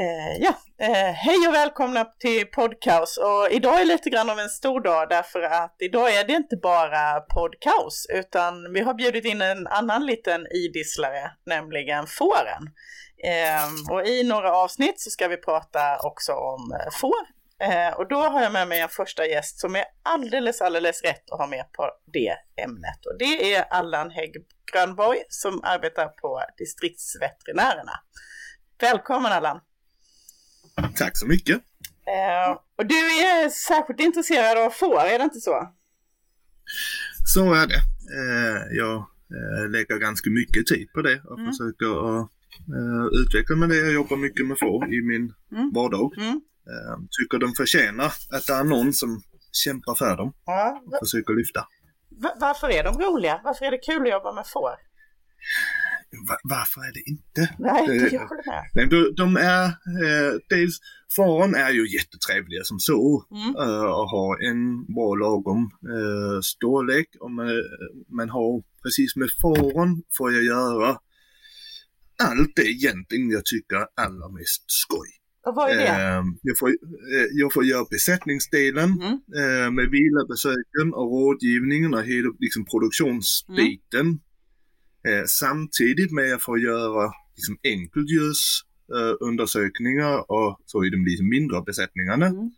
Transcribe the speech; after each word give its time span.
Eh, 0.00 0.36
ja, 0.40 0.54
eh, 0.86 1.12
hej 1.14 1.48
och 1.48 1.54
välkomna 1.54 2.04
till 2.04 2.46
Podcaus 2.46 3.16
och 3.16 3.48
idag 3.50 3.80
är 3.80 3.84
lite 3.84 4.10
grann 4.10 4.30
av 4.30 4.38
en 4.38 4.48
stor 4.48 4.80
dag 4.80 5.08
därför 5.08 5.42
att 5.42 5.76
idag 5.78 6.14
är 6.14 6.24
det 6.24 6.32
inte 6.32 6.56
bara 6.56 7.20
Podcaus 7.20 8.06
utan 8.08 8.72
vi 8.72 8.80
har 8.80 8.94
bjudit 8.94 9.24
in 9.24 9.42
en 9.42 9.66
annan 9.66 10.06
liten 10.06 10.46
idisslare, 10.46 11.30
nämligen 11.46 12.06
fåren. 12.06 12.62
Eh, 13.24 13.94
och 13.94 14.06
i 14.06 14.24
några 14.24 14.56
avsnitt 14.56 15.00
så 15.00 15.10
ska 15.10 15.28
vi 15.28 15.36
prata 15.36 15.98
också 15.98 16.32
om 16.32 16.72
eh, 16.72 16.90
får. 17.00 17.26
Eh, 17.62 17.94
och 17.98 18.08
då 18.08 18.16
har 18.16 18.42
jag 18.42 18.52
med 18.52 18.68
mig 18.68 18.80
en 18.80 18.88
första 18.88 19.26
gäst 19.26 19.60
som 19.60 19.76
är 19.76 19.84
alldeles, 20.02 20.60
alldeles 20.60 21.02
rätt 21.02 21.30
att 21.30 21.38
ha 21.38 21.46
med 21.46 21.72
på 21.72 21.90
det 22.12 22.62
ämnet 22.64 23.06
och 23.06 23.18
det 23.18 23.54
är 23.54 23.62
Allan 23.62 24.10
Hägg 24.10 24.34
Grönborg 24.72 25.18
som 25.28 25.60
arbetar 25.64 26.08
på 26.08 26.42
distriktsveterinärerna. 26.58 27.92
Välkommen 28.80 29.32
Allan! 29.32 29.60
Tack 30.96 31.18
så 31.18 31.26
mycket. 31.26 31.56
Uh, 31.56 32.58
och 32.78 32.86
du 32.86 32.94
är 32.94 33.48
särskilt 33.48 34.00
intresserad 34.00 34.58
av 34.58 34.70
får, 34.70 35.00
är 35.00 35.18
det 35.18 35.24
inte 35.24 35.40
så? 35.40 35.72
Så 37.34 37.54
är 37.54 37.66
det. 37.66 37.80
Uh, 38.20 38.76
jag 38.76 38.96
uh, 38.96 39.70
lägger 39.70 39.98
ganska 39.98 40.30
mycket 40.30 40.66
tid 40.66 40.92
på 40.94 41.02
det 41.02 41.20
och 41.24 41.38
mm. 41.38 41.52
försöker 41.52 42.26
utveckla 43.22 43.56
med 43.56 43.68
det. 43.68 43.76
Jag 43.76 43.92
jobbar 43.92 44.16
mycket 44.16 44.46
med 44.46 44.58
får 44.58 44.94
i 44.94 45.02
min 45.02 45.34
mm. 45.52 45.72
vardag. 45.74 46.14
Mm. 46.16 46.40
tycker 47.10 47.38
de 47.38 47.52
förtjänar 47.52 48.06
att 48.06 48.46
det 48.46 48.52
är 48.52 48.64
någon 48.64 48.92
som 48.92 49.22
kämpar 49.52 49.94
för 49.94 50.16
dem 50.16 50.32
och 50.86 50.98
försöker 51.02 51.34
lyfta. 51.34 51.66
varför 52.40 52.70
är 52.70 52.84
de 52.84 52.98
roliga? 52.98 53.40
Varför 53.44 53.64
är 53.64 53.70
det 53.70 53.78
kul 53.78 54.02
att 54.02 54.12
jobba 54.12 54.32
med 54.32 54.46
får? 54.46 54.74
Varför 56.42 56.80
är 56.80 56.92
det 56.92 57.10
inte? 57.10 57.54
Nej, 57.58 57.86
det 57.86 58.12
jag 58.12 58.28
håller 58.28 58.46
med. 58.46 58.70
Nej, 58.74 58.86
de, 58.86 59.14
de 59.16 59.36
är, 59.36 59.64
eh, 59.64 60.32
dels, 60.48 60.78
faren 61.16 61.54
är 61.54 61.70
ju 61.70 61.92
jättetrevliga 61.98 62.64
som 62.64 62.78
så 62.78 63.26
mm. 63.30 63.56
eh, 63.56 63.84
och 63.98 64.08
har 64.10 64.48
en 64.50 64.84
bra 64.94 65.14
lagom 65.14 65.70
eh, 65.94 66.40
storlek. 66.42 67.08
Och 67.20 67.30
man, 67.30 67.46
man 68.08 68.30
har 68.30 68.62
precis 68.82 69.16
med 69.16 69.28
faren 69.42 70.02
får 70.18 70.32
jag 70.32 70.44
göra 70.44 70.98
allt 72.22 72.52
det 72.56 72.70
egentligen 72.70 73.30
jag 73.30 73.44
tycker 73.44 73.86
allra 73.96 74.28
mest 74.28 74.64
skoj. 74.66 75.08
Och 75.46 75.54
vad 75.54 75.70
är 75.70 75.76
det? 75.76 75.86
Eh, 75.86 76.22
jag, 76.42 76.58
får, 76.58 76.68
eh, 76.68 77.28
jag 77.32 77.52
får 77.52 77.64
göra 77.64 77.84
besättningsdelen 77.90 78.90
mm. 79.00 79.12
eh, 79.12 79.70
med 79.70 79.90
vilabesöken 79.90 80.94
och 80.94 81.10
rådgivningen 81.12 81.94
och 81.94 82.02
hela 82.02 82.28
liksom, 82.38 82.64
produktionsbiten. 82.64 84.06
Mm. 84.06 84.20
Eh, 85.08 85.24
samtidigt 85.26 86.12
med 86.12 86.34
att 86.34 86.42
få 86.42 86.58
göra 86.58 87.12
liksom, 87.36 87.58
enkelljudsundersökningar 87.62 90.14
eh, 90.14 90.20
och 90.20 90.60
så 90.66 90.84
i 90.84 90.90
de 90.90 91.04
lite 91.04 91.22
mindre 91.22 91.62
besättningarna. 91.66 92.26
Mm. 92.26 92.50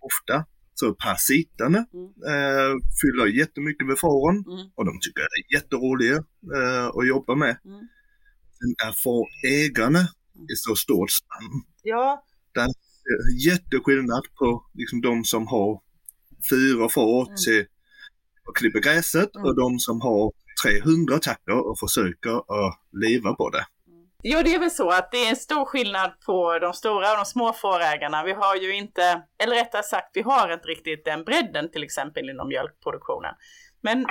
Ofta 0.00 0.44
så 0.74 0.94
parasiterna 0.94 1.86
mm. 1.92 2.04
eh, 2.04 2.76
fyller 3.00 3.26
jättemycket 3.26 3.86
med 3.86 3.98
fåren 3.98 4.36
mm. 4.36 4.70
och 4.74 4.84
de 4.84 5.00
tycker 5.00 5.20
det 5.20 5.26
är 5.26 5.54
jätteroliga 5.56 6.16
eh, 6.56 6.86
att 6.86 7.08
jobba 7.08 7.34
med. 7.34 7.56
Mm. 7.64 7.88
Sen 8.58 8.74
är 8.86 8.94
fårägarna 9.04 10.00
i 10.52 10.56
så 10.56 10.76
stort 10.76 11.10
spann. 11.10 11.62
Ja. 11.82 12.24
Det 12.54 12.60
är 12.60 12.68
jätteskillnad 13.46 14.22
på 14.38 14.66
liksom, 14.74 15.00
de 15.00 15.24
som 15.24 15.46
har 15.46 15.80
fyra 16.50 16.88
får 16.88 17.26
mm. 17.26 17.36
till 17.44 17.66
att 18.48 18.54
klippa 18.54 18.78
gräset 18.78 19.36
mm. 19.36 19.46
och 19.46 19.56
de 19.56 19.78
som 19.78 20.00
har 20.00 20.32
300 20.62 21.18
tackor 21.18 21.70
och 21.70 21.78
försöker 21.78 22.36
att 22.36 22.78
leva 22.92 23.34
på 23.34 23.50
det. 23.50 23.64
Jo, 24.24 24.42
det 24.44 24.54
är 24.54 24.58
väl 24.58 24.70
så 24.70 24.90
att 24.90 25.10
det 25.10 25.16
är 25.16 25.30
en 25.30 25.36
stor 25.36 25.64
skillnad 25.64 26.10
på 26.26 26.58
de 26.58 26.72
stora 26.72 27.10
och 27.10 27.16
de 27.16 27.24
små 27.24 27.52
fårägarna. 27.52 28.24
Vi 28.24 28.32
har 28.32 28.56
ju 28.56 28.76
inte, 28.76 29.22
eller 29.38 29.56
rättare 29.56 29.82
sagt, 29.82 30.10
vi 30.14 30.22
har 30.22 30.52
inte 30.52 30.68
riktigt 30.68 31.04
den 31.04 31.24
bredden 31.24 31.70
till 31.70 31.82
exempel 31.82 32.30
inom 32.30 32.48
mjölkproduktionen. 32.48 33.34
Men 33.80 34.06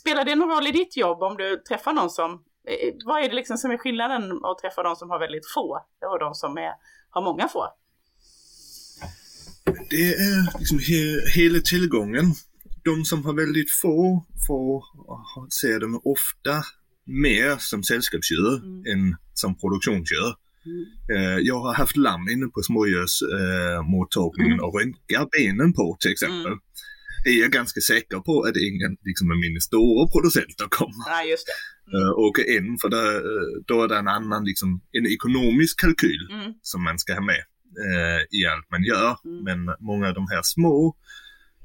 spelar 0.00 0.24
det 0.24 0.34
någon 0.34 0.50
roll 0.50 0.66
i 0.66 0.72
ditt 0.72 0.96
jobb 0.96 1.22
om 1.22 1.36
du 1.36 1.56
träffar 1.56 1.92
någon 1.92 2.10
som, 2.10 2.32
eh, 2.68 2.94
vad 3.04 3.24
är 3.24 3.28
det 3.28 3.34
liksom 3.34 3.56
som 3.58 3.70
är 3.70 3.78
skillnaden 3.78 4.44
att 4.44 4.58
träffa 4.58 4.82
de 4.82 4.96
som 4.96 5.10
har 5.10 5.18
väldigt 5.18 5.52
få 5.54 5.86
och 6.12 6.18
de 6.18 6.34
som 6.34 6.58
är, 6.58 6.72
har 7.10 7.22
många 7.22 7.48
få? 7.48 7.66
Det 9.90 10.14
är 10.14 10.58
liksom 10.58 10.78
he 10.78 11.30
hela 11.40 11.60
tillgången 11.60 12.24
de 12.84 13.04
som 13.04 13.24
har 13.24 13.34
väldigt 13.34 13.70
få 13.82 14.26
får 14.46 14.84
se 15.50 15.78
dem 15.78 16.00
ofta 16.04 16.62
mer 17.06 17.56
som 17.58 17.82
sällskapsdjur 17.82 18.56
mm. 18.56 18.82
än 18.92 19.16
som 19.34 19.58
produktionsdjur. 19.58 20.34
Mm. 20.66 20.84
Eh, 21.12 21.38
jag 21.38 21.60
har 21.60 21.74
haft 21.74 21.96
lamm 21.96 22.28
inne 22.28 22.46
på 22.46 22.62
smådjursmottagningen 22.62 24.58
mm. 24.58 24.64
och 24.64 24.80
röntgat 24.80 25.30
benen 25.30 25.72
på 25.72 25.96
till 26.00 26.12
exempel. 26.12 26.52
Mm. 26.52 26.58
Det 27.24 27.30
är 27.30 27.40
jag 27.40 27.50
ganska 27.50 27.80
säker 27.80 28.18
på 28.18 28.42
att 28.42 28.56
ingen 28.56 28.96
liksom, 29.04 29.30
av 29.30 29.36
mina 29.36 29.60
stora 29.60 30.08
producenter 30.14 30.66
kommer 30.78 31.04
ja, 31.06 31.22
just 31.30 31.46
det. 31.46 31.58
Mm. 31.96 32.14
åka 32.26 32.42
in 32.56 32.78
för 32.80 32.88
det, 32.88 33.16
eh, 33.16 33.48
då 33.66 33.82
är 33.82 33.88
det 33.88 33.98
en 33.98 34.08
annan 34.08 34.44
liksom, 34.44 34.80
en 34.92 35.06
ekonomisk 35.06 35.80
kalkyl 35.80 36.28
mm. 36.30 36.52
som 36.62 36.84
man 36.84 36.98
ska 36.98 37.14
ha 37.14 37.20
med 37.20 37.42
uh, 37.86 38.20
i 38.38 38.46
allt 38.46 38.70
man 38.70 38.84
gör. 38.84 39.16
Mm. 39.24 39.44
Men 39.44 39.76
många 39.80 40.08
av 40.08 40.14
de 40.14 40.26
här 40.30 40.42
små 40.42 40.96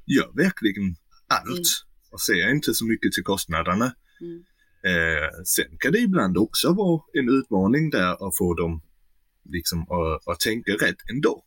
gör 0.06 0.30
verkligen 0.44 0.95
allt 1.34 1.48
mm. 1.48 2.12
och 2.12 2.22
ser 2.22 2.52
inte 2.52 2.74
så 2.74 2.86
mycket 2.86 3.12
till 3.12 3.24
kostnaderna. 3.24 3.94
Mm. 4.22 4.44
Eh, 4.86 5.30
sen 5.46 5.78
kan 5.80 5.92
det 5.92 6.00
ibland 6.00 6.38
också 6.38 6.74
vara 6.74 7.02
en 7.14 7.30
utmaning 7.30 7.90
där 7.90 8.28
att 8.28 8.38
få 8.38 8.54
dem 8.54 8.82
liksom 9.50 9.82
att, 9.82 10.28
att 10.28 10.40
tänka 10.40 10.72
rätt 10.72 11.10
ändå. 11.12 11.44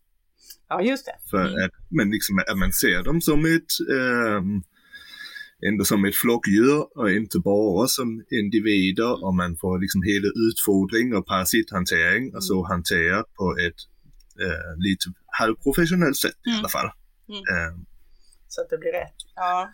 Ja, 0.68 0.82
just 0.82 1.06
det. 1.06 1.30
För 1.30 1.40
mm. 1.40 1.64
att, 1.64 1.72
men 1.90 2.10
liksom 2.10 2.38
att 2.38 2.58
man 2.58 2.72
ser 2.72 3.02
dem 3.02 3.20
som 3.20 3.44
ett 3.44 3.72
eh, 3.96 4.42
ändå 5.68 5.84
som 5.84 6.04
ett 6.04 6.16
flockdjur 6.16 6.98
och 6.98 7.10
inte 7.10 7.38
bara 7.38 7.88
som 7.88 8.24
individer 8.30 9.24
och 9.24 9.34
man 9.34 9.56
får 9.56 9.78
liksom 9.80 10.02
hela 10.02 10.28
utfodring 10.48 11.14
och 11.14 11.26
parasithantering 11.26 12.22
mm. 12.22 12.34
och 12.34 12.44
så 12.44 12.66
hanterat 12.66 13.34
på 13.34 13.56
ett 13.66 13.80
eh, 14.44 14.78
lite 14.78 15.04
halvprofessionellt 15.38 16.16
sätt 16.16 16.46
mm. 16.46 16.56
i 16.56 16.58
alla 16.58 16.68
fall. 16.68 16.90
Mm. 17.28 17.40
Eh, 17.40 17.72
så 18.56 18.62
att 18.62 18.70
det 18.70 18.78
blir 18.78 18.92
rätt. 18.92 19.14
Ja. 19.34 19.68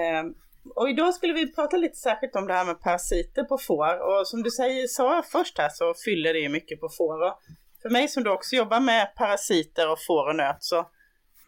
Yeah. 0.00 0.24
Um, 0.24 0.34
och 0.74 0.88
idag 0.88 1.14
skulle 1.14 1.32
vi 1.32 1.54
prata 1.54 1.76
lite 1.76 1.96
särskilt 1.96 2.36
om 2.36 2.46
det 2.46 2.54
här 2.54 2.64
med 2.64 2.80
parasiter 2.80 3.44
på 3.44 3.58
får. 3.58 3.98
Och 3.98 4.28
som 4.28 4.42
du 4.42 4.50
säger, 4.50 4.86
sa 4.86 5.22
först 5.22 5.58
här 5.58 5.68
så 5.68 5.94
fyller 6.04 6.32
det 6.32 6.38
ju 6.38 6.48
mycket 6.48 6.80
på 6.80 6.88
får. 6.88 7.22
Och 7.22 7.38
för 7.82 7.90
mig 7.90 8.08
som 8.08 8.24
då 8.24 8.32
också 8.32 8.56
jobbar 8.56 8.80
med 8.80 9.14
parasiter 9.14 9.90
och 9.90 9.98
får 10.06 10.28
och 10.28 10.36
nöt 10.36 10.56
så 10.60 10.86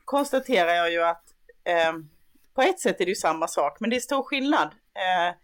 konstaterar 0.04 0.74
jag 0.74 0.92
ju 0.92 1.02
att 1.02 1.24
eh, 1.64 1.92
på 2.54 2.62
ett 2.62 2.80
sätt 2.80 3.00
är 3.00 3.04
det 3.04 3.10
ju 3.10 3.14
samma 3.14 3.48
sak, 3.48 3.76
men 3.80 3.90
det 3.90 3.96
är 3.96 4.00
stor 4.00 4.22
skillnad. 4.22 4.68
Eh, 4.94 5.34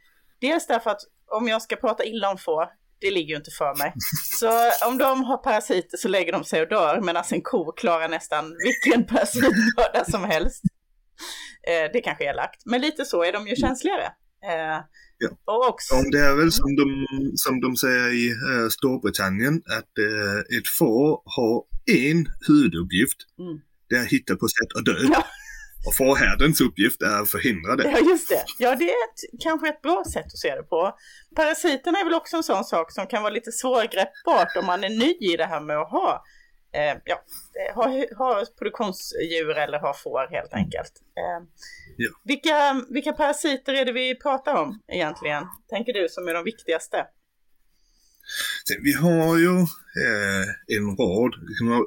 dels 0.41 0.67
därför 0.67 0.91
att 0.91 1.01
om 1.27 1.49
jag 1.49 1.63
ska 1.63 1.77
prata 1.77 2.05
illa 2.05 2.31
om 2.31 2.39
får, 2.39 2.69
det 3.01 3.11
ligger 3.11 3.29
ju 3.29 3.37
inte 3.37 3.51
för 3.51 3.79
mig. 3.79 3.93
Så 4.41 4.87
om 4.87 4.99
de 4.99 5.25
har 5.25 5.37
parasiter 5.37 5.97
så 5.97 6.09
lägger 6.09 6.33
de 6.33 6.45
sig 6.45 6.63
och 6.63 6.69
dör, 6.69 7.01
medan 7.01 7.25
en 7.31 7.43
ko 7.43 7.73
klarar 7.73 8.09
nästan 8.09 8.57
vilken 8.65 9.07
parasitbörda 9.07 10.05
som 10.05 10.25
helst. 10.25 10.63
Eh, 11.69 11.91
det 11.93 12.01
kanske 12.01 12.31
är 12.31 12.35
lagt, 12.35 12.67
men 12.67 12.81
lite 12.81 13.05
så 13.05 13.25
är 13.25 13.33
de 13.33 13.49
ju 13.49 13.57
känsligare. 13.57 14.07
Eh, 14.51 14.79
ja. 15.19 15.29
Och 15.45 15.69
också, 15.69 15.95
Om 15.95 16.11
det 16.11 16.19
är 16.19 16.35
väl 16.35 16.53
som 16.53 16.77
de, 16.77 17.07
som 17.37 17.61
de 17.61 17.77
säger 17.77 18.09
i 18.13 18.31
eh, 18.31 18.69
Storbritannien 18.69 19.63
att 19.79 19.99
eh, 19.99 20.59
ett 20.59 20.69
får 20.79 21.23
har 21.37 21.65
en 22.07 22.27
huvuduppgift. 22.49 23.19
Mm. 23.39 23.61
Det 23.89 23.97
är 23.97 24.03
att 24.03 24.13
hitta 24.13 24.37
på 24.37 24.49
sätt 24.49 24.79
att 24.79 24.85
dö. 24.85 24.99
Ja. 25.13 25.25
Och 25.87 25.97
fårhärdens 25.97 26.61
uppgift 26.61 27.03
är 27.03 27.23
att 27.23 27.31
förhindra 27.31 27.77
det. 27.77 27.91
Ja, 27.91 27.99
just 27.99 28.29
det. 28.29 28.45
Ja, 28.59 28.77
det 28.77 28.85
är 28.85 29.05
ett, 29.09 29.43
kanske 29.43 29.69
ett 29.69 29.83
bra 29.83 30.05
sätt 30.13 30.25
att 30.25 30.39
se 30.39 30.55
det 30.55 30.63
på. 30.63 30.93
Parasiterna 31.37 31.99
är 31.99 32.05
väl 32.05 32.15
också 32.15 32.37
en 32.37 32.43
sån 32.43 32.65
sak 32.65 32.93
som 32.93 33.07
kan 33.07 33.23
vara 33.23 33.33
lite 33.33 33.53
svårgreppbart 33.53 34.57
om 34.59 34.67
man 34.67 34.85
är 34.85 34.89
ny 34.89 35.33
i 35.33 35.37
det 35.37 35.45
här 35.45 35.61
med 35.61 35.79
att 35.79 35.91
ha 35.91 36.25
eh, 36.75 36.99
ja, 37.05 37.25
ha, 37.75 38.05
ha 38.17 38.45
produktionsdjur 38.59 39.59
eller 39.59 39.79
ha 39.79 39.95
får 39.95 40.29
helt 40.31 40.53
enkelt. 40.53 40.93
Eh, 41.17 41.47
ja. 41.97 42.11
vilka, 42.25 42.85
vilka 42.91 43.13
parasiter 43.13 43.75
är 43.75 43.85
det 43.85 43.93
vi 43.93 44.15
pratar 44.15 44.55
om 44.55 44.81
egentligen, 44.89 45.45
tänker 45.71 45.93
du, 45.93 46.09
som 46.09 46.29
är 46.29 46.35
de 46.35 46.45
viktigaste? 46.45 47.07
Vi 48.83 48.93
har 48.93 49.39
ju 49.39 49.59
eh, 50.05 50.77
en 50.77 50.97
rad, 50.97 51.35
liksom, 51.49 51.87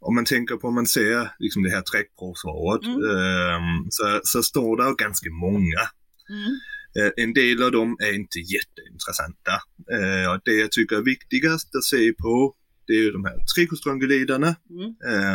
om 0.00 0.14
man 0.14 0.24
tänker 0.24 0.56
på 0.56 0.68
om 0.68 0.74
man 0.74 0.86
ser 0.86 1.30
liksom 1.38 1.62
det 1.62 1.70
här 1.70 1.82
träckprovsvaret 1.82 2.84
mm. 2.84 3.00
eh, 3.02 3.60
så, 3.90 4.20
så 4.24 4.42
står 4.42 4.76
det 4.76 5.04
ganska 5.04 5.30
många. 5.30 5.82
Mm. 6.30 6.52
Eh, 6.98 7.24
en 7.24 7.32
del 7.32 7.62
av 7.62 7.72
dem 7.72 7.96
är 8.00 8.14
inte 8.14 8.38
jätteintressanta. 8.38 9.54
Eh, 9.96 10.40
det 10.44 10.52
jag 10.52 10.72
tycker 10.72 10.96
är 10.96 11.02
viktigast 11.02 11.74
att 11.76 11.84
se 11.84 12.12
på 12.12 12.54
det 12.90 12.96
är 12.96 13.04
ju 13.06 13.10
de 13.10 13.24
här 13.24 13.36
trikostranguliderna. 13.54 14.56
Mm. 14.70 14.88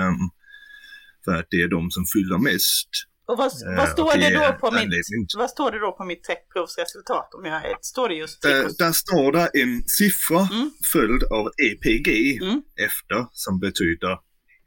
Um, 0.09 0.29
för 1.25 1.35
att 1.39 1.47
det 1.49 1.61
är 1.61 1.67
de 1.67 1.91
som 1.91 2.05
fyller 2.13 2.37
mest 2.37 2.89
Och 3.27 3.37
vad, 3.37 3.51
vad, 3.77 3.89
står 3.89 4.17
det 4.17 4.29
då 4.39 4.57
på 4.61 4.71
mitt, 4.71 5.35
vad 5.37 5.49
står 5.49 5.71
det 5.71 5.79
då 5.79 5.91
på 5.91 6.05
mitt 6.05 6.23
träckprovsresultat? 6.23 7.33
Om 7.33 7.45
jag, 7.45 7.61
står 7.81 8.09
det 8.09 8.15
just 8.15 8.41
där, 8.41 8.69
där 8.77 8.91
står 8.91 9.31
det 9.31 9.49
en 9.61 9.83
siffra 9.87 10.41
mm. 10.51 10.71
följd 10.93 11.23
av 11.23 11.45
EPG 11.67 12.09
mm. 12.41 12.61
efter 12.87 13.27
som 13.31 13.59
betyder 13.59 14.13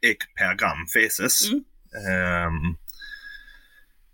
ägg 0.09 0.19
per 0.37 0.55
gram 0.59 0.81
feses. 0.95 1.35
Mm. 1.49 1.63
Um, 2.47 2.75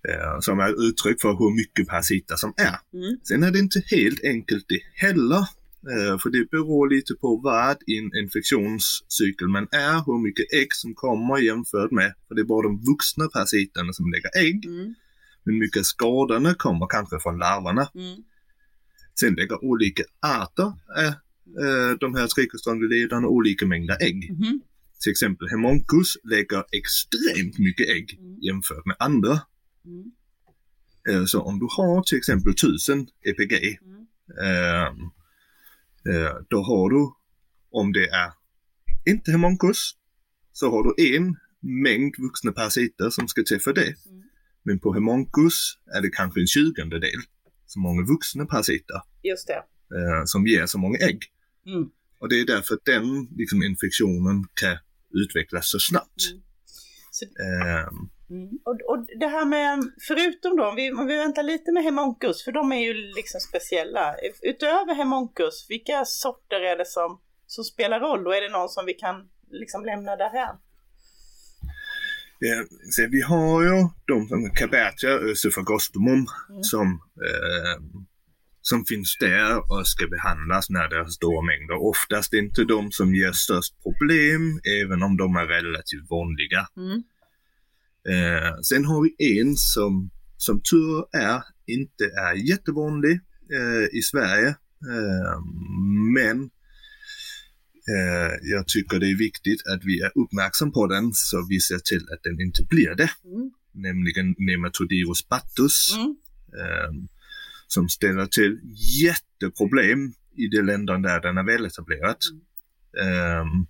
uh, 0.10 0.40
som 0.40 0.60
är 0.60 0.88
uttryck 0.88 1.22
för 1.22 1.34
hur 1.42 1.56
mycket 1.56 1.88
per 1.88 2.02
sitta 2.02 2.38
som 2.38 2.54
är. 2.58 2.78
Mm. 2.98 3.20
Sen 3.28 3.44
är 3.44 3.52
det 3.52 3.60
inte 3.60 3.82
helt 3.86 4.24
enkelt 4.24 4.66
det 4.68 4.82
heller. 5.06 5.44
Uh, 5.92 6.18
för 6.20 6.30
det 6.30 6.50
beror 6.52 6.90
lite 6.90 7.14
på 7.14 7.38
vad 7.44 7.78
en 7.88 8.24
infektionscykel 8.24 9.48
man 9.48 9.68
är, 9.72 9.96
hur 10.06 10.24
mycket 10.28 10.54
ägg 10.54 10.74
som 10.74 10.96
kommer 10.96 11.38
jämfört 11.38 11.92
med, 11.92 12.14
för 12.28 12.36
det 12.36 12.42
är 12.42 12.46
bara 12.46 12.68
de 12.68 12.82
vuxna 12.92 13.28
parasiterna 13.34 13.94
som 13.94 14.06
lägger 14.12 14.32
ägg. 14.46 14.66
Mm. 14.66 14.94
Men 15.44 15.58
mycket 15.58 15.86
skadorna 15.86 16.54
kommer 16.54 16.88
kanske 16.88 17.20
från 17.20 17.38
larverna. 17.38 17.88
Mm. 17.96 18.24
Sen 19.20 19.34
lägger 19.34 19.64
olika 19.64 20.04
arter 20.22 20.74
äh, 21.04 21.14
de 22.00 22.16
här 22.16 22.28
trichostrongylidorna 22.28 23.28
olika 23.28 23.66
mängder 23.66 23.98
ägg. 24.02 24.30
Mm 24.30 24.62
till 25.06 25.12
exempel 25.12 25.50
Hemonkus 25.50 26.18
lägger 26.24 26.64
extremt 26.72 27.60
mycket 27.60 27.90
ägg 27.90 28.18
mm. 28.20 28.38
jämfört 28.42 28.86
med 28.86 28.96
andra. 29.00 29.40
Mm. 29.86 30.12
Eh, 31.10 31.26
så 31.26 31.42
om 31.42 31.60
du 31.60 31.68
har 31.70 32.04
till 32.04 32.18
exempel 32.18 32.52
1000 32.52 33.08
EPG, 33.30 33.54
mm. 33.82 34.06
Eh, 36.10 36.36
då 36.50 36.62
har 36.62 36.90
du, 36.90 37.12
om 37.72 37.94
det 37.94 38.08
är 38.10 38.32
inte 39.06 39.32
Hemonkus, 39.32 39.92
så 40.52 40.72
har 40.72 40.84
du 40.84 41.16
en 41.16 41.36
mängd 41.84 42.16
vuxna 42.18 42.52
parasiter 42.52 43.10
som 43.10 43.28
ska 43.28 43.44
för 43.64 43.74
det. 43.74 43.88
Mm. 43.88 44.24
Men 44.64 44.80
på 44.80 44.94
Hemonkus 44.94 45.78
är 45.96 46.02
det 46.02 46.10
kanske 46.10 46.40
en 46.40 46.48
tjugondedel 46.48 47.22
så 47.66 47.80
många 47.80 48.06
vuxna 48.06 48.46
parasiter. 48.46 49.02
Just 49.24 49.48
det. 49.48 49.64
Eh, 49.98 50.24
som 50.26 50.48
ger 50.48 50.66
så 50.66 50.78
många 50.78 50.98
ägg. 50.98 51.20
Mm. 51.66 51.90
Och 52.20 52.30
det 52.30 52.40
är 52.40 52.46
därför 52.46 52.80
den 52.86 53.28
liksom, 53.36 53.64
infektionen 53.64 54.46
kan 54.54 54.78
utvecklas 55.24 55.72
så 55.72 55.80
snabbt. 55.80 56.32
Mm. 56.32 56.44
Så, 57.12 57.26
um, 57.26 58.10
mm. 58.30 58.50
och, 58.64 58.82
och 58.92 59.06
det 59.20 59.28
här 59.28 59.46
med, 59.46 59.92
förutom 60.08 60.58
då, 60.58 60.66
om 60.66 60.76
vi, 60.76 60.92
om 60.92 61.08
vi 61.08 61.18
väntar 61.18 61.44
lite 61.44 61.72
med 61.72 61.84
hemonkus, 61.84 62.44
för 62.44 62.52
de 62.52 62.72
är 62.72 62.80
ju 62.80 62.94
liksom 62.94 63.40
speciella. 63.40 64.16
Utöver 64.42 64.96
hemonkus, 64.96 65.66
vilka 65.70 66.06
sorter 66.06 66.62
är 66.62 66.78
det 66.78 66.88
som, 66.88 67.22
som 67.48 67.64
spelar 67.64 68.00
roll? 68.00 68.28
Och 68.28 68.36
är 68.36 68.42
det 68.42 68.50
någon 68.50 68.70
som 68.70 68.86
vi 68.86 68.94
kan 68.94 69.16
liksom 69.52 69.86
lämna 69.86 70.16
därhän? 70.16 70.56
Ja, 72.40 72.64
så 72.90 73.08
vi 73.12 73.22
har 73.22 73.64
ju 73.64 73.88
de 74.08 74.28
som 74.28 74.50
Cabertia, 74.50 75.10
Ösophagostomun, 75.10 76.26
mm. 76.50 76.64
som 76.64 76.88
eh, 77.28 77.82
som 78.72 78.86
finns 78.86 79.18
där 79.20 79.72
och 79.72 79.88
ska 79.88 80.08
behandlas 80.08 80.70
när 80.70 80.90
det 80.90 80.98
är 81.00 81.06
stora 81.06 81.42
mängder. 81.42 81.78
Oftast 81.94 82.34
inte 82.34 82.64
de 82.64 82.92
som 82.92 83.16
ger 83.16 83.32
störst 83.32 83.74
problem, 83.84 84.42
även 84.82 85.04
om 85.04 85.18
de 85.18 85.36
är 85.36 85.48
relativt 85.58 86.10
vanliga. 86.10 86.62
Mm. 86.78 87.04
Eh, 88.10 88.62
sen 88.62 88.86
har 88.86 89.02
vi 89.04 89.40
en 89.40 89.56
som, 89.56 90.10
som 90.38 90.62
tur 90.62 91.06
är 91.14 91.42
inte 91.68 92.06
är 92.06 92.50
jättevanlig 92.50 93.20
eh, 93.54 93.98
i 93.98 94.02
Sverige. 94.02 94.48
Eh, 94.92 95.40
men 96.14 96.44
eh, 97.94 98.34
jag 98.42 98.68
tycker 98.68 99.00
det 99.00 99.12
är 99.12 99.18
viktigt 99.18 99.68
att 99.68 99.82
vi 99.84 100.02
är 100.02 100.12
uppmärksamma 100.16 100.72
på 100.72 100.88
den 100.88 101.12
så 101.14 101.48
vi 101.50 101.60
ser 101.60 101.80
till 101.80 102.08
att 102.14 102.24
den 102.24 102.42
inte 102.42 102.64
blir 102.70 102.96
det. 102.96 103.10
Mm. 103.26 103.52
Nämligen 103.72 104.36
Nematodyrus 104.38 105.28
battus. 105.30 105.96
Mm 105.98 106.16
ehm, 106.56 107.08
som 107.68 107.90
ställer 107.90 108.26
till 108.26 108.60
jätteproblem 109.04 110.14
i 110.36 110.48
de 110.48 110.62
länder 110.62 110.98
där 110.98 111.22
den 111.22 111.38
är 111.38 111.44
väletablerad. 111.44 112.18
Mm. 113.02 113.68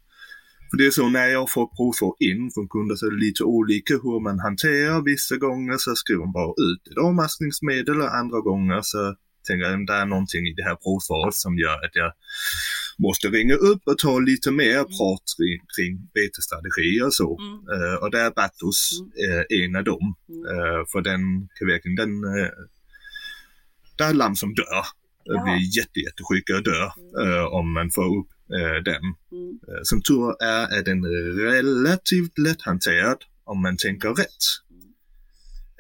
För 0.76 0.84
det 0.84 0.88
är 0.88 0.92
så 0.92 1.10
när 1.10 1.28
jag 1.28 1.52
får 1.52 1.68
prover 1.76 2.14
in 2.30 2.52
från 2.54 2.68
kunder 2.68 2.96
så 2.96 3.06
är 3.06 3.12
det 3.12 3.26
lite 3.28 3.44
olika 3.44 3.94
hur 3.94 4.20
man 4.28 4.40
hanterar. 4.40 5.02
Vissa 5.02 5.36
gånger 5.38 5.78
så 5.78 5.96
skriver 5.96 6.24
man 6.26 6.32
bara 6.32 6.54
ut 6.68 6.82
ett 6.92 6.98
avmaskningsmedel 6.98 8.02
och 8.02 8.16
andra 8.16 8.40
gånger 8.50 8.80
så 8.84 9.16
tänker 9.48 9.66
jag 9.66 9.82
att 9.82 9.88
det 9.88 9.94
är 9.94 10.06
någonting 10.06 10.44
i 10.48 10.54
det 10.60 10.64
här 10.64 10.78
provsvaret 10.84 11.36
som 11.36 11.58
gör 11.58 11.78
att 11.86 11.96
jag 12.02 12.12
måste 12.98 13.28
ringa 13.28 13.56
upp 13.56 13.82
och 13.86 13.98
ta 13.98 14.20
lite 14.20 14.52
mer 14.52 14.80
mm. 14.86 14.86
prat 14.96 15.26
kring, 15.76 15.94
betesstrategier 16.18 17.06
och 17.06 17.14
så. 17.14 17.30
Mm. 17.40 17.54
Uh, 17.74 17.96
och 18.02 18.12
där 18.12 18.26
är 18.30 18.34
Batos 18.40 18.80
mm. 19.00 19.10
uh, 19.26 19.44
en 19.60 19.76
av 19.76 19.84
dem. 19.84 20.06
Uh, 20.54 20.82
för 20.92 21.02
den 21.02 21.22
kan 21.56 21.68
verkligen, 21.68 21.96
den 21.96 22.12
det 23.98 24.04
är 24.04 24.14
lamm 24.14 24.36
som 24.36 24.54
dör. 24.54 24.86
Jaha. 25.24 25.44
Blir 25.44 25.78
jätte, 25.78 26.00
jättesjuka 26.00 26.52
och 26.58 26.64
dör 26.64 26.90
mm. 26.98 27.28
uh, 27.28 27.46
om 27.60 27.74
man 27.74 27.92
får 27.92 28.08
upp 28.20 28.32
uh, 28.32 28.35
den. 28.86 29.04
Mm. 29.32 29.50
Uh, 29.70 29.82
som 29.84 30.02
tur 30.02 30.44
är 30.44 30.78
är 30.78 30.84
den 30.84 31.06
relativt 31.46 32.38
lätthanterad 32.38 33.18
om 33.44 33.62
man 33.62 33.78
tänker 33.78 34.10
rätt. 34.10 34.44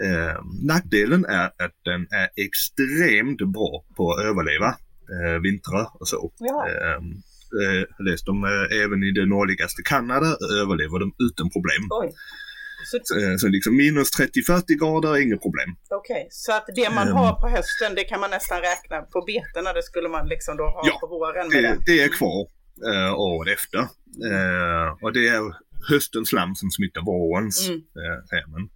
Uh, 0.03 0.65
nackdelen 0.67 1.25
är 1.25 1.45
att 1.45 1.77
den 1.85 2.01
är 2.01 2.29
extremt 2.45 3.53
bra 3.53 3.85
på 3.97 4.11
att 4.11 4.25
överleva 4.25 4.69
uh, 5.13 5.41
vintrar 5.41 5.87
och 5.99 6.07
så. 6.07 6.31
Uh, 6.41 7.15
jag 7.97 8.05
läste 8.05 8.31
om 8.31 8.43
även 8.83 9.03
i 9.03 9.11
det 9.11 9.25
nordligaste 9.25 9.81
Kanada 9.83 10.37
överlever 10.61 10.99
de 10.99 11.13
utan 11.19 11.49
problem. 11.49 11.83
Oj. 11.89 12.13
Så, 12.85 12.97
eh, 13.19 13.35
så 13.37 13.47
liksom 13.47 13.75
minus 13.75 14.09
30-40 14.19 14.79
grader 14.79 15.15
är 15.15 15.21
inget 15.21 15.41
problem. 15.41 15.69
Okej, 16.05 16.15
okay. 16.15 16.27
så 16.31 16.51
att 16.51 16.65
det 16.75 16.89
man 16.89 17.07
har 17.07 17.33
på 17.33 17.47
hösten 17.47 17.95
det 17.95 18.03
kan 18.03 18.19
man 18.19 18.29
nästan 18.29 18.61
räkna 18.61 19.01
på 19.01 19.21
betena, 19.21 19.73
det 19.73 19.83
skulle 19.83 20.09
man 20.09 20.27
liksom 20.27 20.57
då 20.57 20.63
ha 20.63 20.81
ja, 20.83 20.97
på 21.01 21.07
våren? 21.07 21.47
Ja, 21.51 21.61
det, 21.61 21.77
det, 21.85 22.03
är 22.03 22.09
kvar 22.09 22.47
uh, 22.91 23.13
året 23.19 23.57
efter. 23.57 23.79
Uh, 24.31 24.87
och 25.01 25.13
det 25.13 25.27
är 25.27 25.41
höstens 25.89 26.29
slam 26.29 26.55
som 26.55 26.71
smittar 26.71 27.01
vårens 27.01 27.67
mm. 27.67 27.79
uh, 27.79 28.39
mm. 28.55 28.69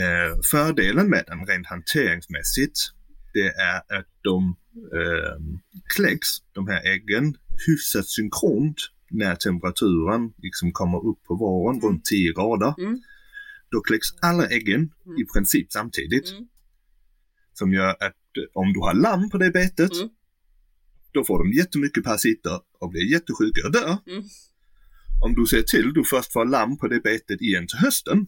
Uh, 0.00 0.40
fördelen 0.50 1.10
med 1.10 1.24
den 1.26 1.46
rent 1.46 1.66
hanteringsmässigt 1.66 2.78
det 3.34 3.48
är 3.48 3.98
att 3.98 4.06
de 4.22 4.56
uh, 4.94 5.36
kläcks, 5.96 6.28
de 6.52 6.68
här 6.68 6.82
äggen, 6.94 7.34
hyfsat 7.66 8.06
synkront 8.06 8.76
när 9.10 9.34
temperaturen 9.34 10.32
liksom 10.38 10.72
kommer 10.72 10.98
upp 11.08 11.24
på 11.24 11.34
våren 11.34 11.76
mm. 11.76 11.88
runt 11.88 12.04
10 12.04 12.32
grader. 12.32 12.74
Mm. 12.78 13.00
Då 13.70 13.80
kläcks 13.80 14.08
alla 14.22 14.46
äggen 14.46 14.92
mm. 15.06 15.18
i 15.18 15.24
princip 15.34 15.72
samtidigt. 15.72 16.30
Mm. 16.30 16.48
Som 17.52 17.72
gör 17.72 17.90
att 17.90 18.00
eh, 18.36 18.44
om 18.54 18.72
du 18.72 18.80
har 18.80 18.94
lamm 18.94 19.30
på 19.30 19.38
det 19.38 19.50
betet, 19.50 19.92
mm. 19.92 20.08
då 21.12 21.24
får 21.24 21.38
de 21.38 21.52
jättemycket 21.52 22.04
parasiter 22.04 22.60
och 22.78 22.90
blir 22.90 23.12
jättesjuka 23.12 23.66
och 23.66 23.72
dör. 23.72 23.98
Mm. 24.06 24.24
Om 25.24 25.34
du 25.34 25.46
ser 25.46 25.62
till 25.62 25.92
du 25.92 26.04
först 26.04 26.32
får 26.32 26.44
lamm 26.44 26.78
på 26.78 26.88
det 26.88 27.00
betet 27.00 27.40
igen 27.40 27.66
till 27.66 27.78
hösten, 27.78 28.26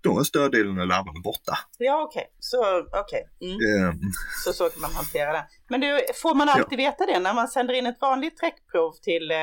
då 0.00 0.18
är 0.20 0.24
större 0.24 0.48
delen 0.48 0.80
av 0.80 0.86
larverna 0.86 1.20
borta. 1.24 1.58
Ja 1.78 2.02
okej, 2.02 2.20
okay. 2.20 2.32
så 2.38 2.78
okej. 2.78 3.24
Okay. 3.40 3.50
Mm. 3.52 3.88
Um. 3.88 4.12
Så 4.44 4.52
så 4.52 4.68
kan 4.68 4.80
man 4.80 4.92
hantera 4.92 5.32
det. 5.32 5.46
Men 5.68 5.80
du, 5.80 6.00
får 6.22 6.34
man 6.34 6.48
alltid 6.48 6.80
ja. 6.80 6.90
veta 6.90 7.06
det 7.06 7.18
när 7.18 7.34
man 7.34 7.48
sänder 7.48 7.74
in 7.74 7.86
ett 7.86 8.00
vanligt 8.00 8.36
träckprov 8.36 8.92
till 9.02 9.30
eh, 9.30 9.36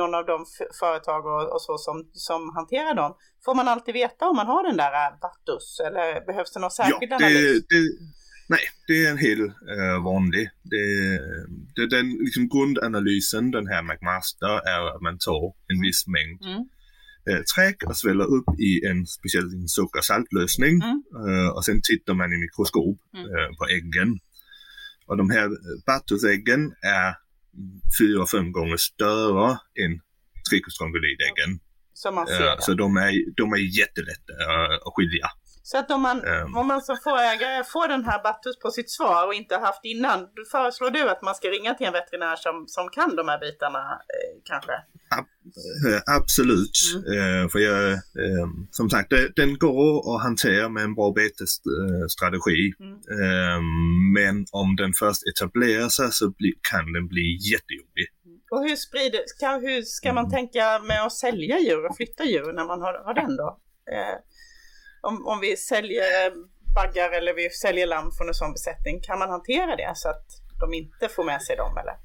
någon 0.00 0.14
av 0.14 0.24
de 0.32 0.38
företag 0.80 1.22
och, 1.32 1.44
och, 1.54 1.62
så 1.66 1.74
som, 1.86 1.96
som 2.28 2.40
hanterar 2.58 2.94
dem? 2.94 3.10
Får 3.44 3.54
man 3.54 3.68
alltid 3.68 3.94
veta 3.94 4.28
om 4.30 4.36
man 4.36 4.46
har 4.52 4.62
den 4.68 4.76
där 4.82 4.92
Battus 5.24 5.66
eller 5.86 6.26
behövs 6.26 6.52
det 6.52 6.60
någon 6.60 6.78
särskild 6.80 7.12
ja, 7.12 7.18
det, 7.18 7.24
analys? 7.24 7.66
Det, 7.72 7.82
nej, 8.54 8.64
det 8.88 8.96
är 9.04 9.10
en 9.10 9.22
helt 9.28 9.52
uh, 9.76 10.04
vanlig. 10.10 10.44
Det, 10.72 10.86
det, 11.76 11.86
den 11.96 12.06
liksom 12.26 12.48
grundanalysen, 12.52 13.50
den 13.50 13.66
här 13.72 13.82
McMaster, 13.82 14.54
är 14.72 14.80
att 14.94 15.02
man 15.08 15.18
tar 15.26 15.44
en 15.70 15.76
mm. 15.76 15.82
viss 15.86 16.02
mängd 16.16 16.42
mm 16.42 16.64
eh, 17.28 17.42
träck 17.54 17.82
och 17.88 17.96
sväller 17.96 18.24
upp 18.36 18.50
i 18.60 18.86
en 18.90 19.06
speciell 19.06 19.50
sockersaltlösning. 19.66 20.74
Mm. 20.82 21.02
Eh, 21.26 21.48
och 21.56 21.64
sen 21.64 21.80
tittar 21.82 22.14
man 22.14 22.32
i 22.32 22.38
mikroskop 22.38 23.00
mm. 23.14 23.26
eh, 23.26 23.48
på 23.58 23.64
äggen. 23.76 24.18
Och 25.06 25.16
de 25.16 25.30
här 25.30 25.48
Battusäggen 25.86 26.72
är 26.82 27.14
fyra, 27.98 28.26
fem 28.26 28.52
gånger 28.52 28.76
större 28.76 29.50
än 29.52 30.00
trichostrongylidäggen. 30.50 31.60
Som 31.92 32.14
man 32.14 32.26
ser. 32.26 32.56
så 32.60 32.74
de 32.74 32.96
är, 32.96 33.34
de 33.36 33.52
är 33.52 33.78
jättelätta 33.78 34.32
att 34.86 34.92
skilja. 34.94 35.26
Så 35.70 35.78
att 35.78 35.90
om 35.90 36.02
man, 36.02 36.24
um, 36.24 36.56
om 36.56 36.66
man 36.66 36.82
som 36.82 36.96
fårägare 37.04 37.64
får 37.64 37.88
den 37.88 38.04
här 38.04 38.22
Battus 38.22 38.58
på 38.58 38.70
sitt 38.70 38.90
svar 38.90 39.26
och 39.26 39.34
inte 39.34 39.56
haft 39.56 39.84
innan, 39.84 40.18
då 40.20 40.42
föreslår 40.50 40.90
du 40.90 41.10
att 41.10 41.22
man 41.22 41.34
ska 41.34 41.48
ringa 41.48 41.74
till 41.74 41.86
en 41.86 41.92
veterinär 41.92 42.36
som, 42.36 42.64
som 42.66 42.88
kan 42.88 43.16
de 43.16 43.28
här 43.28 43.40
bitarna 43.40 43.82
eh, 44.14 44.34
kanske? 44.44 44.72
Ab 45.18 45.26
eh, 45.88 46.00
absolut. 46.18 46.78
Mm. 46.94 47.04
Uh, 47.14 47.48
för 47.48 47.58
jag, 47.58 47.92
uh, 47.92 48.46
som 48.70 48.90
sagt, 48.90 49.10
det, 49.10 49.32
den 49.36 49.58
går 49.58 50.14
att 50.14 50.22
hantera 50.22 50.68
med 50.68 50.82
en 50.84 50.94
bra 50.94 51.12
betesstrategi. 51.12 52.72
Mm. 52.80 52.96
Uh, 53.20 53.60
men 54.16 54.46
om 54.52 54.76
den 54.76 54.92
först 55.02 55.22
etablerar 55.30 55.88
sig 55.88 56.12
så 56.12 56.30
bli, 56.30 56.50
kan 56.70 56.92
den 56.92 57.08
bli 57.08 57.26
jättejobbig. 57.52 58.06
Och 58.50 58.62
hur, 58.66 58.76
sprider, 58.76 59.22
ska, 59.26 59.48
hur 59.68 59.82
ska 59.82 60.12
man 60.12 60.24
mm. 60.24 60.36
tänka 60.36 60.64
med 60.78 61.02
att 61.06 61.12
sälja 61.12 61.58
djur 61.58 61.86
och 61.86 61.96
flytta 61.96 62.24
djur 62.24 62.52
när 62.52 62.66
man 62.72 62.80
har, 62.80 62.94
har 63.06 63.14
den 63.14 63.36
då? 63.36 63.60
Om, 65.00 65.26
om 65.26 65.40
vi 65.40 65.56
säljer 65.56 66.32
baggar 66.74 67.10
eller 67.18 67.34
vi 67.34 67.50
säljer 67.50 67.86
lamm 67.86 68.10
från 68.16 68.28
en 68.28 68.34
sån 68.34 68.52
besättning, 68.52 69.00
kan 69.00 69.18
man 69.18 69.30
hantera 69.30 69.76
det 69.76 69.92
så 69.96 70.08
att 70.08 70.26
de 70.60 70.74
inte 70.74 71.08
får 71.08 71.24
med 71.24 71.42
sig 71.42 71.56
dem 71.56 71.72
eller? 71.78 71.96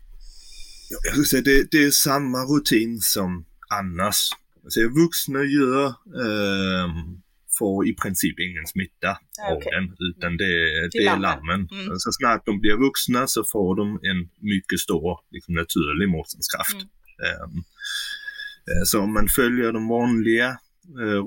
Ja, 0.90 0.98
jag 1.04 1.12
skulle 1.14 1.26
säga 1.26 1.42
det, 1.42 1.72
det 1.72 1.84
är 1.84 1.92
samma 1.92 2.38
rutin 2.38 3.00
som 3.00 3.46
annars. 3.70 4.30
Alltså, 4.64 4.80
vuxna 4.82 5.44
djur 5.44 5.86
eh, 6.26 6.88
får 7.60 7.88
i 7.88 7.94
princip 7.96 8.40
ingen 8.40 8.68
smitta 8.68 9.18
okay. 9.52 9.54
av 9.54 9.60
den, 9.60 9.86
utan 10.10 10.38
det, 10.38 10.54
det 10.92 11.06
är 11.06 11.18
lammen. 11.18 11.68
Mm. 11.72 12.00
Så 12.00 12.12
snart 12.12 12.46
de 12.46 12.60
blir 12.60 12.78
vuxna 12.86 13.28
så 13.28 13.44
får 13.52 13.76
de 13.76 13.86
en 14.12 14.30
mycket 14.54 14.80
stor 14.80 15.20
liksom, 15.32 15.54
naturlig 15.54 16.10
motståndskraft. 16.10 16.80
Mm. 16.82 16.88
Um, 17.44 17.64
så 18.86 19.02
om 19.02 19.14
man 19.14 19.28
följer 19.28 19.72
de 19.72 19.88
vanliga 19.88 20.58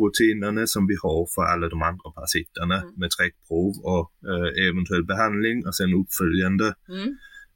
rutinerna 0.04 0.66
som 0.66 0.86
vi 0.86 0.96
har 1.02 1.26
för 1.34 1.42
alla 1.42 1.68
de 1.68 1.82
andra 1.82 2.10
parasiterna 2.16 2.76
mm. 2.82 2.94
med 2.96 3.10
träckprov 3.10 3.72
och 3.94 4.12
uh, 4.30 4.68
eventuell 4.68 5.04
behandling 5.04 5.66
och 5.66 5.74
sen 5.74 5.94
uppföljande 6.00 6.74
mm. 6.88 7.08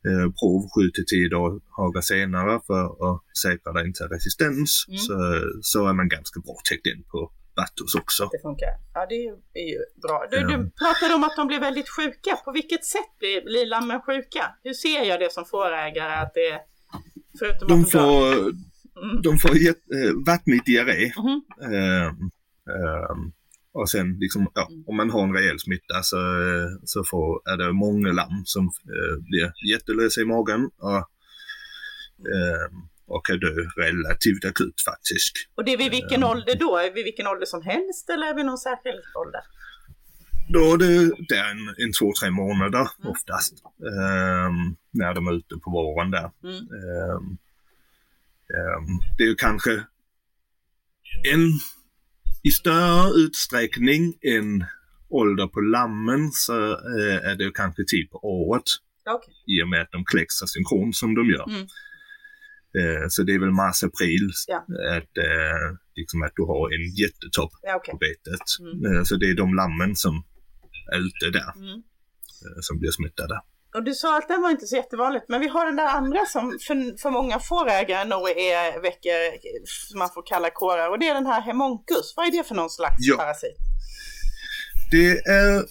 uh, 0.08 0.26
prov 0.38 0.60
7 0.74 0.90
till 0.94 1.06
10 1.06 1.28
dagar 1.28 2.00
senare 2.00 2.60
för 2.66 2.84
att 3.06 3.20
säkra 3.44 3.72
den 3.72 3.92
till 3.92 4.08
resistens 4.14 4.84
mm. 4.88 4.98
så, 4.98 5.14
så 5.62 5.78
är 5.88 5.92
man 5.92 6.08
ganska 6.08 6.40
bra 6.40 6.56
täckt 6.70 6.86
in 6.86 7.02
på 7.12 7.32
Battus 7.56 7.94
också. 7.94 8.28
Det 8.32 8.42
funkar. 8.42 8.72
Ja, 8.94 9.06
det 9.08 9.14
är 9.62 9.68
ju 9.74 9.78
bra. 10.02 10.26
Du, 10.30 10.38
du 10.40 10.70
pratade 10.82 11.14
om 11.14 11.24
att 11.24 11.36
de 11.36 11.46
blir 11.46 11.60
väldigt 11.60 11.88
sjuka. 11.88 12.36
På 12.44 12.52
vilket 12.52 12.84
sätt 12.84 13.10
blir, 13.18 13.44
blir 13.44 13.66
lammen 13.66 14.00
sjuka? 14.00 14.44
Hur 14.62 14.74
ser 14.74 15.02
jag 15.04 15.20
det 15.20 15.32
som 15.32 15.44
fårägare 15.44 16.14
att 16.22 16.34
det 16.34 16.48
är, 16.48 16.60
förutom 17.38 17.68
de 17.68 17.84
får. 17.84 18.69
De 19.22 19.38
får 19.38 19.50
äh, 19.50 19.74
vattnig 20.26 20.64
diarré. 20.64 21.12
Mm. 21.16 21.40
Äh, 21.72 22.06
äh, 22.06 23.16
och 23.72 23.90
sen 23.90 24.18
liksom, 24.18 24.50
ja, 24.54 24.68
mm. 24.70 24.84
om 24.86 24.96
man 24.96 25.10
har 25.10 25.22
en 25.22 25.32
rejäl 25.32 25.58
smitta 25.58 26.02
så, 26.02 26.16
så 26.84 27.04
får, 27.04 27.50
är 27.52 27.56
det 27.56 27.72
många 27.72 28.12
lamm 28.12 28.42
som 28.44 28.64
äh, 28.64 29.22
blir 29.22 29.52
jättelösa 29.72 30.20
i 30.20 30.24
magen. 30.24 30.70
Och, 30.78 31.08
och 33.06 33.26
kan 33.26 33.38
dö 33.38 33.54
relativt 33.76 34.44
akut 34.44 34.80
faktiskt. 34.90 35.34
Och 35.54 35.64
det 35.64 35.72
är 35.72 35.78
vid 35.78 35.90
vilken 35.90 36.22
uh, 36.22 36.30
ålder 36.30 36.54
då? 36.54 36.76
Är 36.76 36.94
vid 36.94 37.04
vilken 37.04 37.26
ålder 37.26 37.46
som 37.46 37.62
helst 37.62 38.10
eller 38.10 38.26
är 38.26 38.34
vi 38.34 38.44
någon 38.44 38.58
särskild 38.58 39.02
ålder? 39.22 39.40
Då 40.52 40.74
är 40.74 40.78
det, 40.78 41.12
det 41.28 41.34
är 41.34 41.50
en, 41.50 41.68
en 41.84 41.92
två, 42.00 42.12
tre 42.20 42.30
månader 42.30 42.86
mm. 42.98 43.10
oftast. 43.12 43.54
Um, 43.78 44.76
när 44.90 45.14
de 45.14 45.26
är 45.26 45.32
ute 45.32 45.54
på 45.64 45.70
våren 45.70 46.10
där. 46.10 46.30
Mm. 46.44 47.38
Um, 48.58 49.00
det 49.18 49.24
är 49.24 49.28
ju 49.28 49.34
kanske 49.34 49.72
en 51.32 51.60
i 52.42 52.50
större 52.50 53.10
utsträckning 53.10 54.14
än 54.22 54.64
ålder 55.08 55.46
på 55.46 55.60
lammen 55.60 56.30
så 56.32 56.54
uh, 56.70 57.30
är 57.30 57.36
det 57.36 57.50
kanske 57.54 57.84
tid 57.84 58.10
på 58.10 58.18
året. 58.18 58.64
Okay. 59.16 59.34
I 59.46 59.62
och 59.62 59.68
med 59.68 59.82
att 59.82 59.92
de 59.92 60.04
kläcks 60.04 60.34
synkron 60.46 60.92
som 60.92 61.14
de 61.14 61.30
gör. 61.30 61.48
Mm. 61.48 61.66
Eh, 62.78 63.04
så 63.08 63.22
det 63.22 63.34
är 63.34 63.38
väl 63.38 63.50
mars-april 63.50 64.30
ja. 64.46 64.58
att, 64.96 65.16
eh, 65.18 65.66
liksom 65.96 66.22
att 66.22 66.32
du 66.36 66.42
har 66.42 66.74
en 66.74 66.94
jättetopp 66.94 67.52
ja, 67.62 67.76
okay. 67.76 67.92
på 67.92 67.98
betet. 67.98 68.46
Mm. 68.60 68.96
Eh, 68.96 69.02
så 69.02 69.16
det 69.16 69.30
är 69.30 69.34
de 69.34 69.54
lammen 69.54 69.96
som 69.96 70.24
är 70.92 70.98
ute 70.98 71.38
där 71.38 71.52
mm. 71.56 71.82
som 72.60 72.78
blir 72.78 72.90
smittade. 72.90 73.40
Och 73.74 73.84
du 73.84 73.94
sa 73.94 74.18
att 74.18 74.28
den 74.28 74.42
var 74.42 74.50
inte 74.50 74.66
så 74.66 74.76
jättevanligt, 74.76 75.24
men 75.28 75.40
vi 75.40 75.48
har 75.48 75.66
den 75.66 75.76
där 75.76 75.86
andra 75.86 76.26
som 76.26 76.58
för, 76.66 77.00
för 77.02 77.10
många 77.10 77.38
fårägare 77.38 78.04
nog 78.04 78.28
är, 78.28 78.82
väcker, 78.82 79.16
som 79.64 79.98
man 79.98 80.10
får 80.14 80.22
kalla 80.26 80.50
kårar, 80.50 80.90
och 80.90 80.98
det 80.98 81.08
är 81.08 81.14
den 81.14 81.26
här 81.26 81.40
hemonkus. 81.40 82.14
Vad 82.16 82.26
är 82.26 82.32
det 82.32 82.48
för 82.48 82.54
någon 82.54 82.70
slags 82.70 82.96
ja. 82.98 83.16
parasit? 83.16 83.56
Det 84.90 85.10
är 85.10 85.64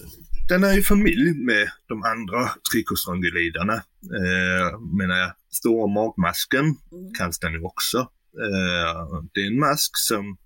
den 0.49 0.63
är 0.63 0.77
i 0.77 0.83
familj 0.83 1.33
med 1.33 1.69
de 1.87 2.03
andra 2.03 2.49
trikostrongyliderna. 2.71 3.73
Eh, 4.19 4.79
menar 4.99 5.17
jag, 5.17 5.31
stora 5.51 5.87
magmasken 5.87 6.65
mm. 6.65 7.13
kallas 7.17 7.39
den 7.39 7.53
ju 7.53 7.61
också. 7.61 7.97
Eh, 8.45 9.21
det 9.33 9.41
är 9.41 9.47
en 9.47 9.59
mask 9.59 9.91
som 9.97 10.37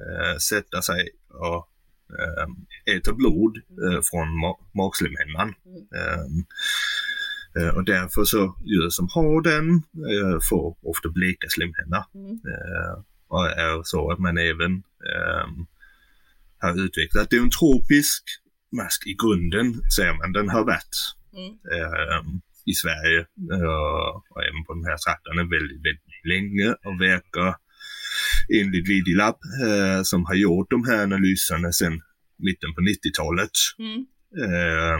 eh, 0.00 0.36
sätter 0.38 0.80
sig 0.80 1.08
och 1.28 1.68
eh, 2.20 2.96
äter 2.96 3.12
blod 3.12 3.56
eh, 3.56 4.00
från 4.10 4.40
ma 4.40 4.56
magslemhinnan. 4.74 5.48
Mm. 5.66 6.44
Eh, 7.56 7.62
eh, 7.62 7.74
och 7.76 7.84
därför 7.84 8.24
så 8.24 8.56
djur 8.64 8.90
som 8.90 9.08
har 9.14 9.42
den 9.42 9.68
eh, 10.12 10.38
får 10.50 10.76
ofta 10.82 11.08
bleka 11.08 11.46
slemhinnor. 11.48 12.04
Mm. 12.14 12.38
och 13.28 13.46
är 13.46 13.82
så 13.84 14.10
att 14.12 14.18
man 14.18 14.38
även 14.38 14.82
har 16.62 16.84
utvecklat, 16.84 17.32
en 17.32 17.50
tropisk 17.50 18.22
mask 18.76 19.06
i 19.06 19.14
grunden 19.22 19.66
säger 19.96 20.12
man, 20.12 20.32
den 20.32 20.48
har 20.48 20.64
varit 20.64 20.94
mm. 21.36 21.52
eh, 21.72 22.20
i 22.66 22.74
Sverige 22.74 23.20
eh, 23.54 24.14
och 24.32 24.42
även 24.48 24.64
på 24.66 24.72
de 24.74 24.84
här 24.84 24.98
trakterna 25.04 25.42
väldigt, 25.56 25.82
väldigt 25.86 26.24
länge 26.32 26.68
och 26.86 27.00
verkar 27.00 27.54
enligt 28.58 28.88
Vidilab 28.88 29.36
eh, 29.66 30.02
som 30.02 30.24
har 30.24 30.34
gjort 30.34 30.70
de 30.70 30.84
här 30.88 31.02
analyserna 31.02 31.72
sedan 31.72 32.00
mitten 32.38 32.74
på 32.74 32.80
90-talet. 32.80 33.56
Mm. 33.78 34.00
Eh, 34.42 34.98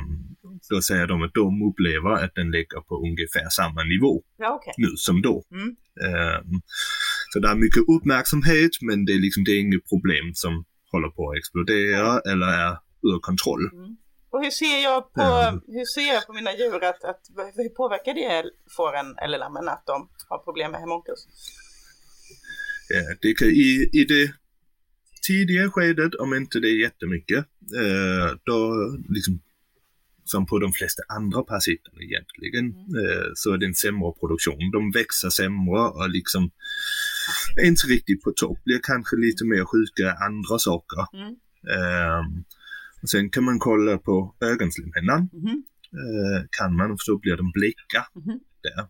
då 0.69 0.83
säger 0.83 1.07
de 1.07 1.23
att 1.23 1.35
de 1.35 1.63
upplever 1.63 2.11
att 2.25 2.35
den 2.35 2.51
ligger 2.51 2.81
på 2.81 2.95
ungefär 3.09 3.49
samma 3.51 3.83
nivå 3.83 4.23
ja, 4.37 4.55
okay. 4.55 4.75
nu 4.77 4.89
som 4.97 5.23
då. 5.23 5.45
Mm. 5.53 5.69
Eh, 6.05 6.41
så 7.33 7.39
det 7.41 7.49
är 7.49 7.55
mycket 7.55 7.83
uppmärksamhet 7.89 8.71
men 8.81 9.05
det 9.05 9.13
är 9.13 9.19
liksom 9.19 9.45
det 9.45 9.51
är 9.51 9.61
inget 9.61 9.89
problem 9.89 10.27
som 10.35 10.65
håller 10.93 11.09
på 11.09 11.31
att 11.31 11.39
explodera 11.39 12.21
eller 12.31 12.47
är 12.47 12.73
ur 13.03 13.19
kontroll. 13.21 13.65
Mm. 13.73 13.97
Och 14.33 14.43
hur 14.45 14.51
ser 14.51 14.83
jag 14.83 15.13
på, 15.13 15.23
mm. 15.23 15.61
hur 15.67 15.85
ser 15.95 16.15
jag 16.15 16.27
på 16.27 16.33
mina 16.33 16.53
djur 16.57 16.85
att, 16.85 17.05
att 17.05 17.21
hur 17.57 17.69
påverkar 17.69 18.15
det 18.15 18.51
fåren 18.77 19.15
eller 19.23 19.39
lammen 19.39 19.69
att 19.69 19.83
de 19.87 20.09
har 20.29 20.39
problem 20.39 20.73
med 20.73 20.81
hemonkus? 20.81 21.27
Ja, 22.89 23.17
det 23.21 23.35
kan, 23.35 23.49
i, 23.49 23.91
I 23.93 24.05
det 24.05 24.33
tidiga 25.27 25.71
skedet, 25.71 26.15
om 26.15 26.35
inte 26.35 26.61
det 26.61 26.69
är 26.69 26.81
jättemycket, 26.81 27.39
eh, 27.83 28.37
då 28.45 28.59
liksom 29.09 29.41
som 30.31 30.47
på 30.47 30.59
de 30.59 30.73
flesta 30.73 31.03
andra 31.19 31.41
parasiterna 31.43 31.99
egentligen, 32.09 32.67
mm. 32.67 32.95
eh, 33.01 33.29
så 33.35 33.53
är 33.53 33.59
det 33.59 33.67
en 33.67 33.81
sämre 33.85 34.13
produktion. 34.21 34.71
De 34.73 34.81
växer 35.01 35.31
sämre 35.31 35.83
och 35.99 36.11
liksom 36.11 36.51
är 37.61 37.67
inte 37.73 37.87
riktigt 37.87 38.23
på 38.23 38.31
topp, 38.37 38.59
blir 38.65 38.81
kanske 38.83 39.17
lite 39.17 39.45
mer 39.45 39.65
sjuka 39.73 40.07
andra 40.29 40.59
saker. 40.59 41.03
Mm. 41.19 41.33
Eh, 41.75 42.23
Sen 43.07 43.31
kan 43.31 43.45
man 43.45 43.59
kolla 43.59 43.99
på 43.99 44.35
ögonslemhinnan. 44.41 45.29
Mm. 45.33 45.63
Eh, 46.01 46.45
kan 46.59 46.77
man, 46.77 46.89
för 46.89 47.05
så 47.05 47.19
blir 47.19 47.37
de 47.37 47.51
bleka 47.53 48.07
mm. 48.17 48.39
där. 48.63 48.81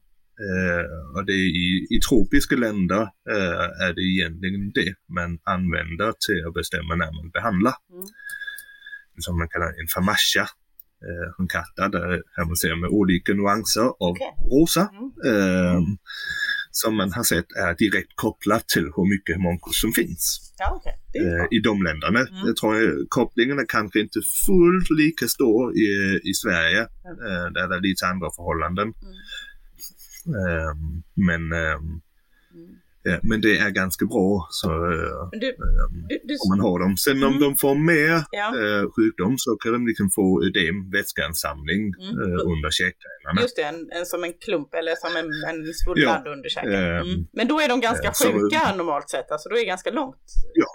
Eh, 0.44 1.16
och 1.16 1.26
det 1.26 1.32
i, 1.32 1.86
i 1.90 2.00
tropiska 2.08 2.56
länder 2.56 3.02
eh, 3.30 3.66
är 3.86 3.92
det 3.94 4.02
egentligen 4.02 4.72
det 4.74 4.94
man 5.08 5.38
använder 5.44 6.12
till 6.26 6.46
att 6.46 6.54
bestämma 6.54 6.94
när 6.94 7.12
man 7.12 7.30
behandlar. 7.30 7.74
Mm. 7.92 8.06
Som 9.18 9.38
man 9.38 9.48
kallar 9.48 9.80
en 9.80 9.88
famasha 9.94 10.46
eh, 11.08 11.36
från 11.36 11.48
katter, 11.48 11.88
där 11.88 12.22
här 12.36 12.44
man 12.44 12.56
ser 12.56 12.76
med 12.76 12.90
olika 12.90 13.32
nyanser 13.32 13.88
av 14.06 14.10
okay. 14.10 14.32
rosa. 14.50 14.90
Mm. 14.92 15.10
Eh, 15.30 15.80
som 16.72 16.96
man 16.96 17.12
har 17.12 17.22
sett 17.22 17.52
är 17.52 17.74
direkt 17.74 18.12
kopplat 18.14 18.68
till 18.68 18.84
hur 18.96 19.10
mycket 19.14 19.36
homunculus 19.36 19.80
som 19.80 19.92
finns 19.92 20.54
ja, 20.58 20.76
okay. 20.76 20.92
eh, 21.22 21.44
i 21.50 21.60
de 21.60 21.82
länderna. 21.82 22.20
Mm. 22.20 22.46
Jag 22.46 22.56
tror 22.56 22.72
att 22.74 23.08
kopplingen 23.08 23.58
är 23.58 23.66
kanske 23.68 24.00
inte 24.00 24.20
fullt 24.46 24.90
lika 24.90 25.28
stor 25.28 25.76
i, 25.78 26.20
i 26.30 26.34
Sverige, 26.34 26.80
mm. 26.80 27.18
eh, 27.26 27.46
där 27.52 27.68
det 27.68 27.76
är 27.76 27.80
lite 27.80 28.06
andra 28.06 28.28
förhållanden. 28.36 28.88
Mm. 28.96 30.36
Eh, 30.36 30.74
men 31.14 31.52
ehm, 31.52 32.00
Ja, 32.52 32.89
men 33.22 33.40
det 33.40 33.58
är 33.58 33.70
ganska 33.70 34.04
bra 34.06 34.46
så, 34.50 34.68
du, 35.32 35.48
um, 35.48 36.06
du, 36.08 36.20
du, 36.24 36.34
om 36.34 36.48
man 36.48 36.60
har 36.60 36.78
dem. 36.78 36.96
Sen 36.96 37.16
mm. 37.16 37.28
om 37.28 37.40
de 37.40 37.56
får 37.56 37.74
mer 37.74 38.24
ja. 38.30 38.46
uh, 38.60 38.90
sjukdom 38.94 39.34
så 39.38 39.56
kan 39.56 39.72
de 39.72 39.86
liksom 39.86 40.10
få 40.10 40.44
ödem, 40.46 40.90
vätskeansamling 40.90 41.82
mm. 42.02 42.14
uh, 42.22 42.40
under 42.52 42.70
käkgrenarna. 42.80 43.40
Just 43.40 43.56
det, 43.56 43.62
en, 43.62 43.80
en, 43.98 44.06
som 44.06 44.24
en 44.24 44.34
klump 44.44 44.74
eller 44.74 44.94
som 45.04 45.12
en, 45.20 45.28
en 45.50 45.60
svullnad 45.80 46.22
ja. 46.24 46.32
under 46.34 46.48
käken. 46.48 46.74
Mm. 46.74 47.26
Men 47.32 47.48
då 47.48 47.60
är 47.60 47.68
de 47.68 47.80
ganska 47.80 48.08
uh, 48.08 48.14
sjuka 48.20 48.60
så, 48.68 48.76
normalt 48.76 49.10
sett, 49.10 49.30
alltså 49.32 49.48
då 49.48 49.54
är 49.56 49.60
det 49.60 49.72
ganska 49.74 49.90
långt. 49.90 50.26
Ja, 50.62 50.70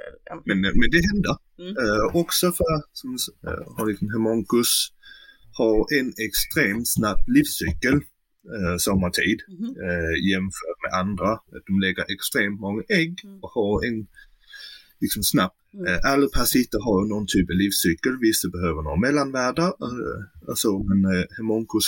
men, 0.45 0.61
men 0.61 0.87
det 0.93 1.01
händer. 1.11 1.35
Mm. 1.59 1.75
också 2.21 2.51
för 2.51 2.65
som 2.93 3.17
har 3.77 3.85
liksom 3.85 4.07
Hemoncus 4.13 4.71
har 5.57 5.77
en 5.99 6.09
extremt 6.27 6.87
snabb 6.95 7.19
livscykel 7.35 7.95
eh, 8.53 8.75
sommartid 8.77 9.39
mm. 9.47 9.71
eh, 9.85 10.15
jämfört 10.31 10.79
med 10.83 10.91
andra. 11.01 11.29
De 11.67 11.79
lägger 11.79 12.05
extremt 12.15 12.59
många 12.59 12.83
ägg 12.89 13.13
mm. 13.23 13.39
och 13.43 13.49
har 13.49 13.85
en 13.87 14.07
liksom 15.01 15.23
snabb 15.23 15.51
Mm. 15.75 15.85
Eh, 15.87 15.99
alla 16.11 16.27
parasiter 16.35 16.79
har 16.87 16.99
någon 17.13 17.27
typ 17.27 17.47
av 17.49 17.57
livscykel, 17.63 18.13
vissa 18.27 18.47
behöver 18.55 18.81
några 18.81 18.99
mellanvärden 19.07 19.71
eh, 19.87 20.19
och 20.49 20.57
så, 20.63 20.71
men 20.89 20.99
eh, 21.13 21.25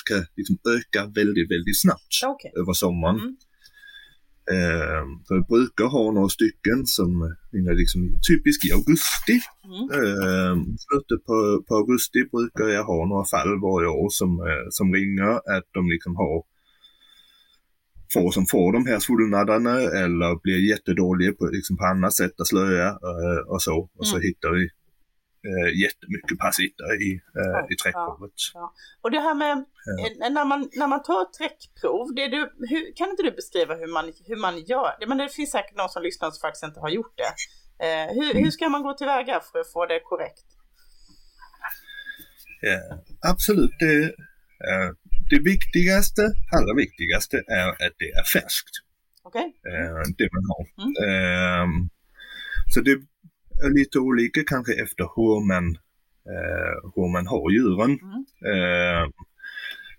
kan 0.09 0.23
liksom 0.39 0.57
öka 0.75 1.01
väldigt, 1.19 1.51
väldigt 1.53 1.81
snabbt 1.83 2.13
okay. 2.33 2.51
över 2.61 2.73
sommaren. 2.73 3.19
Mm. 3.19 3.35
Eh, 4.56 5.04
så 5.25 5.32
jag 5.36 5.48
brukar 5.48 5.86
ha 5.86 6.12
några 6.12 6.30
stycken 6.30 6.80
som 6.86 7.10
är 7.70 7.75
liksom 7.82 8.01
typiskt 8.30 8.66
i 8.66 8.72
augusti. 8.72 9.36
Mm. 9.72 9.86
Eh, 9.98 10.56
slutet 10.86 11.22
på, 11.27 11.63
på 11.68 11.75
augusti 11.75 12.20
brukar 12.36 12.68
jag 12.77 12.84
ha 12.84 13.06
några 13.06 13.25
fall 13.34 13.51
varje 13.68 13.88
år 13.88 14.10
som, 14.10 14.32
eh, 14.48 14.66
som 14.70 14.94
ringer 14.94 15.34
att 15.56 15.68
de 15.74 15.89
liksom 15.94 16.16
har 16.16 16.44
får 18.13 18.32
som 18.32 18.46
får 18.46 18.74
de 18.74 18.86
här 18.86 19.00
svullnaderna 19.00 19.75
eller 20.01 20.42
blir 20.44 20.70
jättedåliga 20.70 21.32
på, 21.34 21.46
liksom 21.46 21.77
på 21.77 21.86
annat 21.86 22.13
sätt 22.13 22.42
att 22.42 22.48
slöja 22.48 22.88
eh, 22.88 23.42
och 23.48 23.62
så. 23.62 23.89
Och 23.98 24.08
så 24.08 24.16
mm. 24.16 24.25
hittar 24.27 24.51
vi 24.51 24.70
eh, 25.50 25.79
jättemycket 25.84 26.39
parasiter 26.39 27.01
i, 27.08 27.12
eh, 27.39 27.60
i 27.72 27.75
träckprovet. 27.75 28.32
Ja. 28.53 28.74
Och 29.01 29.12
det 29.12 29.20
här 29.20 29.36
med 29.36 29.65
när, 30.34 30.46
man, 30.46 30.70
när 30.74 30.88
man 30.88 31.03
tar 31.03 31.25
träckprov, 31.25 32.15
det 32.15 32.27
du, 32.27 32.39
hur, 32.70 32.96
kan 32.96 33.10
inte 33.10 33.24
du 33.24 33.32
beskriva 33.32 33.75
hur 33.75 33.94
man, 33.94 34.13
hur 34.25 34.36
man 34.36 34.60
gör 34.60 34.96
det? 35.00 35.08
Men 35.08 35.17
det 35.17 35.29
finns 35.29 35.51
säkert 35.51 35.75
någon 35.75 35.89
som 35.89 36.03
lyssnar 36.03 36.32
som 36.32 36.41
faktiskt 36.41 36.63
inte 36.63 36.79
har 36.79 36.89
gjort 36.89 37.17
det. 37.17 37.32
Eh, 37.86 38.08
hur, 38.17 38.34
hur 38.34 38.51
ska 38.51 38.70
man 38.70 38.84
gå 38.84 38.94
tillväga 38.94 39.39
för 39.51 39.60
att 39.60 39.72
få 39.74 39.86
det 39.86 40.00
korrekt? 40.00 40.48
Ja, 42.62 42.79
absolut, 43.32 43.72
det, 43.79 44.03
eh, 44.70 44.89
det 45.29 45.39
viktigaste, 45.39 46.22
allra 46.56 46.74
viktigaste 46.75 47.38
är 47.38 47.70
att 47.70 47.96
det 47.98 48.10
är 48.20 48.24
färskt. 48.24 48.75
Okay. 49.24 49.48
Eh, 49.72 50.01
det 50.17 50.29
man 50.36 50.46
har. 50.51 50.63
Mm. 50.84 50.94
Ehm, 51.08 51.89
så 52.74 52.82
det 52.82 52.98
lite 53.77 53.99
olika 53.99 54.43
kanske 54.43 54.73
efter 54.83 55.05
hur 55.15 55.47
man, 55.47 55.65
eh, 56.33 56.91
hur 56.95 57.11
man 57.11 57.27
har 57.27 57.51
djuren. 57.51 57.99
Mm. 58.07 58.21
Eh, 58.51 59.09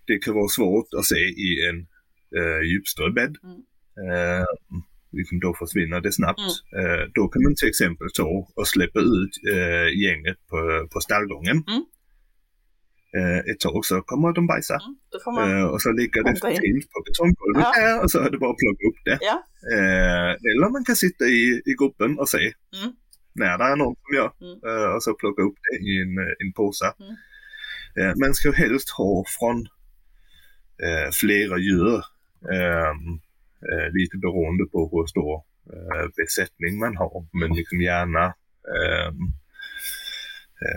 det 0.07 0.19
kan 0.19 0.33
vara 0.33 0.47
svårt 0.47 0.93
att 0.97 1.05
se 1.05 1.21
i 1.47 1.49
en 1.69 1.79
eh, 2.39 2.61
djupströbädd. 2.69 3.35
Mm. 3.43 3.59
Eh, 4.05 4.45
liksom 5.11 5.39
då 5.39 5.53
försvinner 5.53 6.01
det 6.01 6.11
snabbt. 6.11 6.39
Mm. 6.39 6.85
Eh, 6.85 7.03
då 7.13 7.27
kan 7.27 7.43
man 7.43 7.55
till 7.55 7.69
exempel 7.69 8.07
ta 8.13 8.47
och 8.55 8.67
släppa 8.67 8.99
ut 8.99 9.33
eh, 9.53 9.87
gänget 10.03 10.37
på, 10.49 10.87
på 10.93 10.99
stallgången. 10.99 11.63
Mm. 11.67 11.83
Eh, 13.17 13.39
ett 13.39 13.59
tag 13.59 13.85
så 13.85 14.01
kommer 14.01 14.33
de 14.33 14.47
bajsa. 14.47 14.73
Mm, 14.73 15.35
man... 15.35 15.59
eh, 15.59 15.65
och 15.65 15.81
så 15.81 15.91
ligger 15.91 16.23
det 16.23 16.35
fint 16.61 16.91
på 16.91 16.99
betonggolvet 17.05 17.63
ja. 17.63 17.73
här 17.75 18.03
och 18.03 18.11
så 18.11 18.19
är 18.19 18.29
det 18.31 18.37
bara 18.37 18.51
att 18.51 18.57
plocka 18.63 18.83
upp 18.89 19.01
det. 19.05 19.17
Ja. 19.21 19.43
Eh, 19.73 20.31
eller 20.49 20.69
man 20.71 20.85
kan 20.85 20.95
sitta 20.95 21.25
i, 21.25 21.61
i 21.65 21.73
gruppen 21.79 22.19
och 22.19 22.29
se. 22.29 22.53
När 23.39 23.57
det 23.57 23.63
är 23.63 23.75
någon 23.75 23.95
som 23.95 24.15
gör. 24.15 24.31
Mm. 24.41 24.95
Och 24.95 25.03
så 25.03 25.13
plocka 25.13 25.41
upp 25.41 25.57
det 25.63 25.77
i 25.89 26.01
en, 26.01 26.17
eh, 26.17 26.33
en 26.43 26.51
påse. 26.53 26.93
Mm. 26.99 27.15
Uh, 27.97 28.13
man 28.21 28.33
ska 28.33 28.51
helst 28.51 28.89
ha 28.89 29.23
från 29.39 29.57
uh, 30.85 31.09
flera 31.21 31.57
djur. 31.57 32.03
Lite 33.91 34.17
beroende 34.17 34.65
på 34.71 34.79
hur 34.91 35.07
stor 35.07 35.43
besättning 36.17 36.79
man 36.79 36.97
har. 36.97 37.27
Men 37.39 37.55
liksom 37.57 37.81
gärna 37.81 38.33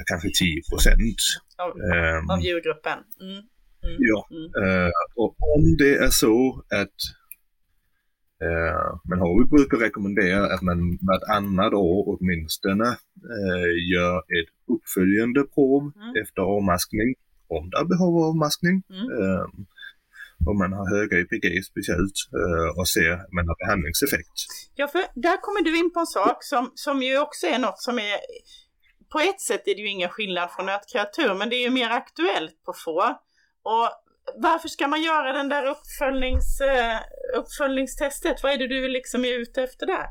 kanske 0.06 0.28
10 0.38 0.62
procent. 0.70 1.18
Av, 1.56 1.70
av 2.32 2.40
djurgruppen? 2.44 2.98
Mm. 3.20 3.32
Mm. 3.84 3.96
Ja, 3.98 4.28
mm. 4.30 4.90
och 5.16 5.36
om 5.56 5.76
det 5.76 5.94
är 5.94 6.10
så 6.10 6.64
att 6.70 6.98
Eh, 6.98 7.21
men 9.08 9.18
HV 9.18 9.40
brukar 9.50 9.76
rekommendera 9.76 10.54
att 10.54 10.62
man 10.62 10.98
vartannat 11.10 11.72
år 11.72 12.00
åtminstone 12.12 12.88
eh, 13.34 13.70
gör 13.92 14.18
ett 14.18 14.52
uppföljande 14.74 15.42
prov 15.54 15.82
mm. 15.82 16.22
efter 16.22 16.42
avmaskning, 16.42 17.08
om 17.56 17.70
det 17.70 17.84
behöver 17.92 18.18
avmaskning. 18.30 18.76
Mm. 18.90 19.06
Eh, 19.18 19.46
om 20.50 20.58
man 20.58 20.72
har 20.72 20.86
höga 20.96 21.16
EPG 21.20 21.64
speciellt 21.64 22.18
och 22.78 22.88
ser 22.88 23.10
att 23.12 23.32
man 23.36 23.48
har 23.48 23.56
behandlingseffekt. 23.64 24.36
Ja, 24.74 24.88
för 24.88 25.02
där 25.14 25.36
kommer 25.44 25.62
du 25.64 25.78
in 25.78 25.92
på 25.92 26.00
en 26.00 26.06
sak 26.06 26.38
som, 26.40 26.72
som 26.74 27.02
ju 27.02 27.18
också 27.18 27.46
är 27.46 27.58
något 27.58 27.82
som 27.88 27.98
är 27.98 28.16
på 29.12 29.18
ett 29.18 29.40
sätt 29.40 29.68
är 29.68 29.74
det 29.74 29.80
ju 29.80 29.88
ingen 29.88 30.08
skillnad 30.08 30.50
från 30.50 30.66
nötkreatur, 30.66 31.34
men 31.34 31.50
det 31.50 31.56
är 31.56 31.64
ju 31.64 31.70
mer 31.70 31.90
aktuellt 31.90 32.64
på 32.64 32.72
får. 32.84 33.08
Och 33.62 33.88
varför 34.36 34.68
ska 34.68 34.88
man 34.88 35.02
göra 35.02 35.32
den 35.32 35.48
där 35.48 35.66
uppföljnings, 35.66 36.60
uh, 36.60 37.40
uppföljningstestet? 37.40 38.42
Vad 38.42 38.52
är 38.52 38.58
det 38.58 38.68
du 38.68 38.88
liksom 38.88 39.24
är 39.24 39.32
ute 39.32 39.62
efter 39.62 39.86
där? 39.86 40.06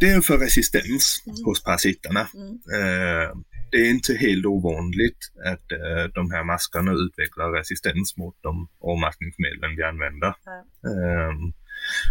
Det 0.00 0.10
är 0.10 0.20
för 0.20 0.38
resistens 0.38 1.22
mm. 1.26 1.44
hos 1.44 1.64
parasiterna. 1.64 2.28
Mm. 2.34 2.52
Uh, 2.52 3.36
det 3.70 3.76
är 3.76 3.90
inte 3.90 4.14
helt 4.14 4.46
ovanligt 4.46 5.18
att 5.44 5.68
de 6.14 6.30
här 6.30 6.44
maskarna 6.44 6.92
utvecklar 6.92 7.50
resistens 7.58 8.16
mot 8.16 8.36
de 8.42 8.68
avmaskningsmedlen 8.80 9.76
vi 9.76 9.82
använder. 9.82 10.34
Mm. 10.84 11.52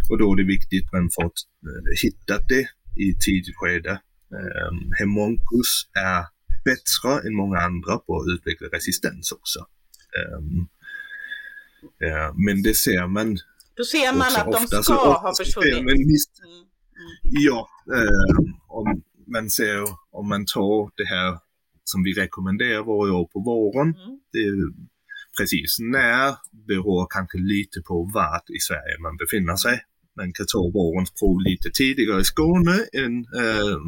och 0.10 0.18
då 0.18 0.34
är 0.34 0.38
det 0.38 0.44
viktigt 0.44 0.86
att 0.86 0.94
man 0.94 1.10
får 1.16 1.32
hittat 2.04 2.48
det 2.48 2.68
i 3.06 3.08
tidigt 3.26 3.56
skede. 3.56 4.02
Um, 4.40 4.92
Hemoncus 5.00 5.74
är 5.94 6.24
bättre 6.70 7.28
än 7.28 7.36
många 7.36 7.60
andra 7.60 7.98
på 7.98 8.12
att 8.20 8.28
utveckla 8.34 8.68
resistens 8.68 9.32
också. 9.32 9.60
Um, 10.20 10.68
uh, 12.04 12.30
men 12.46 12.64
det 12.64 12.78
ser 12.78 13.08
man 13.08 13.38
Då 13.78 13.84
ser 13.84 14.14
man 14.14 14.28
att 14.36 14.70
de 14.70 14.84
ska 14.84 14.94
ha 14.94 15.34
försvunnit. 15.38 15.80
Mm. 15.80 15.88
Mm. 15.90 17.16
Ja, 17.22 17.70
uh, 17.94 18.54
om 18.68 19.04
man 19.28 19.50
ser 19.50 19.84
om 20.12 20.30
man 20.30 20.46
tar 20.46 20.92
det 20.98 21.06
här 21.06 21.38
som 21.84 22.04
vi 22.04 22.14
rekommenderar 22.14 22.84
varje 22.84 23.14
år 23.14 23.28
på 23.34 23.40
våren. 23.40 23.88
Mm. 23.88 24.20
Det 24.32 24.74
precis 25.38 25.78
när 25.80 26.36
beror 26.68 27.08
kanske 27.10 27.38
lite 27.38 27.82
på 27.82 28.12
vart 28.14 28.50
i 28.50 28.60
Sverige 28.60 29.00
man 29.02 29.18
befinner 29.18 29.56
sig. 29.56 29.82
Man 30.18 30.34
kan 30.34 30.46
ta 30.46 30.60
vårens 30.74 31.12
prov 31.12 31.42
lite 31.42 31.70
tidigare 31.74 32.22
i 32.22 32.24
Skåne 32.24 32.78
än 32.94 33.16
uh, 33.44 33.80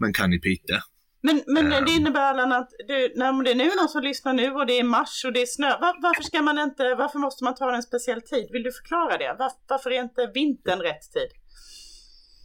man 0.00 0.12
kan 0.12 0.32
i 0.32 0.38
Piteå. 0.38 0.78
Men, 1.22 1.42
men 1.46 1.72
um, 1.72 1.84
det 1.84 1.90
innebär 1.90 2.20
Allan 2.20 2.52
att 2.52 2.70
du, 2.88 3.12
när 3.16 3.44
det 3.44 3.50
är 3.50 3.54
nu 3.54 3.70
någon 3.76 3.88
som 3.88 4.02
lyssnar 4.02 4.32
nu 4.32 4.50
och 4.50 4.66
det 4.66 4.78
är 4.78 4.84
mars 4.84 5.24
och 5.24 5.32
det 5.32 5.42
är 5.42 5.46
snö. 5.46 5.68
Var, 5.68 6.02
varför 6.02 6.22
ska 6.22 6.42
man 6.42 6.58
inte, 6.58 6.94
varför 6.94 7.18
måste 7.18 7.44
man 7.44 7.54
ta 7.54 7.74
en 7.74 7.82
speciell 7.82 8.22
tid? 8.22 8.48
Vill 8.52 8.62
du 8.62 8.72
förklara 8.72 9.18
det? 9.18 9.36
Var, 9.38 9.52
varför 9.68 9.90
är 9.90 10.02
inte 10.02 10.30
vintern 10.34 10.80
rätt 10.80 11.12
tid? 11.12 11.30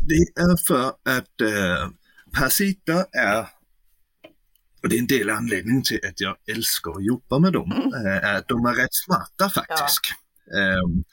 Det 0.07 0.41
är 0.41 0.67
för 0.67 0.87
att 0.87 1.41
eh, 1.41 1.89
parasiter 2.39 3.05
är, 3.11 3.39
och 4.83 4.89
det 4.89 4.95
är 4.95 4.99
en 4.99 5.07
del 5.07 5.29
anledning 5.29 5.83
till 5.83 5.99
att 6.07 6.21
jag 6.21 6.35
älskar 6.55 6.91
att 6.91 7.05
jobba 7.05 7.39
med 7.39 7.53
dem, 7.53 7.71
mm. 7.71 8.35
att 8.37 8.47
de 8.47 8.65
är 8.65 8.73
rätt 8.73 8.93
smarta 9.05 9.49
faktiskt. 9.49 9.99
Ja. 10.05 10.81
Um, 10.83 11.03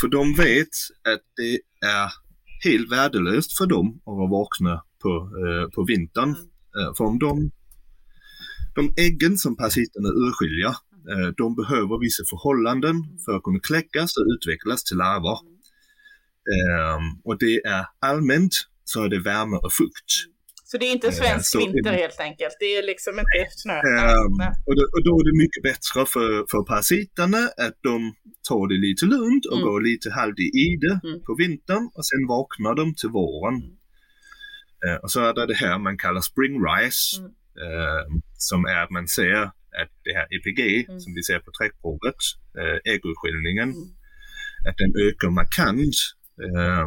för 0.00 0.08
de 0.08 0.34
vet 0.34 0.74
att 1.08 1.22
det 1.36 1.54
är 1.86 2.12
helt 2.64 2.92
värdelöst 2.92 3.58
för 3.58 3.66
dem 3.66 3.96
att 3.96 4.16
vara 4.16 4.30
vakna 4.30 4.84
på, 5.02 5.08
uh, 5.08 5.70
på 5.70 5.84
vintern. 5.84 6.28
Mm. 6.28 6.53
Eh, 6.78 6.94
för 6.96 7.04
om 7.04 7.18
de, 7.18 7.50
de 8.74 8.94
äggen 8.96 9.36
som 9.36 9.56
parasiterna 9.56 10.08
urskiljer, 10.08 10.74
eh, 11.12 11.28
de 11.36 11.54
behöver 11.54 12.00
vissa 12.00 12.22
förhållanden 12.30 12.96
för 13.24 13.36
att 13.36 13.42
kunna 13.42 13.60
kläckas 13.60 14.16
och 14.16 14.26
utvecklas 14.34 14.84
till 14.84 14.96
larver. 14.96 15.38
Ehm, 16.54 17.06
och 17.24 17.38
det 17.38 17.54
är 17.76 17.86
allmänt 17.98 18.54
så 18.84 19.04
är 19.04 19.08
det 19.08 19.20
värme 19.20 19.56
och 19.56 19.72
fukt. 19.72 20.10
Så 20.64 20.78
det 20.78 20.86
är 20.86 20.92
inte 20.92 21.12
svensk 21.12 21.54
uh, 21.54 21.60
vinter 21.60 21.92
helt 21.92 22.20
enkelt? 22.20 22.56
Det 22.60 22.70
är 22.76 22.82
liksom 22.82 23.14
inte 23.18 23.38
snö? 23.62 23.78
Och, 24.68 24.74
då, 24.76 24.82
och, 24.94 25.02
då, 25.06 25.12
är 25.20 25.24
det 25.28 25.36
mycket 25.44 25.62
bättre 25.70 26.00
för, 26.14 26.30
för 26.50 26.62
parasiterna 26.70 27.42
att 27.66 27.78
de 27.90 27.96
tar 28.48 28.64
det 28.70 28.78
lite 28.86 29.04
lugnt 29.14 29.44
och 29.46 29.58
mm. 29.58 29.66
går 29.68 29.80
lite 29.90 30.10
halvt 30.10 30.40
i 30.66 30.68
det 30.84 30.96
mm. 31.08 31.20
på 31.26 31.32
vintern 31.42 31.84
och 31.96 32.06
sen 32.10 32.22
vaknar 32.34 32.74
de 32.80 32.94
till 32.94 33.12
våren. 33.18 33.56
Eh, 34.84 34.96
och 35.02 35.10
så 35.10 35.20
är 35.20 35.34
det 35.34 35.46
det 35.46 35.54
här 35.54 35.78
man 35.78 35.98
kallar 35.98 36.20
spring 36.20 36.54
rise, 36.66 37.18
mm. 37.18 37.30
eh, 37.64 38.02
som 38.36 38.64
är 38.64 38.82
att 38.82 38.90
man 38.90 39.08
ser 39.08 39.42
att 39.80 39.92
det 40.04 40.14
här 40.18 40.26
EPG 40.36 40.60
mm. 40.88 41.00
som 41.00 41.14
vi 41.14 41.22
ser 41.22 41.38
på 41.38 41.50
träckprovet, 41.58 42.20
eh, 42.60 42.92
äggutskiljningen, 42.92 43.70
mm. 43.70 43.88
att 44.68 44.76
den 44.82 44.92
ökar 45.06 45.30
markant 45.30 45.96
eh, 46.44 46.86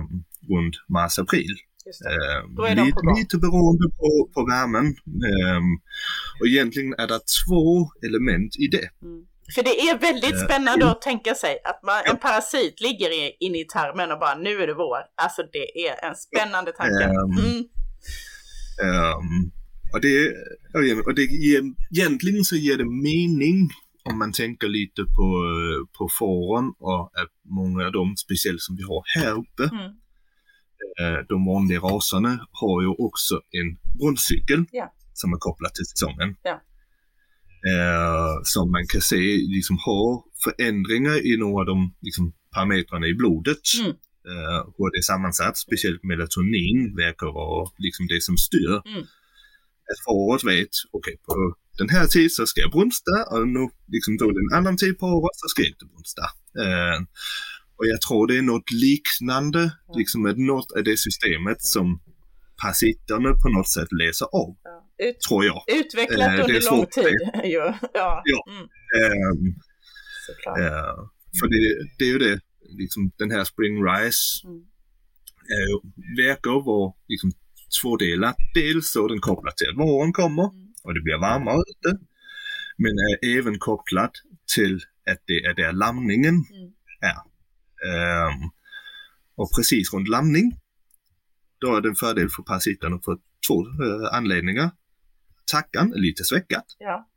runt 0.51 0.75
mars-april. 0.89 1.53
Eh, 2.11 2.85
lite, 2.85 3.01
lite 3.17 3.37
beroende 3.37 3.87
på, 3.99 4.29
på 4.33 4.41
värmen. 4.45 4.87
Eh, 5.29 5.61
och 6.39 6.47
egentligen 6.47 6.93
är 6.93 7.07
det 7.07 7.19
två 7.39 7.91
element 8.07 8.51
i 8.65 8.67
det. 8.67 8.89
Mm. 9.07 9.21
För 9.55 9.63
det 9.63 9.75
är 9.89 9.97
väldigt 9.97 10.33
eh, 10.33 10.45
spännande 10.45 10.85
uh, 10.85 10.91
att 10.91 11.01
tänka 11.01 11.35
sig 11.35 11.59
att 11.63 11.83
man, 11.83 12.01
en 12.05 12.17
parasit 12.17 12.81
ligger 12.81 13.09
inne 13.43 13.57
i 13.59 13.65
tarmen 13.65 14.11
och 14.11 14.19
bara 14.19 14.35
nu 14.35 14.61
är 14.63 14.67
det 14.67 14.73
vår. 14.73 15.01
Alltså 15.15 15.41
det 15.51 15.87
är 15.87 16.09
en 16.09 16.15
spännande 16.15 16.71
tanke. 16.71 17.03
Mm. 17.03 17.63
Um, 18.83 19.51
och 19.93 20.01
det, 20.01 20.33
och 21.05 21.15
det 21.15 21.23
ger, 21.23 21.61
egentligen 21.91 22.43
så 22.43 22.55
ger 22.55 22.77
det 22.77 22.85
mening 22.85 23.69
om 24.09 24.17
man 24.19 24.31
tänker 24.31 24.67
lite 24.67 25.01
på, 25.03 25.27
på 25.97 26.09
fåren 26.19 26.73
och 26.79 27.01
att 27.01 27.31
många 27.43 27.85
av 27.85 27.91
dem, 27.91 28.15
speciellt 28.17 28.61
som 28.61 28.75
vi 28.75 28.83
har 28.83 29.03
här 29.19 29.31
uppe, 29.31 29.63
mm. 29.63 29.91
Eh, 31.01 31.25
de 31.29 31.45
vanliga 31.45 31.79
raserna 31.79 32.47
har 32.51 32.81
ju 32.81 32.87
också 32.87 33.35
en 33.35 33.97
brunstcykel 33.99 34.65
yeah. 34.73 34.89
som 35.13 35.33
är 35.33 35.37
kopplad 35.37 35.73
till 35.73 35.85
säsongen. 35.85 36.35
Yeah. 36.45 36.59
Uh, 37.67 38.39
som 38.43 38.71
man 38.71 38.87
kan 38.87 39.01
se 39.01 39.15
liksom 39.55 39.77
har 39.85 40.23
förändringar 40.43 41.25
i 41.27 41.37
några 41.37 41.59
av 41.59 41.65
de 41.65 41.95
liksom, 42.01 42.33
parametrarna 42.53 43.07
i 43.07 43.13
blodet. 43.13 43.63
Mm. 43.81 43.95
Uh, 44.31 44.59
hur 44.77 44.91
det 44.91 44.97
är 45.03 45.11
sammansatt, 45.13 45.57
speciellt 45.57 46.03
melatonin 46.03 46.95
verkar 46.95 47.27
vara 47.41 47.69
liksom 47.77 48.07
det 48.07 48.23
som 48.23 48.37
styr. 48.37 48.73
Mm. 48.91 49.03
Att 49.89 49.99
fåret 50.07 50.43
vet, 50.43 50.73
okej 50.91 51.13
okay, 51.13 51.15
på 51.25 51.55
den 51.77 51.89
här 51.89 52.07
tiden 52.07 52.29
så 52.29 52.45
ska 52.45 52.61
jag 52.61 52.71
brunsta 52.71 53.15
och 53.31 53.47
nu 53.47 53.69
liksom 53.87 54.17
då 54.17 54.29
en 54.29 54.57
annan 54.57 54.77
tid 54.77 54.99
på 54.99 55.05
året 55.05 55.35
så 55.41 55.47
ska 55.47 55.61
jag 55.61 55.69
inte 55.69 55.85
brunsta. 55.85 56.25
Uh, 56.63 56.99
och 57.77 57.85
jag 57.91 58.01
tror 58.01 58.27
det 58.27 58.37
är 58.37 58.41
något 58.41 58.71
liknande, 58.71 59.59
mm. 59.59 59.97
liksom 59.97 60.21
med 60.21 60.37
något 60.37 60.71
av 60.71 60.83
det 60.83 60.97
systemet 60.99 61.61
som 61.61 61.99
parasiterna 62.61 63.29
på 63.43 63.49
något 63.49 63.69
sätt 63.69 63.91
läser 63.91 64.25
av. 64.25 64.55
Ja. 64.63 64.77
Ut, 65.05 65.19
tror 65.19 65.45
jag. 65.45 65.63
Utvecklat 65.67 66.33
uh, 66.33 66.45
under 66.45 66.71
lång 66.71 66.85
tid. 66.85 67.19
ja. 67.43 67.77
ja. 67.93 68.23
Mm. 68.49 68.63
Um, 68.63 69.39
uh, 70.59 70.97
för 71.39 71.47
det, 71.47 71.87
det, 71.97 72.05
är 72.05 72.09
ju 72.09 72.17
det, 72.17 72.39
liksom 72.69 73.11
den 73.17 73.31
här 73.31 73.43
Spring 73.43 73.83
Rise 73.85 74.47
mm. 74.47 74.57
uh, 74.57 75.79
verkar 76.17 76.65
vara 76.65 76.93
liksom 77.07 77.31
tvådelat. 77.81 78.35
Dels 78.53 78.91
så 78.91 79.07
den 79.07 79.19
kopplad 79.19 79.57
till 79.57 79.69
att 79.69 79.77
våren 79.77 80.13
kommer 80.13 80.43
mm. 80.43 80.73
och 80.83 80.93
det 80.93 81.01
blir 81.01 81.17
varmare 81.17 81.61
ute. 81.69 81.99
Men 82.77 82.91
är 82.91 83.37
även 83.37 83.59
kopplad 83.59 84.11
till 84.55 84.75
att 85.11 85.21
det 85.25 85.39
är 85.39 85.53
där 85.53 85.73
lamningen 85.73 86.35
mm. 86.35 86.71
är. 87.01 87.17
Um, 88.27 88.51
och 89.35 89.49
precis 89.55 89.93
runt 89.93 90.07
lamning, 90.07 90.59
då 91.59 91.75
är 91.75 91.81
det 91.81 91.89
en 91.89 91.95
fördel 91.95 92.29
för 92.29 92.43
parasiterna 92.43 92.99
för 93.05 93.17
två 93.47 93.65
uh, 93.65 94.07
anledningar. 94.11 94.71
Tackan 95.51 95.93
är 95.93 95.99
lite 95.99 96.23
sväckat. 96.23 96.65
Ja. 96.79 97.09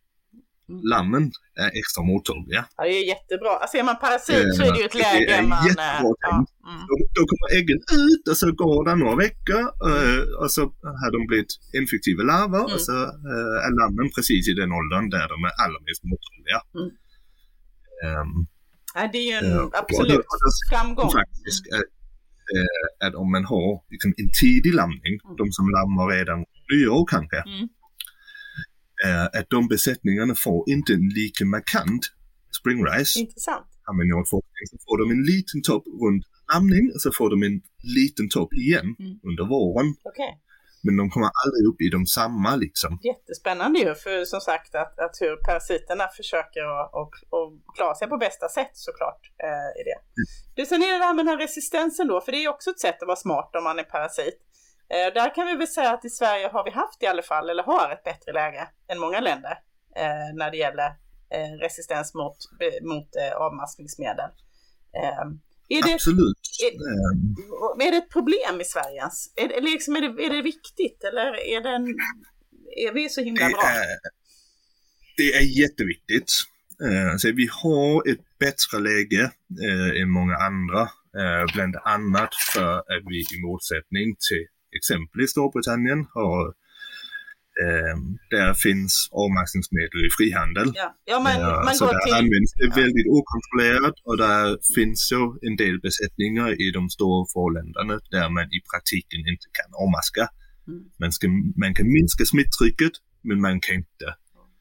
Mm. 0.70 0.80
Lammen 0.92 1.24
är 1.64 1.70
extra 1.80 2.02
mottagliga. 2.10 2.62
Ja, 2.76 2.82
det 2.84 2.94
är 3.00 3.06
jättebra. 3.14 3.52
Alltså 3.62 3.74
är 3.80 3.84
man 3.90 3.98
parasit 4.04 4.48
så 4.56 4.62
är 4.66 4.72
det 4.72 4.80
ju 4.82 4.86
ett 4.90 4.98
läge 5.04 5.26
det 5.30 5.38
är 5.42 5.48
man... 5.52 5.66
Jättebra 5.68 6.12
ja. 6.28 6.34
mm. 6.70 6.82
då, 6.88 6.94
då, 7.16 7.22
kommer 7.30 7.48
äggen 7.58 7.80
ut 8.06 8.22
och 8.30 8.38
så 8.42 8.46
går 8.62 8.78
det 8.86 8.94
några 9.02 9.16
veckor 9.26 9.62
uh, 9.90 10.22
och 10.40 10.50
så 10.56 10.62
har 11.00 11.10
de 11.16 11.20
blivit 11.28 11.52
infektiva 11.80 12.22
larver 12.30 12.64
mm. 12.64 12.74
och 12.74 12.82
så 12.88 12.96
är 13.66 13.72
lammen 13.80 14.06
precis 14.16 14.42
i 14.52 14.54
den 14.60 14.70
åldern 14.78 15.04
där 15.16 15.26
de 15.32 15.38
är 15.48 15.54
allra 15.64 15.80
mest 15.86 16.02
mottagliga. 16.10 16.58
Mm. 16.78 16.88
Um, 18.08 18.30
ja, 18.94 19.00
det 19.12 19.18
är 19.24 19.26
ju 19.30 19.36
en 19.42 19.52
uh, 19.58 19.68
absolut 19.82 20.26
framgång. 20.70 21.10
Faktiskt, 21.20 21.64
att 23.04 23.14
om 23.22 23.28
man 23.34 23.44
har 23.52 23.68
liksom, 23.94 24.10
en 24.22 24.30
tidig 24.40 24.74
lamning, 24.80 25.14
mm. 25.24 25.36
de 25.40 25.46
som 25.56 25.64
lammar 25.76 26.06
redan 26.18 26.38
nyår 26.72 27.02
kanske, 27.14 27.40
mm 27.56 27.68
är 29.06 29.38
att 29.38 29.50
de 29.50 29.68
besättningarna 29.68 30.34
får 30.34 30.70
inte 30.70 30.92
en 30.92 31.08
lika 31.08 31.44
markant 31.44 32.04
springrise. 32.60 33.18
Intressant. 33.18 33.66
Har 33.84 33.94
man 33.96 34.06
gjort 34.08 34.28
forskning 34.28 34.66
så 34.70 34.76
får 34.86 34.96
de 35.02 35.10
en 35.16 35.22
liten 35.32 35.62
topp 35.62 35.84
runt 36.02 36.24
amning 36.56 36.84
och 36.94 37.00
så 37.00 37.10
får 37.18 37.30
de 37.30 37.42
en 37.42 37.60
liten 37.98 38.28
topp 38.28 38.52
igen 38.52 38.88
mm. 38.98 39.14
under 39.28 39.44
våren. 39.54 39.88
Okay. 40.10 40.32
Men 40.82 40.96
de 40.96 41.10
kommer 41.10 41.30
aldrig 41.44 41.64
upp 41.70 41.80
i 41.86 41.88
de 41.96 42.06
samma 42.06 42.56
liksom. 42.56 42.98
Jättespännande 43.02 43.78
ju, 43.78 43.94
för 43.94 44.24
som 44.24 44.40
sagt 44.40 44.74
att, 44.74 44.98
att 44.98 45.14
hur 45.20 45.36
parasiterna 45.36 46.08
försöker 46.16 46.62
att 46.80 46.90
och, 47.00 47.12
och 47.36 47.48
klara 47.76 47.94
sig 47.94 48.08
på 48.08 48.16
bästa 48.16 48.48
sätt 48.48 48.74
såklart. 48.88 49.22
Eh, 49.46 49.70
i 49.80 49.82
det. 49.88 49.98
Mm. 50.18 50.26
Du, 50.56 50.66
sen 50.66 50.82
är 50.82 50.92
det 50.92 50.98
det 50.98 51.04
här 51.04 51.14
med 51.14 51.26
den 51.26 51.32
här 51.32 51.38
resistensen 51.46 52.06
då, 52.08 52.20
för 52.20 52.32
det 52.32 52.44
är 52.44 52.48
också 52.48 52.70
ett 52.70 52.80
sätt 52.80 53.02
att 53.02 53.06
vara 53.06 53.16
smart 53.16 53.50
om 53.58 53.64
man 53.64 53.78
är 53.78 53.82
parasit. 53.82 54.38
Eh, 54.94 55.14
där 55.14 55.34
kan 55.34 55.46
vi 55.46 55.56
väl 55.56 55.68
säga 55.68 55.90
att 55.90 56.04
i 56.04 56.10
Sverige 56.10 56.48
har 56.48 56.64
vi 56.64 56.70
haft 56.70 57.02
i 57.02 57.06
alla 57.06 57.22
fall, 57.22 57.50
eller 57.50 57.62
har 57.62 57.92
ett 57.92 58.04
bättre 58.04 58.32
läge 58.32 58.68
än 58.88 58.98
många 58.98 59.20
länder 59.20 59.58
eh, 59.96 60.34
när 60.34 60.50
det 60.50 60.56
gäller 60.56 60.88
eh, 61.34 61.52
resistens 61.60 62.14
mot, 62.14 62.36
mot 62.82 63.08
avmaskningsmedel. 63.34 64.30
Är 65.68 65.82
det, 65.82 65.94
Absolut. 65.94 66.38
Är, 66.64 67.86
är, 67.86 67.90
det 67.90 67.96
ett 67.96 68.10
problem 68.10 68.60
i 68.60 68.64
Sverige 68.64 68.96
ens? 68.98 69.32
Är, 69.36 69.48
det, 69.48 69.60
liksom, 69.60 69.96
är, 69.96 70.00
det, 70.00 70.24
är 70.26 70.30
det 70.30 70.42
viktigt 70.42 71.04
eller 71.04 71.26
är, 71.56 71.60
det 71.60 71.70
en, 71.70 71.86
är 72.86 72.92
vi 72.94 73.08
så 73.08 73.20
himla 73.20 73.48
bra? 73.48 73.62
Det 75.16 75.32
är 75.32 75.60
jätteviktigt. 75.60 76.30
Så 77.18 77.32
vi 77.32 77.48
har 77.62 78.10
ett 78.10 78.38
bättre 78.38 78.78
läge 78.78 79.30
än 80.02 80.10
många 80.10 80.36
andra, 80.36 80.88
bland 81.54 81.76
annat 81.84 82.34
för 82.52 82.78
att 82.78 83.04
vi 83.06 83.18
i 83.20 83.40
motsättning 83.46 84.16
till 84.28 84.46
exempel 84.78 85.20
i 85.24 85.26
Storbritannien 85.26 86.00
har 86.14 86.42
eh, 87.62 87.96
där 88.30 88.54
finns 88.54 89.08
avmaskningsmedel 89.22 90.00
i 90.08 90.10
frihandel. 90.18 90.68
Ja. 90.74 90.88
Ja, 91.10 91.16
man, 91.26 91.32
eh, 91.32 91.64
man 91.66 91.74
så 91.74 91.86
där 91.92 92.04
till... 92.04 92.14
används 92.20 92.52
det 92.60 92.68
väldigt 92.82 93.08
okontrollerat 93.18 93.96
och 94.08 94.16
där 94.26 94.44
finns 94.76 95.00
ju 95.12 95.22
en 95.48 95.56
del 95.62 95.76
besättningar 95.86 96.48
i 96.64 96.66
de 96.78 96.82
stora 96.96 97.22
förländerna 97.34 97.94
där 98.16 98.28
man 98.36 98.46
i 98.56 98.60
praktiken 98.70 99.20
inte 99.32 99.46
kan 99.58 99.70
avmaska. 99.84 100.24
Mm. 100.68 100.82
Man, 101.00 101.12
ska, 101.16 101.24
man 101.62 101.72
kan 101.78 101.86
minska 101.98 102.24
smittrycket 102.32 102.94
men 103.28 103.40
man 103.46 103.60
kan 103.60 103.74
inte 103.82 104.06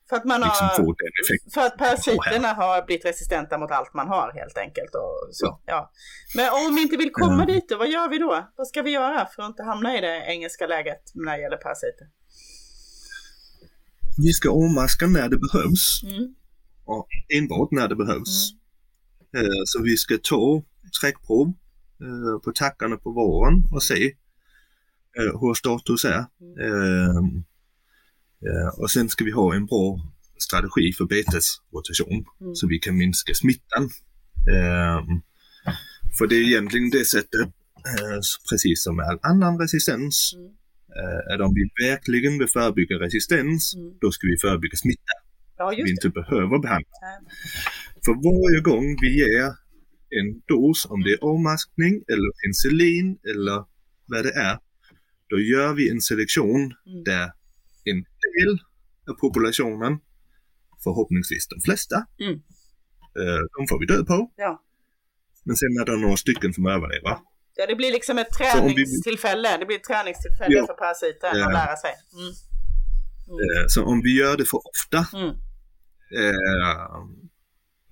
för 0.09 0.15
att, 0.15 0.25
man 0.25 0.41
liksom 0.41 0.67
har, 0.67 1.53
för 1.53 1.61
att 1.61 1.77
parasiterna 1.77 2.53
har 2.53 2.85
blivit 2.85 3.05
resistenta 3.05 3.57
mot 3.57 3.71
allt 3.71 3.93
man 3.93 4.07
har 4.07 4.31
helt 4.33 4.57
enkelt. 4.57 4.95
Och 4.95 5.29
så, 5.31 5.45
ja. 5.45 5.61
ja. 5.65 5.91
Men 6.35 6.67
om 6.67 6.75
vi 6.75 6.81
inte 6.81 6.97
vill 6.97 7.11
komma 7.11 7.43
mm. 7.43 7.47
dit, 7.47 7.69
då, 7.69 7.77
vad 7.77 7.89
gör 7.89 8.09
vi 8.09 8.17
då? 8.17 8.49
Vad 8.55 8.67
ska 8.67 8.81
vi 8.81 8.91
göra 8.91 9.25
för 9.35 9.43
att 9.43 9.49
inte 9.49 9.63
hamna 9.63 9.97
i 9.97 10.01
det 10.01 10.25
engelska 10.27 10.67
läget 10.67 11.01
när 11.13 11.37
det 11.37 11.41
gäller 11.41 11.57
parasiter? 11.57 12.07
Vi 14.17 14.33
ska 14.33 14.51
ommaska 14.51 15.07
när 15.07 15.29
det 15.29 15.37
behövs. 15.37 16.03
Mm. 16.03 16.35
Och 16.85 17.07
enbart 17.37 17.71
när 17.71 17.87
det 17.87 17.95
behövs. 17.95 18.51
Mm. 19.33 19.45
Uh, 19.45 19.61
så 19.65 19.81
vi 19.83 19.97
ska 19.97 20.17
ta 20.23 20.63
träckprov 21.01 21.47
uh, 22.03 22.39
på 22.43 22.51
tackarna 22.51 22.97
på 22.97 23.11
våren 23.11 23.63
och 23.71 23.83
se 23.83 24.05
uh, 25.19 25.39
hur 25.41 25.53
status 25.53 26.05
är. 26.05 26.25
Mm. 26.41 27.43
Och 28.77 28.91
sen 28.91 29.09
ska 29.09 29.23
vi 29.23 29.31
ha 29.31 29.55
en 29.55 29.65
bra 29.65 29.99
strategi 30.37 30.93
för 30.93 31.05
betesrotation 31.05 32.25
mm. 32.41 32.55
så 32.55 32.67
vi 32.67 32.79
kan 32.79 32.97
minska 32.97 33.33
smittan. 33.33 33.83
Um, 33.83 35.21
för 36.17 36.27
det 36.27 36.35
är 36.35 36.43
egentligen 36.47 36.89
det 36.89 37.05
sättet, 37.05 37.41
uh, 37.41 38.19
precis 38.49 38.83
som 38.83 38.95
med 38.95 39.05
all 39.05 39.19
annan 39.21 39.59
resistens, 39.59 40.33
mm. 40.35 40.49
att 41.31 41.47
om 41.47 41.53
vi 41.53 41.85
verkligen 41.87 42.39
vill 42.39 42.47
förebygga 42.47 42.95
resistens, 42.99 43.75
mm. 43.75 43.97
då 44.01 44.11
ska 44.11 44.27
vi 44.27 44.37
förebygga 44.37 44.77
smitta. 44.77 45.13
Ja, 45.57 45.73
vi 45.85 45.91
inte 45.91 46.09
behöver 46.09 46.59
behandla. 46.59 46.97
För 48.05 48.13
varje 48.29 48.61
gång 48.61 48.97
vi 49.01 49.09
ger 49.19 49.47
en 50.19 50.41
dos, 50.47 50.85
om 50.85 51.03
det 51.03 51.11
är 51.11 51.19
avmaskning 51.21 51.93
eller 52.11 52.29
penicillin 52.41 53.17
eller 53.31 53.65
vad 54.05 54.23
det 54.23 54.33
är, 54.33 54.57
då 55.29 55.39
gör 55.39 55.73
vi 55.73 55.89
en 55.89 56.01
selektion 56.01 56.61
mm. 56.61 57.03
där 57.03 57.31
en 57.91 58.01
del 58.03 58.51
av 59.09 59.13
populationen, 59.13 59.99
förhoppningsvis 60.83 61.47
de 61.47 61.61
flesta, 61.67 61.97
mm. 62.19 62.35
eh, 63.19 63.41
de 63.57 63.67
får 63.69 63.79
vi 63.79 63.85
död 63.85 64.07
på. 64.07 64.31
Ja. 64.35 64.63
Men 65.45 65.55
sen 65.55 65.71
är 65.81 65.85
det 65.85 65.97
några 65.97 66.17
stycken 66.17 66.53
som 66.53 66.65
överlever. 66.65 67.17
Ja, 67.55 67.65
det 67.67 67.75
blir 67.75 67.91
liksom 67.91 68.17
ett 68.17 68.31
träningstillfälle. 68.39 69.57
Det 69.57 69.65
blir 69.65 69.77
ett 69.77 69.83
träningstillfälle 69.83 70.55
ja. 70.55 70.65
för 70.65 70.73
parasiten 70.73 71.29
att 71.29 71.53
lära 71.53 71.75
sig. 71.75 71.93
Mm. 72.13 72.31
Mm. 73.29 73.39
Eh, 73.43 73.65
så 73.67 73.85
om 73.85 74.01
vi 74.01 74.17
gör 74.17 74.37
det 74.37 74.45
för 74.45 74.61
ofta, 74.73 75.17
mm. 75.17 75.29
eh, 76.19 76.99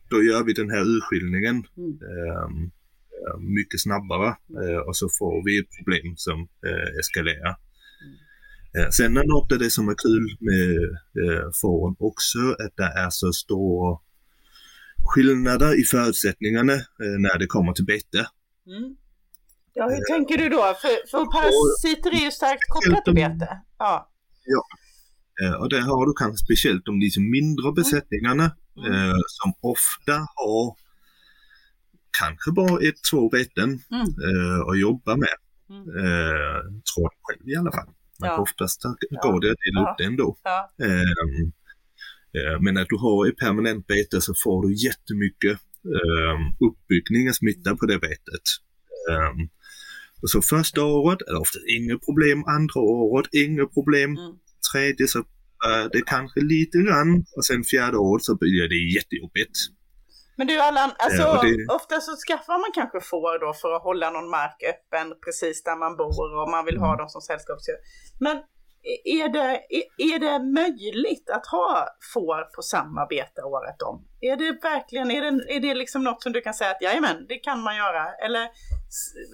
då 0.09 0.23
gör 0.23 0.43
vi 0.43 0.53
den 0.53 0.69
här 0.69 0.83
urskiljningen 0.95 1.55
mm. 1.77 1.91
eh, 1.91 2.47
mycket 3.39 3.81
snabbare 3.81 4.27
eh, 4.63 4.79
och 4.87 4.97
så 4.97 5.09
får 5.19 5.45
vi 5.45 5.59
ett 5.59 5.71
problem 5.77 6.13
som 6.15 6.39
eh, 6.67 6.99
eskalerar. 6.99 7.55
Eh, 8.77 8.89
sen 8.89 9.17
är 9.17 9.23
något 9.23 9.51
av 9.51 9.59
det 9.59 9.69
som 9.69 9.89
är 9.89 9.95
kul 9.97 10.37
med 10.39 10.83
eh, 11.23 11.49
fåren 11.61 11.95
också 11.99 12.39
att 12.39 12.73
det 12.77 12.99
är 12.99 13.09
så 13.09 13.33
stora 13.33 13.99
skillnader 15.03 15.79
i 15.81 15.83
förutsättningarna 15.83 16.73
eh, 16.73 17.17
när 17.19 17.37
det 17.39 17.47
kommer 17.47 17.73
till 17.73 17.85
bete. 17.85 18.27
Mm. 18.67 18.95
Ja, 19.73 19.89
hur 19.89 19.95
eh, 19.95 20.15
tänker 20.15 20.37
du 20.37 20.49
då? 20.49 20.75
För, 20.81 21.09
för 21.11 21.25
parasiter 21.25 22.11
är 22.19 22.25
ju 22.25 22.31
starkt 22.31 22.69
kopplat 22.69 23.05
till 23.05 23.13
bete. 23.13 23.61
Ja. 23.77 24.09
ja. 24.45 24.63
Eh, 25.41 25.53
och 25.53 25.69
där 25.69 25.81
har 25.81 26.05
du 26.05 26.13
kanske 26.13 26.45
speciellt 26.45 26.85
de 26.85 26.99
lite 26.99 27.19
mindre 27.19 27.71
besättningarna 27.71 28.51
mm. 28.77 28.93
eh, 28.93 29.15
som 29.25 29.53
ofta 29.61 30.13
har 30.13 30.75
kanske 32.19 32.51
bara 32.51 32.87
ett, 32.87 32.99
två 33.11 33.29
beten 33.29 33.69
mm. 33.91 34.07
att 34.69 34.79
jobba 34.79 35.15
med. 35.15 35.35
Mm. 35.69 35.85
Tror 36.87 37.03
jag 37.03 37.11
själv 37.21 37.49
i 37.49 37.55
alla 37.55 37.71
fall. 37.71 37.89
Men 38.19 38.29
ja. 38.29 38.37
oftast 38.37 38.83
går 39.23 39.41
det 39.41 39.47
dela 39.47 39.91
upp 39.91 39.99
ändå. 39.99 40.37
Ja. 40.43 40.69
Um, 40.77 41.53
men 42.63 42.77
att 42.77 42.89
du 42.89 42.97
har 42.97 43.27
ett 43.27 43.37
permanent 43.37 43.87
bete 43.87 44.21
så 44.21 44.33
får 44.43 44.67
du 44.67 44.75
jättemycket 44.75 45.59
um, 45.83 46.67
uppbyggning 46.67 47.29
och 47.29 47.35
smitta 47.35 47.75
på 47.75 47.85
det 47.85 47.99
betet. 47.99 48.47
Um, 49.11 49.49
och 50.21 50.29
så 50.29 50.41
första 50.41 50.83
året 50.83 51.21
är 51.21 51.33
det 51.33 51.39
ofta 51.39 51.59
inga 51.77 51.97
problem, 51.97 52.43
andra 52.45 52.79
året 52.81 53.29
inga 53.33 53.65
problem, 53.65 54.11
mm. 54.11 54.35
tredje 54.71 55.07
så 55.07 55.19
är 55.67 55.89
det 55.93 56.01
kanske 56.05 56.39
lite 56.39 56.77
grann 56.77 57.25
och 57.35 57.45
sen 57.45 57.63
fjärde 57.63 57.97
året 57.97 58.23
så 58.23 58.35
blir 58.35 58.69
det 58.69 58.93
jättejobbigt. 58.95 59.57
Men 60.37 60.47
du 60.47 60.59
Allan, 60.59 60.91
alltså, 60.97 61.21
ja, 61.21 61.41
det... 61.41 61.73
ofta 61.75 62.01
så 62.01 62.15
skaffar 62.27 62.57
man 62.59 62.71
kanske 62.73 62.99
får 63.01 63.39
då 63.39 63.53
för 63.53 63.71
att 63.75 63.83
hålla 63.83 64.09
någon 64.09 64.29
mark 64.29 64.57
öppen 64.73 65.13
precis 65.25 65.63
där 65.63 65.75
man 65.75 65.97
bor 65.97 66.41
och 66.41 66.49
man 66.49 66.65
vill 66.65 66.77
ha 66.77 66.87
mm. 66.87 66.97
dem 66.97 67.09
som 67.09 67.21
sällskapsdjur. 67.21 67.77
Men 68.19 68.37
är 69.03 69.29
det, 69.29 69.61
är 69.97 70.19
det 70.19 70.39
möjligt 70.61 71.29
att 71.29 71.45
ha 71.45 71.87
får 72.13 72.55
på 72.55 72.61
samma 72.61 73.05
bete 73.05 73.41
året 73.41 73.81
om? 73.81 74.07
Är 74.21 74.35
det 74.37 74.51
verkligen, 74.61 75.11
är 75.11 75.21
det, 75.21 75.55
är 75.55 75.59
det 75.59 75.75
liksom 75.75 76.03
något 76.03 76.23
som 76.23 76.31
du 76.33 76.41
kan 76.41 76.53
säga 76.53 76.71
att 76.71 76.81
jajamän, 76.81 77.25
det 77.29 77.35
kan 77.35 77.61
man 77.61 77.75
göra? 77.75 78.03
Eller 78.25 78.47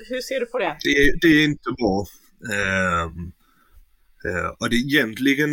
hur 0.09 0.21
ser 0.21 0.39
du 0.39 0.45
på 0.45 0.59
det? 0.59 0.77
Det, 0.79 1.17
det 1.21 1.27
är 1.27 1.45
inte 1.45 1.69
bra. 1.71 2.05
Uh, 2.53 3.05
uh, 4.25 4.49
och 4.59 4.69
det 4.69 4.75
är 4.75 4.85
egentligen 4.95 5.49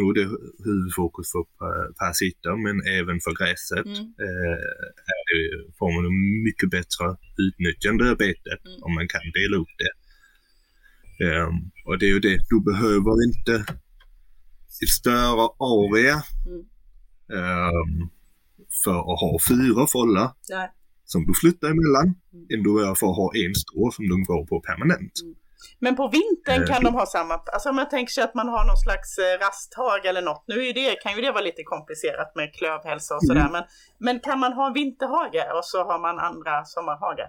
är 0.00 0.14
det 0.14 0.28
huvudfokus 0.64 1.32
för 1.32 1.44
parasiter 2.00 2.54
men 2.64 2.76
även 2.98 3.20
för 3.24 3.32
gräset 3.40 3.86
mm. 3.86 4.04
uh, 4.26 4.58
är 5.16 5.22
det, 5.30 5.42
får 5.78 5.90
man 5.94 6.04
mycket 6.48 6.70
bättre 6.70 7.06
utnyttjande 7.46 8.10
av 8.10 8.16
betet 8.16 8.62
mm. 8.66 8.82
om 8.82 8.94
man 8.94 9.08
kan 9.08 9.24
dela 9.38 9.56
upp 9.62 9.74
det. 9.82 9.92
Um, 11.24 11.70
och 11.86 11.98
det 11.98 12.06
är 12.06 12.14
ju 12.16 12.20
det, 12.20 12.38
du 12.50 12.60
behöver 12.60 13.14
inte 13.28 13.54
ett 14.82 14.94
större 15.00 15.48
area 15.58 16.22
mm. 16.46 16.60
um, 17.42 18.10
för 18.84 18.98
att 19.12 19.20
ha 19.20 19.38
fyra 19.48 19.86
fållar 19.86 20.30
som 21.04 21.26
du 21.26 21.32
flyttar 21.40 21.68
emellan 21.70 22.14
mm. 22.32 22.46
än 22.52 22.62
du 22.62 22.72
är 22.86 22.94
för 22.94 23.06
att 23.10 23.16
ha 23.16 23.30
en 23.34 23.54
stor 23.54 23.90
som 23.90 24.08
de 24.08 24.24
går 24.24 24.46
på 24.46 24.60
permanent. 24.60 25.12
Mm. 25.22 25.34
Men 25.78 25.96
på 25.96 26.08
vintern 26.08 26.66
kan 26.66 26.76
uh, 26.76 26.84
de 26.84 26.94
ha 26.94 27.06
samma, 27.06 27.34
alltså 27.34 27.68
om 27.68 27.78
jag 27.78 27.90
tänker 27.90 28.12
sig 28.12 28.24
att 28.24 28.34
man 28.34 28.48
har 28.48 28.64
någon 28.64 28.76
slags 28.76 29.18
eh, 29.18 29.38
rasthag 29.44 30.06
eller 30.06 30.22
något, 30.22 30.44
nu 30.46 30.66
är 30.66 30.74
det, 30.74 31.02
kan 31.02 31.16
ju 31.16 31.20
det 31.20 31.32
vara 31.32 31.44
lite 31.44 31.62
komplicerat 31.62 32.32
med 32.34 32.54
klövhälsa 32.54 33.14
och 33.14 33.26
sådär, 33.26 33.40
mm. 33.40 33.52
men, 33.52 33.64
men 33.98 34.20
kan 34.20 34.38
man 34.38 34.52
ha 34.52 34.72
vinterhage 34.74 35.56
och 35.56 35.64
så 35.64 35.84
har 35.84 35.98
man 35.98 36.18
andra 36.18 36.64
sommarhage? 36.64 37.28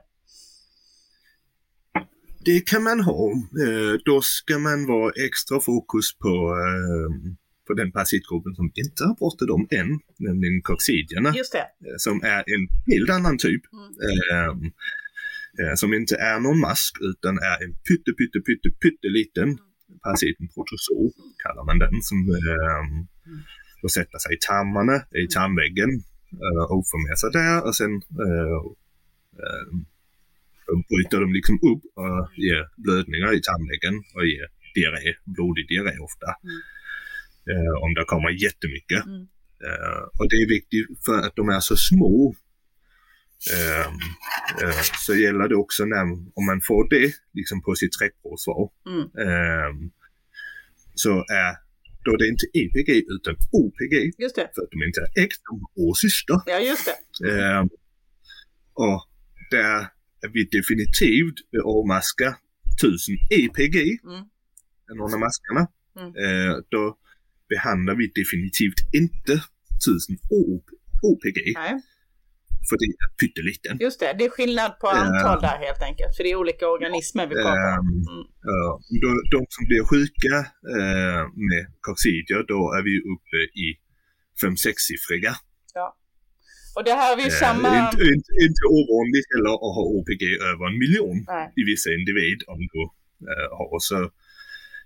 det 2.46 2.62
kan 2.72 2.84
man 2.84 3.00
ha. 3.00 3.32
Eh, 3.66 3.94
då 4.06 4.22
ska 4.22 4.60
man 4.60 4.88
vara 4.88 5.12
extra 5.28 5.60
fokus 5.60 6.18
på, 6.18 6.34
eh, 6.66 7.10
på 7.68 7.74
den 7.74 7.92
parasitgruppen 7.92 8.56
som 8.56 8.72
inte 8.84 9.04
har 9.04 9.16
pratat 9.16 9.50
om 9.50 9.68
än, 9.80 10.00
nämligen 10.18 10.62
coccidierna. 10.62 11.30
Eh, 11.30 11.98
som 11.98 12.24
är 12.24 12.44
en 12.56 12.64
helt 12.94 13.10
annan 13.10 13.38
typ. 13.38 13.62
Mm. 13.74 14.72
Som 15.76 15.94
inte 15.94 16.16
är 16.16 16.40
någon 16.40 16.60
mask 16.60 16.94
utan 17.02 17.34
är 17.52 17.58
en 17.64 17.74
pytte, 17.88 18.12
pytte, 18.20 18.40
pytte, 18.48 18.70
pytteliten 18.82 19.44
mm. 19.44 20.00
parasiten 20.04 20.48
protozoo 20.54 21.06
kallar 21.44 21.64
man 21.70 21.78
den 21.86 22.02
som 22.10 22.18
mm. 22.18 23.08
får 23.82 23.88
sätta 24.00 24.18
sig 24.20 24.32
i 24.36 24.40
tarmarna, 24.48 24.96
i 25.20 25.24
mm. 25.26 25.34
tarmväggen 25.36 25.92
och 26.74 26.84
få 26.92 26.98
med 27.08 27.16
sig 27.22 27.30
där 27.40 27.58
och 27.68 27.76
sen 27.80 27.94
bryter 30.90 31.20
de 31.24 31.34
liksom 31.38 31.56
upp 31.72 31.84
och 32.02 32.18
ger 32.46 32.62
blödningar 32.86 33.32
i 33.38 33.42
tandläggen 33.50 33.96
och 34.16 34.26
ger 34.34 34.48
diarré, 34.76 35.10
blodig 35.36 35.66
diarré 35.72 35.96
ofta. 36.08 36.30
Mm. 36.44 36.60
Eh, 37.52 37.74
om 37.84 37.94
det 37.94 38.06
kommer 38.14 38.30
jättemycket. 38.46 39.06
Mm. 39.06 39.22
Eh, 39.66 40.02
och 40.20 40.28
det 40.30 40.38
är 40.44 40.50
viktigt 40.58 40.88
för 41.06 41.20
att 41.26 41.36
de 41.36 41.50
är 41.50 41.60
så 41.60 41.76
små. 41.78 42.36
Eh, 43.54 43.88
eh 44.62 44.82
så 45.06 45.16
gäller 45.16 45.48
det 45.48 45.56
också 45.56 45.86
när, 45.86 46.02
om 46.38 46.46
man 46.46 46.62
får 46.62 46.90
det 46.90 47.14
liksom 47.34 47.62
på 47.62 47.76
sitt 47.76 47.92
träckpåsvar. 47.92 48.70
Mm. 48.88 49.02
Eh, 49.02 49.72
så 50.96 51.10
är 51.12 51.66
då 52.04 52.12
är 52.14 52.18
det 52.18 52.28
inte 52.28 52.48
EPG 52.62 52.90
utan 53.16 53.36
OPG. 53.52 53.96
Just 54.18 54.36
det. 54.36 54.50
För 54.56 54.62
att 54.62 54.72
de 54.72 54.84
inte 54.84 55.02
är 55.02 55.24
äkta, 55.24 55.52
är 55.76 55.94
syster. 55.94 56.38
Ja, 56.46 56.60
just 56.60 56.86
det. 56.90 57.30
Eh, 57.30 57.64
och 58.74 59.02
där 59.52 59.88
vi 60.34 60.44
definitivt 60.58 61.38
avmaska 61.64 62.38
1000 62.84 63.16
EPG, 63.30 63.78
mm. 64.04 64.24
någon 64.98 65.14
av 65.14 65.20
maskarna. 65.20 65.68
Mm. 66.00 66.64
Då 66.70 66.98
behandlar 67.50 67.96
vi 67.96 68.06
definitivt 68.22 68.80
inte 68.94 69.34
1000 69.34 70.18
OPG. 71.02 71.40
Nej. 71.56 71.82
För 72.70 72.76
det 72.82 72.88
är 72.94 73.10
pytteliten. 73.22 73.74
Just 73.88 74.00
det, 74.00 74.12
det 74.18 74.26
är 74.30 74.34
skillnad 74.38 74.72
på 74.82 74.88
antal 74.88 75.38
där 75.48 75.58
helt 75.68 75.84
enkelt. 75.90 76.12
För 76.16 76.24
det 76.24 76.32
är 76.32 76.36
olika 76.44 76.66
organismer 76.76 77.28
vi 77.32 77.36
pratar 77.36 77.80
om. 77.80 77.88
Ehm, 77.88 78.04
mm. 78.14 78.26
De, 79.04 79.10
de, 79.34 79.40
som 79.56 79.64
blir 79.70 79.84
sjuka 79.92 80.36
uh, 80.76 81.22
med 81.50 81.64
coccidier, 81.88 82.42
då 82.54 82.60
är 82.78 82.82
vi 82.90 82.94
uppe 83.14 83.40
i 83.66 83.68
5-6-siffriga. 84.44 85.34
Ja. 85.74 85.88
Och 86.76 86.84
det 86.88 86.96
här 87.02 87.12
är 87.20 87.24
ju 87.30 87.32
samma... 87.46 87.68
Inte, 87.82 88.04
inte, 88.16 88.32
inte 88.48 88.64
ovanligt 88.80 89.28
heller 89.34 89.52
att 89.66 89.76
ha 89.78 89.84
OPG 89.98 90.24
över 90.52 90.64
en 90.72 90.78
miljon 90.84 91.18
Nej. 91.28 91.46
i 91.60 91.62
vissa 91.72 91.90
individ 92.00 92.40
om 92.54 92.60
du 92.74 92.82
äh, 93.34 93.50
har. 93.60 93.80
Så, 93.90 94.00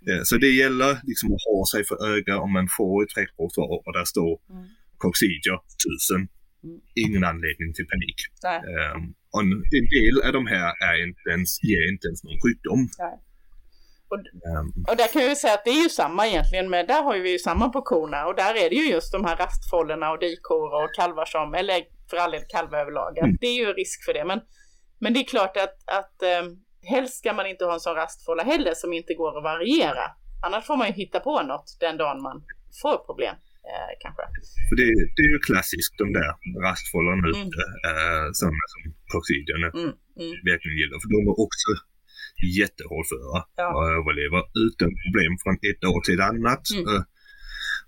äh, 0.10 0.22
så 0.24 0.34
det 0.44 0.52
gäller 0.62 0.92
liksom 1.10 1.28
att 1.36 1.46
ha 1.50 1.60
sig 1.72 1.82
för 1.89 1.98
öga 2.13 2.36
om 2.46 2.52
man 2.58 2.68
får 2.78 2.94
ett 3.04 3.12
träckpåsvar 3.15 3.68
och 3.86 3.94
där 3.98 4.06
står 4.13 4.32
mm. 4.50 4.65
Coxidia 5.04 5.56
1000. 6.15 6.38
Ingen 7.06 7.24
anledning 7.24 7.69
till 7.76 7.88
panik. 7.93 8.19
Um, 8.95 9.13
och 9.34 9.41
en 9.41 9.88
del 9.95 10.15
av 10.28 10.34
de 10.34 10.48
här 10.48 10.69
är 10.89 10.95
inte 11.08 11.26
ens, 11.36 11.63
ger 11.63 11.84
inte 11.93 12.08
ens 12.08 12.24
någon 12.24 12.39
sjukdom. 12.43 12.82
Nej. 13.00 13.15
Och, 14.12 14.19
um, 14.58 14.67
och 14.89 14.98
där 14.98 15.08
kan 15.13 15.22
vi 15.22 15.36
säga 15.36 15.54
att 15.54 15.65
det 15.65 15.69
är 15.69 15.84
ju 15.84 15.89
samma 15.89 16.28
egentligen 16.28 16.69
med, 16.69 16.88
där 16.88 17.04
har 17.04 17.17
vi 17.17 17.32
ju 17.32 17.39
samma 17.39 17.69
på 17.69 17.82
korna 17.82 18.26
och 18.28 18.36
där 18.36 18.54
är 18.63 18.69
det 18.69 18.76
ju 18.76 18.89
just 18.89 19.12
de 19.12 19.26
här 19.26 19.36
rastfållorna 19.36 20.12
och 20.12 20.19
dikor 20.19 20.84
och 20.84 20.95
kalvar 20.95 21.26
som, 21.26 21.54
eller 21.54 21.84
för 22.10 22.17
all 22.17 22.32
del 22.32 22.43
kalvar 22.48 22.80
överlag, 22.80 23.17
mm. 23.17 23.38
det 23.41 23.48
är 23.48 23.54
ju 23.54 23.74
risk 23.74 24.06
för 24.06 24.13
det. 24.13 24.26
Men, 24.26 24.39
men 25.00 25.13
det 25.13 25.19
är 25.19 25.24
klart 25.24 25.58
att, 25.58 25.76
att 26.00 26.17
um, 26.43 26.63
helst 26.84 27.17
ska 27.17 27.34
man 27.34 27.48
inte 27.48 27.65
ha 27.65 27.74
en 27.74 27.80
sån 27.80 27.95
rastfålla 27.95 28.43
heller 28.43 28.74
som 28.74 28.93
inte 28.93 29.13
går 29.13 29.38
att 29.38 29.43
variera. 29.43 30.06
Annars 30.45 30.65
får 30.65 30.78
man 30.78 30.88
ju 30.88 30.93
hitta 30.93 31.19
på 31.19 31.41
något 31.41 31.78
den 31.80 31.98
dagen 31.98 32.22
man 32.22 32.43
får 32.82 32.98
problem. 33.06 33.36
Eh, 33.67 33.91
kanske. 34.04 34.24
För 34.67 34.76
det, 34.80 34.88
det 35.15 35.22
är 35.28 35.32
ju 35.36 35.39
klassiskt 35.50 35.93
de 36.04 36.08
där 36.19 36.32
rastfållorna 36.65 37.26
mm. 37.28 37.32
ute, 37.32 37.62
eh, 37.89 38.26
sådana 38.39 38.65
som 38.74 38.82
coccidierna 39.13 39.67
mm. 39.78 39.91
mm. 40.24 40.36
verkligen 40.50 40.78
gillar. 40.82 40.98
För 41.04 41.10
de 41.15 41.19
är 41.32 41.38
också 41.48 41.72
jättehårdföra 42.60 43.38
ja. 43.62 43.67
och 43.76 43.86
överlever 43.98 44.41
utan 44.67 44.89
problem 45.04 45.32
från 45.41 45.56
ett 45.69 45.82
år 45.91 46.02
till 46.06 46.17
ett 46.19 46.30
annat. 46.32 46.63
Mm. 46.78 47.04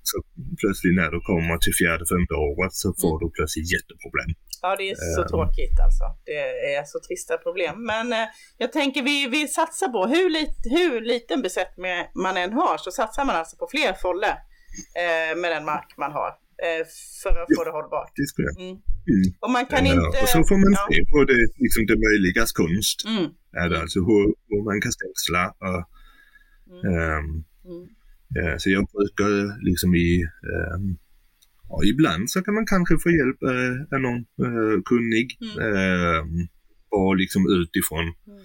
Så 0.10 0.16
plötsligt 0.62 0.96
när 1.02 1.12
du 1.16 1.20
kommer 1.30 1.58
till 1.58 1.76
fjärde, 1.82 2.04
femte 2.14 2.36
året 2.50 2.74
så 2.82 2.88
får 3.02 3.16
mm. 3.16 3.20
du 3.22 3.28
plötsligt 3.38 3.70
jätteproblem. 3.76 4.32
Ja, 4.64 4.70
det 4.80 4.86
är 4.92 4.96
så 5.18 5.22
uh, 5.22 5.28
tråkigt 5.28 5.78
alltså. 5.86 6.06
Det 6.26 6.40
är 6.76 6.84
så 6.94 7.00
trista 7.08 7.38
problem. 7.46 7.76
Men 7.92 8.06
eh, 8.14 8.28
jag 8.58 8.72
tänker 8.72 9.02
vi, 9.04 9.28
vi 9.28 9.48
satsar 9.48 9.88
på, 9.88 10.02
hur, 10.14 10.30
lit, 10.30 10.58
hur 10.78 11.02
liten 11.02 11.42
besättning 11.42 11.92
man 12.26 12.38
än 12.38 12.54
har, 12.54 12.78
så 12.78 12.92
satsar 12.92 13.26
man 13.26 13.36
alltså 13.36 13.58
på 13.58 13.68
fler 13.72 13.94
foller 13.94 14.36
eh, 15.02 15.32
med 15.42 15.50
den 15.56 15.66
mark 15.66 15.90
man 15.98 16.12
har. 16.20 16.32
Eh, 16.68 16.84
för 17.24 17.34
att 17.42 17.50
ja, 17.50 17.56
få 17.58 17.64
det 17.64 17.74
hållbart. 17.78 18.12
Det 18.16 18.28
skulle 18.32 18.48
jag. 18.52 18.58
Mm. 18.66 18.78
Mm. 19.14 19.28
Och 19.44 19.52
man 19.58 19.66
kan 19.66 19.86
inte... 19.86 20.18
Och 20.22 20.30
så 20.36 20.40
får 20.50 20.58
man 20.64 20.74
ja. 20.80 20.88
se 20.90 21.00
på 21.12 21.20
det, 21.32 21.42
liksom 21.66 21.82
det 21.90 21.98
möjligas 22.08 22.52
konst. 22.52 22.98
Mm. 23.12 23.28
Är 23.62 23.70
det 23.70 23.82
alltså 23.84 24.00
hur, 24.00 24.26
hur 24.50 24.64
man 24.70 24.82
kan 24.82 24.92
stängsla 24.92 25.44
och 25.68 25.82
um, 26.88 27.46
ja, 28.36 28.60
så 28.60 28.70
jag 28.70 28.84
brukar 28.96 29.32
liksom 29.70 29.96
i 29.96 30.24
um, 30.76 30.98
ja, 31.70 31.84
ibland 31.94 32.30
så 32.30 32.42
kan 32.42 32.54
man 32.54 32.66
kanske 32.66 32.98
få 33.04 33.10
hjälp 33.20 33.40
av 33.94 34.00
någon 34.00 34.26
kunnig. 34.90 35.28
Och 36.90 37.16
liksom 37.16 37.42
utifrån 37.60 38.06
mm. 38.28 38.42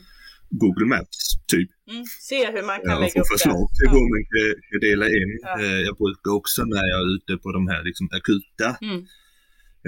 Google 0.50 0.86
Maps 0.86 1.18
typ. 1.52 1.70
Mm. 1.90 2.04
Se 2.28 2.40
hur 2.54 2.64
man 2.70 2.78
kan 2.84 2.92
ja, 2.92 2.98
lägga 3.04 3.20
upp 3.20 3.30
förslag 3.36 3.66
till 3.76 3.88
hur 3.94 4.06
man 4.14 4.22
kan 4.68 4.80
dela 4.88 5.06
in. 5.18 5.30
Ja. 5.42 5.52
Uh, 5.60 5.80
jag 5.88 5.94
brukar 6.02 6.30
också 6.40 6.60
när 6.64 6.84
jag 6.92 6.98
är 7.04 7.08
ute 7.16 7.32
på 7.42 7.48
de 7.56 7.62
här 7.70 7.80
liksom 7.88 8.06
akuta 8.18 8.68
mm 8.86 9.00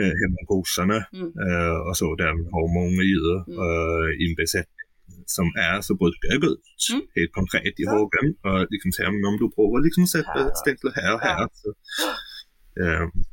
eh, 0.01 0.14
hemma 0.21 0.40
kossarna 0.53 0.99
mm. 1.18 1.31
eh, 1.47 1.79
och 1.87 1.97
så 2.01 2.07
där 2.23 2.33
har 2.55 2.66
många 2.81 3.03
djur 3.11 3.37
mm. 3.37 3.59
eh, 3.64 4.09
i 4.21 4.23
en 4.31 4.37
besättning 4.42 4.87
som 5.37 5.47
är 5.71 5.77
så 5.87 5.92
brukar 6.03 6.29
jag 6.33 6.40
gå 6.44 6.49
ut 6.57 6.83
mm. 6.92 7.03
helt 7.16 7.33
konkret 7.40 7.75
i 7.83 7.85
ja. 7.87 7.90
hagen 7.94 8.27
och 8.47 8.61
liksom 8.75 8.90
säga 8.97 9.09
om 9.31 9.37
du 9.40 9.47
provar 9.57 9.79
liksom 9.87 10.05
sätta 10.16 10.38
stängsel 10.62 10.90
här 10.99 11.11
och 11.16 11.23
här. 11.29 11.40
Så, 11.61 11.68
eh, 11.68 11.77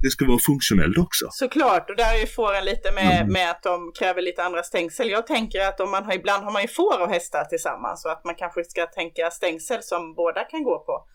det 0.03 0.09
ska 0.09 0.25
vara 0.25 0.39
funktionellt 0.45 0.97
också. 0.97 1.25
Såklart, 1.31 1.89
och 1.89 1.95
där 1.95 2.13
är 2.15 2.19
ju 2.19 2.27
fåren 2.27 2.65
lite 2.65 2.91
med, 2.91 3.21
mm. 3.21 3.33
med 3.33 3.51
att 3.51 3.63
de 3.63 3.91
kräver 3.99 4.21
lite 4.21 4.43
andra 4.43 4.63
stängsel. 4.63 5.09
Jag 5.09 5.27
tänker 5.27 5.61
att 5.61 5.79
om 5.79 5.91
man 5.91 6.03
har, 6.03 6.13
ibland 6.13 6.43
har 6.43 6.51
man 6.51 6.61
ju 6.61 6.67
får 6.67 7.01
och 7.01 7.09
hästar 7.09 7.45
tillsammans 7.45 8.01
så 8.01 8.09
att 8.09 8.25
man 8.25 8.35
kanske 8.35 8.63
ska 8.63 8.85
tänka 8.85 9.31
stängsel 9.31 9.83
som 9.83 10.13
båda 10.15 10.43
kan 10.43 10.63
gå 10.63 10.79
på 10.79 11.05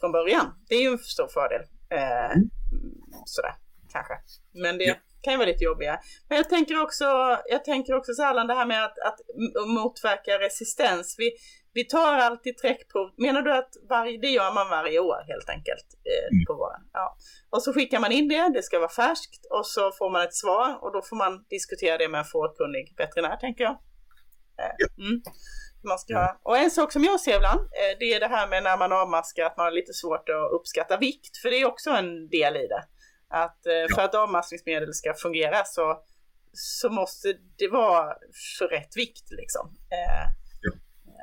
från 0.00 0.12
början. 0.12 0.46
Det 0.68 0.74
är 0.74 0.82
ju 0.82 0.88
en 0.88 0.98
stor 0.98 1.28
fördel. 1.28 1.62
Eh, 1.90 2.36
mm. 2.36 2.50
Sådär 3.24 3.54
kanske. 3.92 4.14
Men 4.62 4.78
det 4.78 4.84
ja. 4.84 4.94
kan 5.22 5.32
ju 5.32 5.36
vara 5.36 5.48
lite 5.48 5.64
jobbiga. 5.64 6.00
Men 6.28 6.36
jag 6.36 6.48
tänker 6.48 6.82
också, 6.82 7.04
jag 7.54 7.64
tänker 7.64 7.94
också 7.94 8.12
Särland 8.14 8.48
det 8.48 8.54
här 8.54 8.66
med 8.66 8.84
att, 8.84 8.98
att 9.08 9.18
motverka 9.66 10.38
resistens. 10.38 11.14
Vi, 11.18 11.30
vi 11.76 11.84
tar 11.84 12.18
alltid 12.18 12.58
träckprov. 12.58 13.10
Menar 13.16 13.42
du 13.42 13.52
att 13.52 13.70
varje, 13.88 14.18
det 14.18 14.28
gör 14.28 14.54
man 14.54 14.68
varje 14.68 14.98
år 15.00 15.24
helt 15.26 15.48
enkelt 15.48 15.86
eh, 16.10 16.28
mm. 16.32 16.44
på 16.46 16.54
våren? 16.54 16.82
Ja. 16.92 17.16
Och 17.50 17.62
så 17.62 17.72
skickar 17.72 18.00
man 18.00 18.12
in 18.12 18.28
det, 18.28 18.50
det 18.54 18.62
ska 18.62 18.78
vara 18.78 18.88
färskt 18.88 19.46
och 19.50 19.66
så 19.66 19.92
får 19.92 20.10
man 20.10 20.22
ett 20.22 20.34
svar 20.34 20.78
och 20.82 20.92
då 20.92 21.02
får 21.02 21.16
man 21.16 21.44
diskutera 21.50 21.98
det 21.98 22.08
med 22.08 22.18
en 22.18 22.24
fårkunnig 22.24 22.94
veterinär 22.98 23.36
tänker 23.36 23.64
jag. 23.64 23.76
Eh, 24.60 25.04
mm. 25.06 25.22
Man 25.88 25.98
ska. 25.98 26.36
Och 26.42 26.58
en 26.58 26.70
sak 26.70 26.92
som 26.92 27.04
jag 27.04 27.20
ser 27.20 27.36
ibland, 27.36 27.60
eh, 27.60 27.98
det 28.00 28.14
är 28.14 28.20
det 28.20 28.28
här 28.28 28.48
med 28.48 28.62
när 28.62 28.76
man 28.76 28.92
avmaskar 28.92 29.44
att 29.44 29.56
man 29.56 29.64
har 29.64 29.72
lite 29.72 29.92
svårt 29.92 30.28
att 30.28 30.52
uppskatta 30.52 30.96
vikt, 30.96 31.36
för 31.42 31.50
det 31.50 31.60
är 31.60 31.66
också 31.66 31.90
en 31.90 32.28
del 32.28 32.56
i 32.56 32.66
det. 32.66 32.84
Att 33.28 33.66
eh, 33.66 33.94
för 33.94 34.02
att 34.02 34.14
avmaskningsmedel 34.14 34.94
ska 34.94 35.14
fungera 35.14 35.64
så, 35.64 36.02
så 36.52 36.88
måste 36.90 37.28
det 37.58 37.68
vara 37.68 38.14
för 38.58 38.68
rätt 38.68 38.96
vikt 38.96 39.30
liksom. 39.30 39.66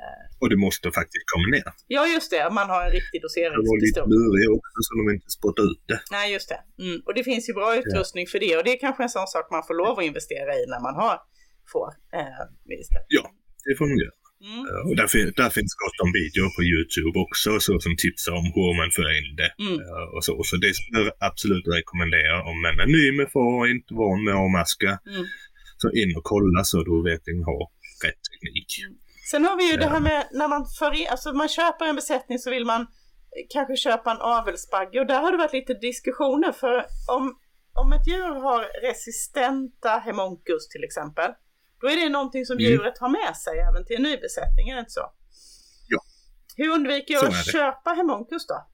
Eh, 0.04 0.24
och 0.40 0.48
det 0.52 0.58
måste 0.66 0.86
faktiskt 1.00 1.24
komma 1.32 1.48
ner. 1.56 1.68
Ja, 1.96 2.02
just 2.14 2.30
det. 2.34 2.42
Man 2.58 2.68
har 2.72 2.80
en 2.86 2.92
riktig 2.98 3.18
doseringspistol. 3.24 3.64
Det 3.64 3.72
var 3.72 3.80
lite 3.86 4.02
lurig 4.14 4.46
också 4.56 4.78
så 4.86 4.90
de 5.00 5.04
inte 5.16 5.30
spottar 5.38 5.62
ut 5.70 5.82
det. 5.92 6.00
Nej, 6.16 6.26
just 6.36 6.48
det. 6.52 6.60
Mm. 6.84 6.96
Och 7.06 7.14
det 7.16 7.24
finns 7.30 7.44
ju 7.48 7.52
bra 7.60 7.68
utrustning 7.80 8.24
ja. 8.26 8.30
för 8.32 8.38
det 8.44 8.52
och 8.58 8.64
det 8.66 8.72
är 8.76 8.80
kanske 8.86 9.02
en 9.06 9.14
sån 9.18 9.28
sak 9.34 9.44
man 9.56 9.64
får 9.68 9.76
lov 9.82 9.94
att 9.98 10.08
investera 10.10 10.50
i 10.60 10.62
när 10.72 10.80
man 10.88 10.94
har 11.02 11.16
får. 11.72 11.88
Eh, 12.18 12.42
ja, 13.16 13.24
det 13.66 13.74
får 13.78 13.86
man 13.90 13.98
göra. 14.04 14.18
Mm. 14.48 14.62
Uh, 14.70 14.82
och 14.88 14.96
där, 15.00 15.08
där, 15.40 15.50
finns 15.56 15.74
gott 15.82 15.98
om 16.04 16.10
videor 16.20 16.48
på 16.56 16.62
Youtube 16.72 17.16
också 17.24 17.50
så 17.66 17.72
som 17.84 17.94
tipsar 18.04 18.32
om 18.40 18.46
hur 18.54 18.72
man 18.80 18.90
för 18.96 19.06
in 19.18 19.30
det. 19.42 19.50
Mm. 19.64 19.78
Uh, 19.88 20.08
och 20.14 20.24
så. 20.26 20.32
så 20.48 20.54
det 20.64 20.72
skulle 20.78 21.00
jag 21.00 21.12
absolut 21.30 21.66
rekommendera 21.78 22.36
om 22.50 22.56
man 22.64 22.74
är 22.84 22.88
ny 22.98 23.04
med 23.18 23.28
får 23.34 23.52
och 23.60 23.68
inte 23.74 23.90
van 24.00 24.24
med 24.26 24.34
att 24.42 24.52
maska. 24.58 24.92
Mm. 25.12 25.24
Så 25.80 25.86
in 26.00 26.10
och 26.18 26.26
kolla 26.32 26.60
så 26.70 26.76
du 26.88 26.94
verkligen 27.10 27.42
har 27.50 27.62
rätt 28.04 28.22
teknik. 28.30 28.70
Mm. 28.82 29.03
Sen 29.30 29.44
har 29.44 29.56
vi 29.56 29.70
ju 29.70 29.76
det 29.76 29.86
här 29.86 30.00
med 30.00 30.28
när 30.32 30.48
man 30.48 30.66
för 30.78 31.10
alltså 31.10 31.32
man 31.32 31.48
köper 31.48 31.84
en 31.84 31.96
besättning 31.96 32.38
så 32.38 32.50
vill 32.50 32.64
man 32.64 32.86
kanske 33.52 33.76
köpa 33.76 34.10
en 34.10 34.20
avelsbagge 34.20 35.00
och 35.00 35.06
där 35.06 35.20
har 35.20 35.32
det 35.32 35.38
varit 35.38 35.52
lite 35.52 35.74
diskussioner 35.74 36.52
för 36.52 36.86
om, 37.08 37.38
om 37.72 37.92
ett 37.92 38.06
djur 38.06 38.34
har 38.40 38.88
resistenta 38.88 39.88
hemonkus 39.88 40.68
till 40.68 40.84
exempel 40.84 41.30
då 41.84 41.90
är 41.90 41.96
det 41.96 42.08
någonting 42.08 42.44
som 42.46 42.56
mm. 42.58 42.64
djuret 42.70 42.98
har 42.98 43.08
med 43.08 43.36
sig 43.36 43.58
även 43.68 43.84
till 43.86 43.96
en 43.96 44.02
ny 44.02 44.16
besättning, 44.16 44.68
är 44.68 44.74
det 44.74 44.80
inte 44.80 44.90
så? 45.00 45.06
Ja. 45.88 46.00
Hur 46.56 46.68
undviker 46.76 47.14
jag 47.14 47.26
att 47.26 47.46
köpa 47.46 47.90
hemonkus 47.90 48.46
då? 48.46 48.66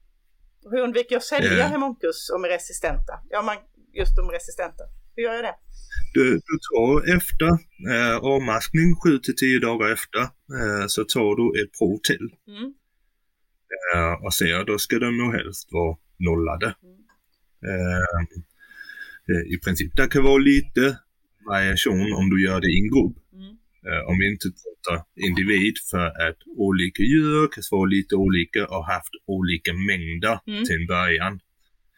Hur 0.71 0.81
undviker 0.81 1.13
jag 1.15 1.21
att 1.21 1.25
sälja 1.25 1.53
yeah. 1.53 1.71
hemonkus 1.71 2.31
om 2.31 2.45
är 2.45 2.49
resistenta? 2.49 3.15
Ja, 3.29 3.43
man, 3.43 3.57
just 3.93 4.17
de 4.17 4.31
resistenta. 4.31 4.85
Hur 5.17 5.23
gör 5.23 5.35
jag 5.35 5.45
det? 5.45 5.55
Du, 6.14 6.24
du 6.24 6.59
tar 6.70 7.16
efter 7.16 7.50
eh, 7.92 8.16
avmaskning 8.16 8.96
7 9.05 9.18
till 9.18 9.37
10 9.37 9.59
dagar 9.59 9.92
efter 9.92 10.20
eh, 10.20 10.85
så 10.88 11.05
tar 11.05 11.37
du 11.37 11.62
ett 11.62 11.72
prov 11.79 11.98
till. 12.09 12.29
Mm. 12.48 12.72
Eh, 13.94 14.24
och 14.24 14.35
ser, 14.35 14.64
då 14.64 14.79
ska 14.79 14.98
de 14.98 15.18
nog 15.18 15.35
helst 15.35 15.68
vara 15.70 15.96
nollade. 16.18 16.74
Mm. 16.83 17.00
Eh, 17.68 18.20
eh, 19.31 19.55
I 19.55 19.59
princip. 19.64 19.96
Det 19.96 20.07
kan 20.07 20.22
vara 20.24 20.38
lite 20.38 20.98
variation 21.46 22.12
om 22.12 22.31
du 22.31 22.44
gör 22.44 22.61
det 22.61 22.70
i 22.72 22.79
en 22.79 22.88
grupp. 22.94 23.16
Mm. 23.33 23.57
Uh, 23.88 24.03
om 24.11 24.18
vi 24.18 24.31
inte 24.33 24.48
pratar 24.62 25.07
individ 25.29 25.74
för 25.90 26.07
att 26.29 26.38
olika 26.57 27.03
djur 27.03 27.48
kan 27.53 27.62
vara 27.70 27.85
lite 27.85 28.14
olika 28.16 28.66
och 28.66 28.87
haft 28.87 29.14
olika 29.26 29.72
mängder 29.72 30.40
mm. 30.46 30.64
till 30.64 30.76
en 30.81 30.87
början. 30.87 31.40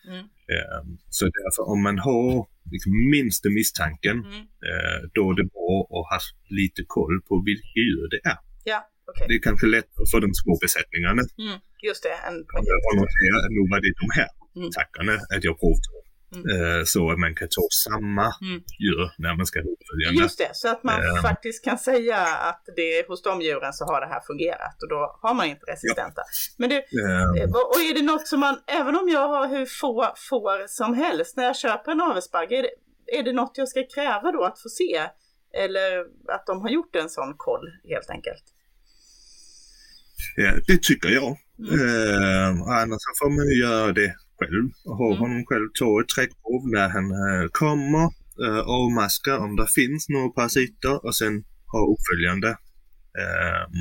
Mm. 0.08 0.24
Uh, 0.52 0.82
så 1.08 1.24
därför 1.24 1.62
om 1.72 1.82
man 1.82 1.98
har 1.98 2.46
liksom 2.72 2.92
minsta 3.10 3.48
misstanken, 3.58 4.16
mm. 4.18 4.42
uh, 4.68 4.98
då 5.14 5.22
är 5.30 5.34
det 5.40 5.48
bra 5.56 5.74
att 5.96 6.06
ha 6.12 6.18
lite 6.60 6.82
koll 6.86 7.16
på 7.28 7.34
vilka 7.48 7.78
djur 7.78 8.08
det 8.14 8.20
är. 8.32 8.38
Ja, 8.64 8.80
okay. 9.10 9.26
Det 9.28 9.34
är 9.38 9.42
kanske 9.48 9.66
lättare 9.66 10.04
för 10.12 10.20
de 10.24 10.30
små 10.42 10.52
besättningarna. 10.64 11.22
Mm, 11.44 11.58
just 11.88 12.02
det. 12.06 12.16
En... 12.28 12.36
Och 12.86 12.94
notera 13.02 13.36
att 13.44 13.52
nu 13.56 13.62
var 13.72 13.80
det 13.84 13.92
de 14.02 14.08
här 14.18 14.30
mm. 14.56 14.70
tackarna 14.78 15.12
att 15.34 15.44
jag 15.48 15.54
provtog. 15.62 16.02
Mm. 16.32 16.44
Eh, 16.50 16.84
så 16.84 17.00
man 17.24 17.34
kan 17.34 17.48
ta 17.48 17.66
samma 17.84 18.34
mm. 18.40 18.62
djur 18.82 19.10
när 19.18 19.34
man 19.36 19.46
ska 19.46 19.58
uppföljande. 19.58 20.22
Just 20.22 20.38
det, 20.38 20.50
så 20.52 20.68
att 20.68 20.82
man 20.82 21.00
um, 21.06 21.22
faktiskt 21.22 21.64
kan 21.64 21.78
säga 21.78 22.18
att 22.18 22.62
det 22.76 23.08
hos 23.08 23.22
de 23.22 23.40
djuren 23.40 23.72
så 23.72 23.84
har 23.84 24.00
det 24.00 24.06
här 24.06 24.20
fungerat 24.26 24.82
och 24.82 24.88
då 24.88 25.18
har 25.22 25.34
man 25.34 25.46
inte 25.46 25.66
resistenta. 25.66 26.22
Ja. 26.24 26.54
Men 26.58 26.70
du, 26.70 26.76
um, 26.76 27.54
och 27.72 27.80
är 27.90 27.94
det 27.94 28.02
något 28.02 28.28
som 28.28 28.40
man, 28.40 28.58
även 28.66 28.96
om 28.96 29.08
jag 29.08 29.28
har 29.28 29.48
hur 29.48 29.66
få 29.66 30.14
får 30.30 30.66
som 30.66 30.94
helst, 30.94 31.36
när 31.36 31.44
jag 31.44 31.56
köper 31.56 31.92
en 31.92 32.00
avelsbagge, 32.00 32.58
är 32.58 32.62
det, 32.62 32.72
är 33.18 33.22
det 33.22 33.32
något 33.32 33.52
jag 33.54 33.68
ska 33.68 33.82
kräva 33.94 34.32
då 34.32 34.44
att 34.44 34.58
få 34.62 34.68
se? 34.68 35.08
Eller 35.54 36.00
att 36.34 36.46
de 36.46 36.60
har 36.60 36.68
gjort 36.68 36.96
en 36.96 37.08
sån 37.08 37.34
koll 37.36 37.68
helt 37.88 38.10
enkelt? 38.10 38.44
Ja, 40.36 40.52
det 40.66 40.82
tycker 40.82 41.08
jag. 41.08 41.36
Mm. 41.58 41.80
Uh, 41.80 42.62
annars 42.68 43.02
får 43.18 43.30
man 43.36 43.46
ju 43.46 43.60
göra 43.60 43.92
det 43.92 44.14
själv 44.42 44.64
och 44.84 44.96
ha 44.96 45.06
mm. 45.06 45.18
honom 45.18 45.44
själv 45.46 45.68
ta 45.78 46.00
ett 46.00 46.08
träckprov 46.08 46.62
när 46.76 46.88
han 46.88 47.06
äh, 47.22 47.48
kommer, 47.52 48.04
äh, 48.46 48.62
avmaska 48.80 49.38
om 49.38 49.56
det 49.56 49.66
finns 49.74 50.08
några 50.08 50.28
parasiter 50.28 51.06
och 51.06 51.16
sen 51.16 51.44
ha 51.72 51.80
uppföljande. 51.92 52.48
Ähm, 53.22 53.72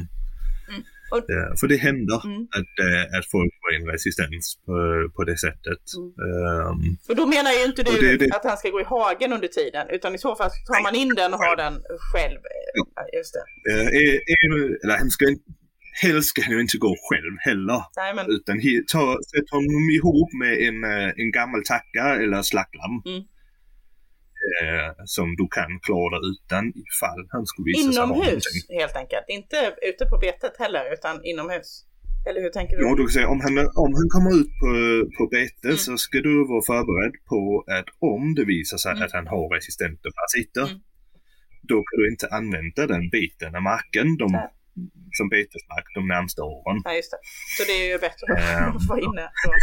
mm. 0.71 0.83
Och, 1.13 1.29
äh, 1.29 1.51
för 1.59 1.67
det 1.67 1.75
händer 1.75 2.19
mm. 2.25 2.41
att, 2.57 2.73
äh, 2.87 3.17
att 3.17 3.25
folk 3.35 3.51
får 3.61 3.69
en 3.75 3.87
resistens 3.93 4.45
på, 4.65 4.75
på 5.15 5.23
det 5.23 5.37
sättet. 5.37 5.83
Ähm, 6.27 6.97
och 7.09 7.15
då 7.15 7.25
menar 7.25 7.51
ju 7.51 7.63
inte 7.65 7.83
du 7.83 7.91
det, 8.01 8.17
det, 8.17 8.35
att 8.35 8.45
han 8.45 8.57
ska 8.57 8.69
gå 8.69 8.81
i 8.81 8.83
hagen 8.95 9.33
under 9.33 9.47
tiden 9.47 9.85
utan 9.89 10.15
i 10.15 10.17
så 10.17 10.35
fall 10.35 10.49
tar 10.67 10.83
man 10.83 10.95
in 10.95 11.11
den 11.15 11.33
och 11.33 11.39
har 11.39 11.55
den 11.55 11.73
själv. 12.11 12.39
Ja. 12.73 12.85
Just 13.17 13.33
det. 13.35 13.45
Äh, 13.71 13.87
eller 14.83 14.97
han 14.97 15.09
ska 15.09 15.29
inte 15.29 15.43
helst 16.01 16.29
ska 16.29 16.41
han 16.41 16.53
ju 16.53 16.61
inte 16.61 16.77
gå 16.77 16.95
själv 17.09 17.35
heller. 17.39 17.81
Nej, 18.01 18.13
men... 18.15 18.25
Utan 18.35 18.55
ta, 18.93 19.03
sätt 19.31 19.49
honom 19.51 19.89
ihop 19.97 20.29
med 20.41 20.53
en, 20.67 20.83
eh, 20.83 21.09
en 21.21 21.31
gammal 21.31 21.61
tacka 21.63 22.05
eller 22.23 22.41
slaktlamm. 22.41 22.97
Mm. 23.05 23.23
Eh, 24.61 24.91
som 25.05 25.27
du 25.39 25.45
kan 25.57 25.71
klara 25.87 26.17
utan 26.31 26.63
ifall 26.85 27.21
han 27.33 27.45
skulle 27.45 27.65
visa 27.65 27.91
sig 27.91 28.03
Inomhus 28.03 28.45
helt 28.81 28.95
enkelt, 29.01 29.25
inte 29.37 29.57
ute 29.89 30.03
på 30.11 30.17
betet 30.17 30.55
heller 30.63 30.93
utan 30.93 31.15
inomhus. 31.25 31.69
Eller 32.27 32.41
hur 32.41 32.49
tänker 32.49 32.77
du? 32.77 32.83
Ja, 32.83 32.89
du 32.95 33.03
kan 33.07 33.13
säga, 33.17 33.27
om, 33.35 33.41
han, 33.45 33.53
om 33.85 33.91
han 33.99 34.07
kommer 34.15 34.31
ut 34.39 34.51
på, 34.61 34.69
på 35.17 35.23
bete 35.35 35.71
mm. 35.73 35.77
så 35.77 35.97
ska 35.97 36.17
du 36.29 36.35
vara 36.53 36.63
förberedd 36.71 37.15
på 37.31 37.41
att 37.77 37.89
om 38.11 38.35
det 38.35 38.45
visar 38.45 38.77
sig 38.77 38.91
mm. 38.91 39.03
att 39.03 39.13
han 39.17 39.27
har 39.27 39.55
resistenta 39.55 40.07
parasiter, 40.17 40.65
mm. 40.71 40.81
då 41.71 41.77
kan 41.87 41.95
du 41.99 42.05
inte 42.13 42.27
använda 42.39 42.81
den 42.93 43.09
biten 43.09 43.55
av 43.55 43.63
marken. 43.73 44.07
De, 44.21 44.27
som 45.17 45.29
betesmark 45.29 45.85
de 45.97 46.07
närmsta 46.15 46.41
åren. 46.43 46.77
Ja, 46.83 46.91
just 46.99 47.11
det. 47.13 47.21
Så 47.57 47.61
det 47.69 47.75
är 47.81 47.87
ju 47.93 47.97
bättre 48.07 48.25
att 48.33 48.75
um, 48.75 48.87
vara 48.89 49.01
inne. 49.07 49.25
Mm. 49.45 49.57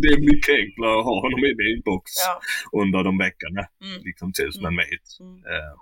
det 0.02 0.08
är 0.14 0.20
mycket 0.32 0.54
enklare 0.62 0.94
att 0.98 1.08
ha 1.10 1.16
honom 1.24 1.40
i 1.50 1.54
bilbox 1.62 2.06
ja. 2.26 2.32
under 2.82 3.00
de 3.08 3.12
veckorna, 3.26 3.62
mm. 3.86 3.98
liksom 4.08 4.28
tills 4.38 4.56
man 4.64 4.72
mm. 4.74 4.80
vet. 4.82 5.06
Mm. 5.20 5.36
Uh, 5.50 5.72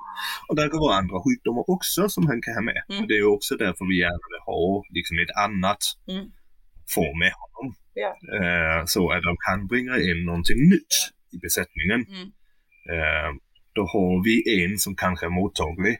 och 0.48 0.56
där 0.58 0.68
går 0.74 0.92
andra 1.00 1.16
sjukdomar 1.24 1.64
också 1.76 2.02
som 2.14 2.22
han 2.30 2.38
kan 2.44 2.54
ha 2.58 2.64
med. 2.70 2.82
Mm. 2.88 2.98
Och 3.00 3.08
det 3.08 3.16
är 3.22 3.24
också 3.36 3.52
därför 3.64 3.84
vi 3.90 3.96
gärna 4.04 4.24
vill 4.32 4.44
ha 4.52 4.64
liksom 4.96 5.14
ett 5.24 5.34
annat 5.46 5.82
mm. 6.12 6.26
får 6.94 7.12
med 7.22 7.32
honom. 7.42 7.66
Ja. 8.04 8.12
Uh, 8.36 8.80
så 8.94 9.02
att 9.14 9.22
de 9.28 9.34
kan 9.46 9.58
bringa 9.72 9.94
in 10.08 10.20
någonting 10.30 10.60
nytt 10.74 10.94
ja. 11.00 11.36
i 11.36 11.38
besättningen. 11.46 12.00
Uh, 12.94 13.30
då 13.76 13.82
har 13.94 14.24
vi 14.28 14.36
en 14.56 14.78
som 14.78 14.92
kanske 14.96 15.26
är 15.26 15.34
mottaglig. 15.40 15.96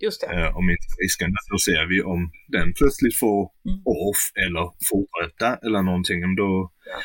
Just 0.00 0.20
det. 0.20 0.26
Eh, 0.26 0.56
om 0.56 0.70
inte 0.70 0.86
risken. 1.04 1.30
Då 1.50 1.58
ser 1.58 1.86
vi 1.92 2.02
om 2.02 2.30
den 2.48 2.72
plötsligt 2.78 3.18
får 3.18 3.40
mm. 3.68 3.80
off 3.84 4.22
eller 4.44 4.64
fortsätta 4.90 5.48
eller 5.66 5.82
någonting. 5.82 6.36
Då 6.36 6.72
ja. 6.86 6.98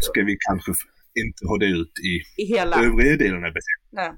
ska 0.00 0.22
vi 0.22 0.36
kanske 0.48 0.72
inte 1.22 1.46
ha 1.46 1.56
det 1.58 1.66
ut 1.66 1.94
i, 2.10 2.42
I 2.42 2.44
hela 2.54 2.84
övriga 2.84 3.16
delen 3.16 3.44
av 3.44 3.52
nej. 3.90 4.12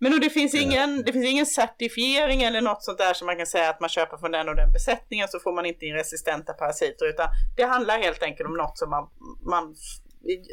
Men 0.00 0.12
och 0.14 0.20
det 0.20 0.30
finns, 0.30 0.54
ingen, 0.54 1.02
det 1.02 1.12
finns 1.12 1.26
ingen 1.26 1.46
certifiering 1.46 2.42
eller 2.42 2.60
något 2.60 2.84
sånt 2.84 2.98
där 2.98 3.14
som 3.14 3.26
man 3.26 3.36
kan 3.36 3.46
säga 3.46 3.70
att 3.70 3.80
man 3.80 3.88
köper 3.88 4.16
från 4.16 4.30
den 4.30 4.48
och 4.48 4.56
den 4.56 4.72
besättningen 4.72 5.28
så 5.28 5.38
får 5.40 5.52
man 5.52 5.66
inte 5.66 5.86
in 5.86 5.94
resistenta 5.94 6.52
parasiter 6.52 7.06
utan 7.06 7.28
det 7.56 7.62
handlar 7.62 7.98
helt 7.98 8.22
enkelt 8.22 8.48
om 8.48 8.56
något 8.56 8.78
som 8.78 8.90
man, 8.90 9.08
man 9.50 9.74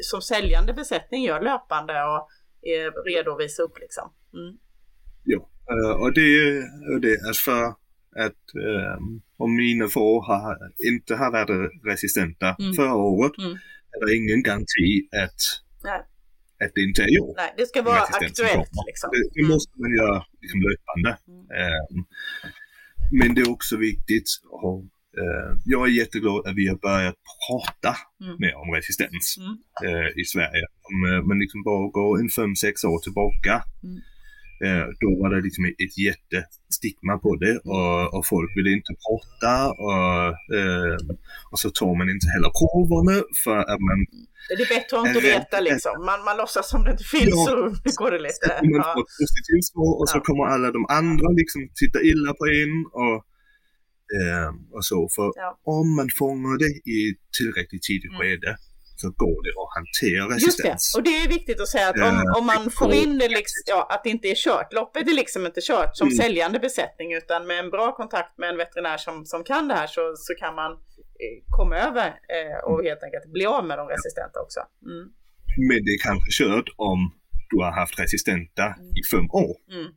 som 0.02 0.22
säljande 0.22 0.72
besättning 0.72 1.24
gör 1.24 1.40
löpande 1.40 2.04
och 2.04 2.28
är 2.62 3.04
redo 3.14 3.32
att 3.32 3.40
visa 3.40 3.62
upp 3.62 3.78
liksom. 3.78 4.12
Mm. 4.34 4.58
Ja, 5.24 5.48
och 5.98 6.12
det 6.12 6.20
är 6.20 7.00
det 7.00 7.30
att 7.30 7.36
för 7.36 7.74
att 8.24 8.44
um, 8.98 9.22
om 9.36 9.56
mina 9.56 9.88
får 9.88 10.22
har, 10.22 10.58
inte 10.88 11.14
har 11.14 11.30
varit 11.32 11.70
resistenta 11.84 12.56
mm. 12.58 12.74
förra 12.74 12.94
året 12.94 13.38
mm. 13.38 13.50
är 13.92 14.06
det 14.06 14.16
ingen 14.16 14.42
garanti 14.42 15.08
att, 15.24 15.40
Nej. 15.84 16.00
att 16.64 16.72
det 16.74 16.82
inte 16.82 17.02
är 17.02 17.16
gjort. 17.16 17.36
Nej, 17.36 17.54
det 17.56 17.66
ska 17.66 17.82
vara 17.82 18.00
aktuellt. 18.00 18.70
Liksom. 18.86 19.10
Det, 19.12 19.28
det 19.34 19.40
mm. 19.40 19.52
måste 19.52 19.72
man 19.80 19.90
göra 20.00 20.24
liksom, 20.40 20.60
löpande. 20.60 21.18
Um, 21.62 22.06
men 23.12 23.34
det 23.34 23.40
är 23.40 23.50
också 23.50 23.76
viktigt 23.76 24.28
att 24.52 24.84
uh, 25.22 25.50
jag 25.64 25.88
är 25.88 25.92
jätteglad 25.92 26.46
att 26.46 26.56
vi 26.56 26.68
har 26.68 26.76
börjat 26.76 27.16
prata 27.46 27.96
mm. 28.24 28.36
mer 28.38 28.54
om 28.54 28.74
resistens 28.74 29.38
uh, 29.84 30.20
i 30.20 30.24
Sverige. 30.24 30.66
Om 30.88 31.28
man 31.28 31.38
liksom 31.38 31.62
bara 31.62 31.88
går 31.88 32.20
en 32.20 32.28
fem 32.28 32.56
sex 32.56 32.84
år 32.84 32.98
tillbaka 32.98 33.62
Eh, 34.64 34.86
då 35.02 35.10
var 35.20 35.28
det 35.34 35.40
liksom 35.46 35.64
ett 35.64 35.98
jättestigma 36.06 37.14
på 37.24 37.36
det 37.36 37.56
och, 37.74 38.14
och 38.16 38.24
folk 38.32 38.50
ville 38.56 38.70
inte 38.78 38.92
prata 39.06 39.54
och, 39.86 40.16
eh, 40.58 40.96
och 41.50 41.58
så 41.62 41.68
tar 41.70 41.94
man 41.98 42.08
inte 42.14 42.26
heller 42.34 42.50
proverna 42.60 43.16
för 43.44 43.58
att 43.72 43.80
man 43.88 43.98
det 44.48 44.62
är 44.66 44.74
bättre 44.76 44.94
att 45.00 45.06
inte 45.08 45.20
veta 45.20 45.60
liksom. 45.60 45.94
Man, 46.08 46.18
man 46.28 46.36
låtsas 46.36 46.70
som 46.70 46.84
det 46.84 46.90
inte 46.90 47.08
finns 47.16 47.34
ja, 47.34 47.44
så 47.84 48.02
går 48.02 48.10
det 48.10 48.22
lite. 48.28 48.46
Man 48.72 48.82
får 48.92 49.02
ett 49.04 49.14
positivt 49.22 49.66
svar 49.70 49.92
och 50.00 50.08
så 50.12 50.18
kommer 50.26 50.44
alla 50.54 50.68
de 50.76 50.82
andra 51.00 51.28
liksom 51.40 51.60
titta 51.80 51.98
illa 52.10 52.30
på 52.40 52.44
en 52.60 52.74
och, 53.02 53.16
eh, 54.16 54.48
och 54.76 54.84
så. 54.90 54.98
För 55.16 55.28
ja. 55.42 55.48
om 55.76 55.86
man 55.98 56.08
fångar 56.18 56.56
det 56.64 56.72
i 56.96 56.98
tillräckligt 57.38 57.84
tidigt 57.90 58.14
mm. 58.14 58.26
Så 59.00 59.08
går 59.10 59.38
det 59.46 59.52
att 59.62 59.72
hantera 59.78 60.24
resistens. 60.34 60.66
Just 60.66 60.94
det, 60.94 60.98
och 60.98 61.04
det 61.04 61.16
är 61.24 61.28
viktigt 61.28 61.60
att 61.60 61.68
säga 61.68 61.88
att 61.88 62.00
om, 62.08 62.16
om 62.38 62.46
man 62.46 62.70
får 62.70 62.92
in 62.94 63.18
det, 63.18 63.28
liksom, 63.28 63.62
ja, 63.66 63.86
att 63.90 64.04
det 64.04 64.10
inte 64.10 64.28
är 64.28 64.34
kört. 64.34 64.72
Loppet 64.72 65.08
är 65.08 65.14
liksom 65.14 65.46
inte 65.46 65.60
kört 65.62 65.96
som 65.96 66.08
mm. 66.08 66.16
säljande 66.16 66.58
besättning 66.58 67.08
utan 67.12 67.46
med 67.46 67.58
en 67.58 67.70
bra 67.70 67.96
kontakt 67.96 68.38
med 68.38 68.50
en 68.50 68.56
veterinär 68.56 68.98
som, 68.98 69.26
som 69.26 69.44
kan 69.44 69.68
det 69.68 69.74
här 69.74 69.86
så, 69.86 70.14
så 70.16 70.34
kan 70.34 70.54
man 70.54 70.72
eh, 70.72 71.36
komma 71.56 71.76
över 71.76 72.06
eh, 72.36 72.58
och 72.68 72.84
helt 72.84 73.02
enkelt 73.02 73.32
bli 73.32 73.46
av 73.46 73.64
med 73.66 73.78
de 73.78 73.88
resistenta 73.88 74.40
också. 74.44 74.60
Mm. 74.90 75.04
Men 75.68 75.78
det 75.84 75.92
är 75.96 76.02
kanske 76.08 76.30
kört 76.44 76.68
om 76.76 77.00
du 77.50 77.56
har 77.64 77.72
haft 77.72 77.98
resistenta 77.98 78.66
mm. 78.66 78.90
i 79.00 79.02
fem 79.12 79.30
år. 79.30 79.56
Mm. 79.76 79.88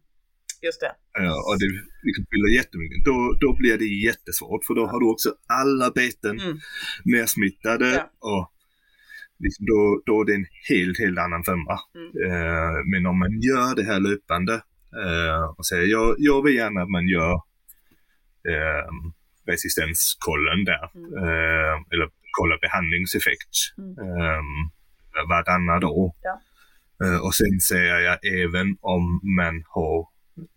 Just 0.61 0.81
det. 0.81 0.91
Ja, 1.13 1.33
och 1.47 1.55
det 1.59 1.67
liksom 2.07 2.25
fyller 2.31 2.49
jättemycket. 2.59 3.05
Då, 3.05 3.17
då 3.41 3.49
blir 3.59 3.77
det 3.77 3.85
jättesvårt 4.07 4.65
för 4.65 4.73
då 4.79 4.83
har 4.91 4.99
du 4.99 5.07
också 5.15 5.29
alla 5.61 5.91
beten 5.91 6.39
mm. 6.39 6.57
nersmittade 7.05 7.89
ja. 7.95 8.03
och 8.19 8.43
liksom 9.39 9.65
då, 9.65 10.01
då 10.05 10.21
är 10.21 10.25
det 10.25 10.35
en 10.35 10.47
helt, 10.69 10.99
helt 10.99 11.19
annan 11.19 11.43
femma. 11.43 11.79
Mm. 11.95 12.11
Eh, 12.25 12.73
men 12.91 13.05
om 13.05 13.19
man 13.19 13.41
gör 13.41 13.75
det 13.75 13.83
här 13.83 13.99
löpande 13.99 14.53
eh, 15.03 15.43
och 15.57 15.65
säger 15.65 15.87
jag, 15.87 16.15
jag 16.17 16.43
vill 16.43 16.55
gärna 16.55 16.81
att 16.81 16.89
man 16.89 17.07
gör 17.07 17.33
eh, 18.51 18.89
resistenskollen 19.45 20.65
där. 20.65 20.85
Mm. 20.95 21.13
Eh, 21.23 21.75
eller 21.91 22.09
kolla 22.31 22.57
behandlingseffekt 22.61 23.55
mm. 23.77 23.91
eh, 23.91 24.41
vartannat 25.29 25.83
år. 25.83 26.13
Ja. 26.21 26.41
Eh, 27.03 27.19
och 27.25 27.35
sen 27.35 27.59
säger 27.59 27.99
jag 27.99 28.17
även 28.25 28.77
om 28.81 29.21
man 29.37 29.63
har 29.67 30.07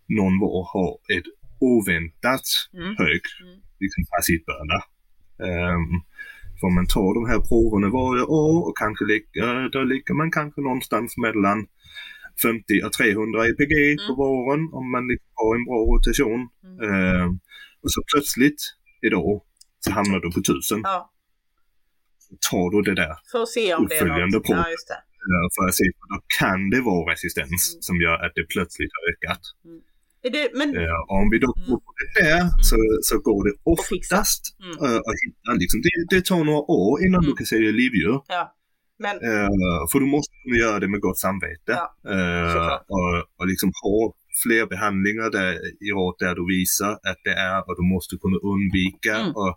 någon 0.07 0.39
vår 0.39 0.69
har 0.73 1.17
ett 1.17 1.25
oväntat 1.59 2.45
mm. 2.73 2.95
hög 2.97 3.21
mm. 3.43 3.59
liksom, 3.79 4.03
parasitbörda. 4.11 4.83
Får 6.63 6.73
man 6.79 6.87
ta 6.95 7.05
de 7.19 7.23
här 7.31 7.41
proverna 7.49 7.87
varje 7.99 8.23
år 8.45 8.55
och 8.67 8.75
kanske 8.83 9.03
då 9.75 9.79
ligger 9.93 10.13
man 10.21 10.29
kanske 10.37 10.59
någonstans 10.61 11.09
mellan 11.25 11.57
50 12.41 12.85
och 12.85 12.93
300 12.93 13.47
EPG 13.49 13.73
mm. 13.73 14.07
på 14.07 14.13
våren 14.23 14.61
om 14.79 14.85
man 14.95 15.03
har 15.39 15.51
en 15.57 15.65
bra 15.69 15.79
rotation. 15.91 16.41
Mm. 16.67 16.75
Uh, 16.85 17.27
och 17.83 17.91
så 17.95 17.99
plötsligt 18.11 18.61
idag 19.07 19.31
så 19.83 19.89
hamnar 19.97 20.19
du 20.23 20.27
på 20.35 20.39
1000. 20.39 20.81
Ja. 20.83 21.11
Tar 22.49 22.67
du 22.73 22.79
det 22.89 22.95
där 23.03 23.15
för 23.31 23.41
att 23.43 23.53
se 23.57 23.65
om 23.75 23.83
uppföljande 23.83 24.37
det 24.39 24.53
är 24.53 24.55
något. 24.55 24.67
Ja. 25.31 25.49
För 25.55 25.63
att 25.69 25.75
se, 25.79 25.85
då 26.13 26.17
kan 26.39 26.59
det 26.73 26.81
vara 26.91 27.11
resistens 27.11 27.63
mm. 27.73 27.81
som 27.87 27.95
gör 28.05 28.17
att 28.25 28.33
det 28.37 28.45
plötsligt 28.53 28.91
har 28.95 29.03
ökat. 29.11 29.43
Mm. 29.65 29.81
Det, 30.31 30.49
men... 30.53 30.73
Ja, 30.73 31.05
om 31.09 31.29
vi 31.31 31.39
då 31.39 31.53
mm. 31.57 31.69
går 31.69 31.77
på 31.77 31.91
det 31.99 32.21
där 32.21 32.39
mm. 32.41 32.49
så, 32.61 32.77
så 33.01 33.19
går 33.19 33.43
det 33.47 33.53
oftast 33.63 34.41
mm. 34.63 34.71
uh, 34.83 34.97
att 34.97 35.17
hitta. 35.25 35.51
Liksom, 35.63 35.81
det, 35.81 36.15
det 36.15 36.25
tar 36.25 36.43
några 36.43 36.63
år 36.83 37.05
innan 37.05 37.19
mm. 37.19 37.29
du 37.29 37.35
kan 37.35 37.45
sälja 37.45 37.71
livdjur. 37.71 38.21
Ja. 38.27 38.55
Men... 38.99 39.15
Uh, 39.15 39.83
för 39.91 39.99
du 39.99 40.05
måste 40.05 40.33
kunna 40.43 40.57
göra 40.57 40.79
det 40.79 40.87
med 40.87 41.01
gott 41.01 41.19
samvete. 41.19 41.73
Ja. 41.81 41.85
Uh, 42.13 42.73
och, 42.95 43.15
och 43.37 43.47
liksom 43.47 43.71
ha 43.83 44.13
fler 44.43 44.65
behandlingar 44.65 45.29
där, 45.29 45.51
i 45.87 45.89
rad 45.97 46.15
där 46.19 46.35
du 46.35 46.43
visar 46.57 46.91
att 46.91 47.21
det 47.23 47.35
är 47.49 47.59
och 47.67 47.75
du 47.79 47.83
måste 47.93 48.13
kunna 48.23 48.37
undvika 48.53 49.15
mm. 49.17 49.35
och 49.41 49.53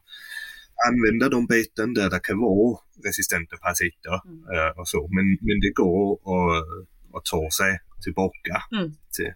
använda 0.89 1.29
de 1.29 1.47
beten 1.47 1.95
där 1.95 2.11
det 2.11 2.21
kan 2.29 2.39
vara 2.39 2.79
resistenta 3.05 3.57
parasiter 3.57 4.17
mm. 4.25 4.79
och 4.79 4.89
så. 4.89 5.01
Men, 5.17 5.27
men 5.47 5.59
det 5.64 5.73
går 5.83 6.12
att, 6.35 6.64
att 7.17 7.25
ta 7.25 7.43
sig 7.61 7.73
tillbaka 8.05 8.57
till 9.17 9.33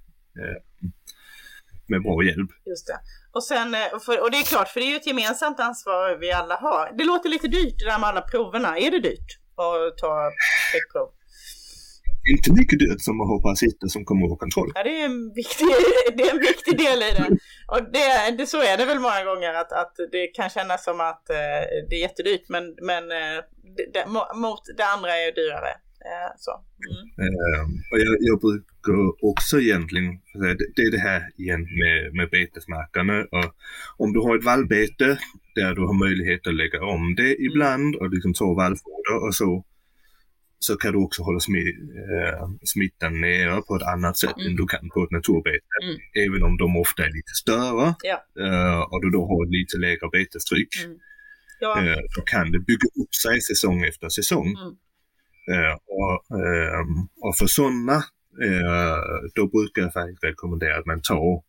med 1.91 2.03
bra 2.03 2.24
hjälp. 2.24 2.51
Just 2.66 2.86
det. 2.86 2.99
Och, 3.32 3.45
sen, 3.45 3.74
eh, 3.74 3.99
för, 4.05 4.22
och 4.22 4.30
det 4.30 4.38
är 4.38 4.43
klart, 4.53 4.68
för 4.68 4.80
det 4.80 4.86
är 4.86 4.91
ju 4.91 4.97
ett 4.97 5.07
gemensamt 5.07 5.61
ansvar 5.61 6.18
vi 6.20 6.32
alla 6.32 6.57
har. 6.57 6.84
Det 6.99 7.05
låter 7.05 7.28
lite 7.28 7.49
dyrt 7.49 7.78
det 7.78 7.84
där 7.84 7.99
med 7.99 8.09
alla 8.09 8.20
proverna. 8.20 8.78
Är 8.78 8.91
det 8.91 9.01
dyrt 9.01 9.30
att 9.57 9.99
ta 9.99 10.30
prov? 10.93 11.11
Inte 12.34 12.53
mycket 12.53 12.78
dyrt 12.78 13.01
som 13.01 13.20
att 13.20 13.28
ha 13.28 13.36
parasiter 13.47 13.86
som 13.95 14.05
kommer 14.05 14.26
ur 14.26 14.36
kontroll. 14.36 14.70
Ja, 14.74 14.82
det 14.82 15.01
är 15.01 15.05
en 15.05 15.34
viktig, 15.34 15.66
det 16.16 16.22
är 16.28 16.32
en 16.36 16.45
viktig 16.51 16.78
del 16.78 16.99
i 17.09 17.11
det. 17.18 17.28
Och 17.72 17.82
det, 17.93 18.36
det, 18.38 18.47
så 18.47 18.62
är 18.62 18.76
det 18.78 18.84
väl 18.84 19.01
många 19.09 19.24
gånger 19.24 19.53
att, 19.55 19.72
att 19.72 19.95
det 20.12 20.26
kan 20.26 20.49
kännas 20.51 20.84
som 20.84 21.01
att 21.01 21.30
eh, 21.30 21.62
det 21.88 21.95
är 21.97 22.03
jättedyrt 22.09 22.49
men, 22.49 22.64
men 22.91 23.03
eh, 23.20 23.38
det, 23.95 24.03
mot 24.45 24.62
det 24.76 24.86
andra 24.95 25.12
är 25.16 25.32
dyrare. 25.41 25.72
Eh, 26.09 26.30
så. 26.45 26.53
Mm. 26.88 27.03
Uh, 27.22 27.62
och 27.91 27.99
jag, 28.05 28.16
jag, 28.20 28.41
brukar 28.41 28.70
också 29.22 29.61
egentligen, 29.61 30.20
det 30.76 30.83
är 30.83 30.91
det 30.91 30.99
här 30.99 31.22
igen 31.37 31.61
med, 31.61 32.14
med 32.14 32.31
betesmarkerna. 32.31 33.20
Och 33.20 33.55
om 33.97 34.12
du 34.12 34.20
har 34.20 34.37
ett 34.37 34.45
vallbete 34.45 35.18
där 35.55 35.74
du 35.74 35.83
har 35.83 35.99
möjlighet 36.07 36.47
att 36.47 36.55
lägga 36.55 36.85
om 36.85 37.14
det 37.14 37.35
mm. 37.35 37.47
ibland 37.47 37.97
och 37.97 38.11
liksom 38.11 38.35
ta 38.35 38.55
vallfoder 38.55 39.26
och 39.26 39.35
så, 39.35 39.64
så 40.59 40.76
kan 40.76 40.93
du 40.93 40.99
också 40.99 41.22
hålla 41.22 41.37
äh, 41.37 42.49
smittan 42.64 43.20
nere 43.20 43.62
på 43.62 43.76
ett 43.76 43.89
annat 43.95 44.16
sätt 44.18 44.37
mm. 44.37 44.47
än 44.47 44.57
du 44.57 44.66
kan 44.66 44.89
på 44.89 45.05
ett 45.05 45.11
naturbete. 45.11 45.74
Mm. 45.85 45.97
Även 46.26 46.43
om 46.43 46.57
de 46.57 46.76
ofta 46.76 47.03
är 47.03 47.12
lite 47.18 47.35
större 47.43 47.95
ja. 48.03 48.18
äh, 48.47 48.81
och 48.81 49.03
du 49.03 49.11
då 49.11 49.26
har 49.26 49.45
ett 49.45 49.53
lite 49.59 49.76
lägre 49.78 50.09
betestryck. 50.12 50.85
Mm. 50.85 50.99
Ja. 51.61 51.87
Äh, 51.87 52.03
då 52.16 52.22
kan 52.22 52.53
det 52.53 52.59
bygga 52.59 52.89
upp 53.03 53.14
sig 53.14 53.41
säsong 53.41 53.85
efter 53.85 54.09
säsong. 54.09 54.49
Mm. 54.49 54.76
Eh, 55.51 55.74
och, 55.87 56.39
ehm, 56.41 57.09
och 57.20 57.37
för 57.39 57.47
sådana, 57.47 57.97
eh, 57.97 58.03
då 59.35 59.47
brukar 59.47 59.83
jag 59.83 59.93
faktiskt 59.93 60.24
rekommendera 60.24 60.78
att 60.78 60.87
man 60.87 61.01
tar 61.03 61.43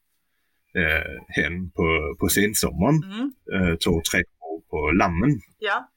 eh, 0.82 1.14
hen 1.28 1.72
på, 1.72 2.16
på 2.20 2.28
sensommaren, 2.30 3.04
mm. 3.04 3.78
tar 3.78 4.02
träckprov 4.12 4.62
på 4.70 4.92
lammen. 4.92 5.42
Ja. 5.60 5.90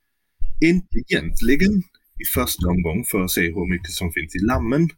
Inte 0.60 0.96
egentligen 0.96 1.82
i 2.22 2.24
första 2.34 2.68
omgång 2.68 3.04
för 3.10 3.20
att 3.24 3.30
se 3.30 3.42
hur 3.42 3.70
mycket 3.74 3.90
som 3.90 4.12
finns 4.12 4.36
i 4.36 4.38
lammen. 4.38 4.88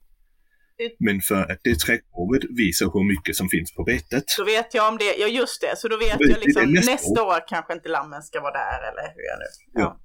Men 0.98 1.20
för 1.20 1.52
att 1.52 1.60
det 1.62 1.74
träckprovet 1.74 2.42
visar 2.50 2.86
hur 2.94 3.04
mycket 3.04 3.36
som 3.36 3.48
finns 3.48 3.74
på 3.74 3.82
betet. 3.84 4.24
Då 4.38 4.44
vet 4.44 4.74
jag 4.74 4.92
om 4.92 4.98
det, 4.98 5.14
ja 5.18 5.26
just 5.26 5.60
det, 5.60 5.78
så 5.78 5.88
då 5.88 5.96
vet 5.96 6.16
jag 6.18 6.40
liksom 6.40 6.72
nästa, 6.72 6.92
nästa 6.92 7.22
år. 7.22 7.36
år 7.36 7.48
kanske 7.48 7.72
inte 7.72 7.88
lammen 7.88 8.22
ska 8.22 8.40
vara 8.40 8.52
där 8.52 8.78
eller 8.88 9.02
hur 9.14 9.22
det 9.22 9.38
nu? 9.38 9.80
Ja. 9.80 10.00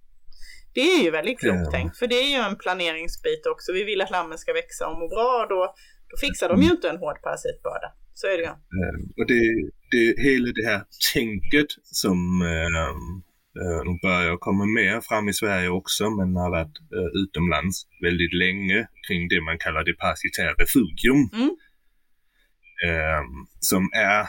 Det 0.74 0.82
är 0.82 1.04
ju 1.04 1.12
väldigt 1.12 1.40
klokt 1.40 1.66
ja. 1.66 1.72
tänkt, 1.72 1.98
för 1.98 2.08
det 2.08 2.16
är 2.16 2.30
ju 2.30 2.44
en 2.50 2.56
planeringsbit 2.56 3.46
också. 3.46 3.74
Vi 3.74 3.84
vill 3.84 4.02
att 4.02 4.12
lammen 4.12 4.38
ska 4.38 4.54
växa 4.54 4.88
och 4.88 5.00
må 5.00 5.08
bra 5.08 5.46
då, 5.50 5.76
då 6.10 6.18
fixar 6.28 6.50
de 6.50 6.62
ju 6.62 6.70
inte 6.72 6.90
en 6.90 6.98
hård 6.98 7.22
parasitbörda. 7.22 7.94
Så 8.14 8.28
är 8.28 8.38
det 8.38 8.44
ju. 8.44 8.50
Ja, 8.50 8.56
och 9.18 9.28
det, 9.28 9.42
det 9.92 10.22
hela 10.22 10.52
det 10.52 10.66
här 10.66 10.84
tänket 11.14 11.68
som 11.84 12.42
äh, 12.42 12.94
nu 13.86 14.00
börjar 14.02 14.38
komma 14.38 14.66
mer 14.66 15.02
fram 15.02 15.30
i 15.30 15.34
Sverige 15.34 15.70
också, 15.70 16.10
men 16.10 16.36
har 16.36 16.52
varit 16.52 16.78
äh, 16.98 17.22
utomlands 17.24 17.88
väldigt 18.02 18.34
länge 18.34 18.88
kring 19.08 19.28
det 19.28 19.42
man 19.42 19.58
kallar 19.58 19.84
det 19.84 19.94
parasitära 19.94 20.54
refugium. 20.54 21.30
Mm. 21.34 21.52
Äh, 22.88 23.24
som 23.60 23.90
är 23.94 24.26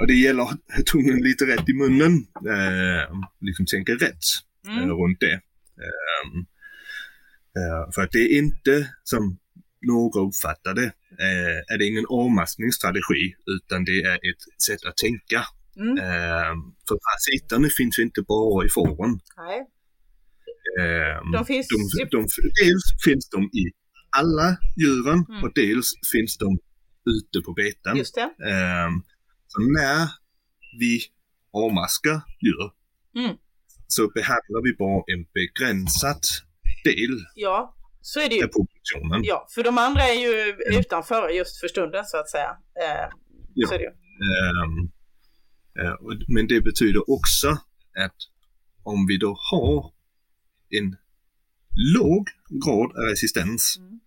och 0.00 0.06
det 0.06 0.14
gäller 0.14 0.42
att 0.42 0.50
ha 0.50 0.82
tungan 0.92 1.18
lite 1.18 1.44
rätt 1.44 1.68
i 1.68 1.72
munnen, 1.72 2.12
liksom 3.40 3.66
tänka 3.66 3.92
rätt 3.92 4.24
mm. 4.66 4.90
runt 4.90 5.20
det. 5.20 5.40
Um, 5.82 6.46
uh, 7.58 7.92
för 7.94 8.02
att 8.02 8.12
det 8.12 8.18
är 8.18 8.38
inte 8.38 8.88
som 9.02 9.38
några 9.86 10.20
uppfattar 10.28 10.74
det, 10.74 10.92
uh, 11.24 11.58
är 11.72 11.78
det 11.78 11.86
ingen 11.86 12.06
avmaskningsstrategi 12.08 13.34
utan 13.46 13.84
det 13.84 14.02
är 14.02 14.14
ett 14.14 14.62
sätt 14.66 14.84
att 14.84 14.96
tänka. 14.96 15.44
Mm. 15.76 15.92
Uh, 15.98 16.54
för 16.88 16.96
parasiterna 17.06 17.68
finns 17.78 17.98
inte 17.98 18.22
bara 18.22 18.66
i 18.66 18.68
fåren. 18.68 19.20
Um, 20.80 21.32
de 21.32 21.44
finns... 21.44 21.68
De, 21.68 22.04
de, 22.10 22.26
dels 22.62 22.84
finns 23.04 23.28
de 23.28 23.42
i 23.44 23.64
alla 24.16 24.56
djuren 24.80 25.24
mm. 25.28 25.42
och 25.42 25.52
dels 25.54 25.90
finns 26.12 26.36
de 26.38 26.58
ute 27.16 27.44
på 27.44 27.52
beten. 27.52 27.96
Just 27.96 28.14
det. 28.14 28.30
Så 29.46 29.60
när 29.60 30.08
vi 30.80 31.00
avmaskar 31.52 32.20
djur 32.40 32.70
mm 33.16 33.36
så 33.94 34.08
behandlar 34.08 34.60
vi 34.62 34.72
bara 34.72 35.02
en 35.12 35.22
begränsad 35.38 36.22
del 36.84 37.14
ja, 37.34 37.76
så 38.00 38.20
är 38.20 38.28
det 38.28 38.34
ju. 38.34 38.44
av 38.44 38.48
populationen. 38.48 39.20
Ja, 39.24 39.46
för 39.54 39.62
de 39.62 39.78
andra 39.78 40.02
är 40.02 40.18
ju 40.26 40.34
mm. 40.50 40.80
utanför 40.80 41.28
just 41.28 41.60
för 41.60 41.68
stunden 41.68 42.04
så 42.04 42.16
att 42.16 42.30
säga. 42.30 42.50
Eh, 42.82 43.06
ja. 43.54 43.68
så 43.68 43.74
är 43.74 43.78
det 43.78 43.84
ju. 43.84 43.90
Um, 44.62 44.92
uh, 45.80 46.18
men 46.28 46.46
det 46.46 46.60
betyder 46.60 47.10
också 47.10 47.48
att 48.04 48.16
om 48.82 49.06
vi 49.06 49.16
då 49.18 49.36
har 49.50 49.92
en 50.78 50.96
låg 51.96 52.28
grad 52.64 52.90
av 52.98 53.04
resistens 53.10 53.76
mm. 53.78 54.00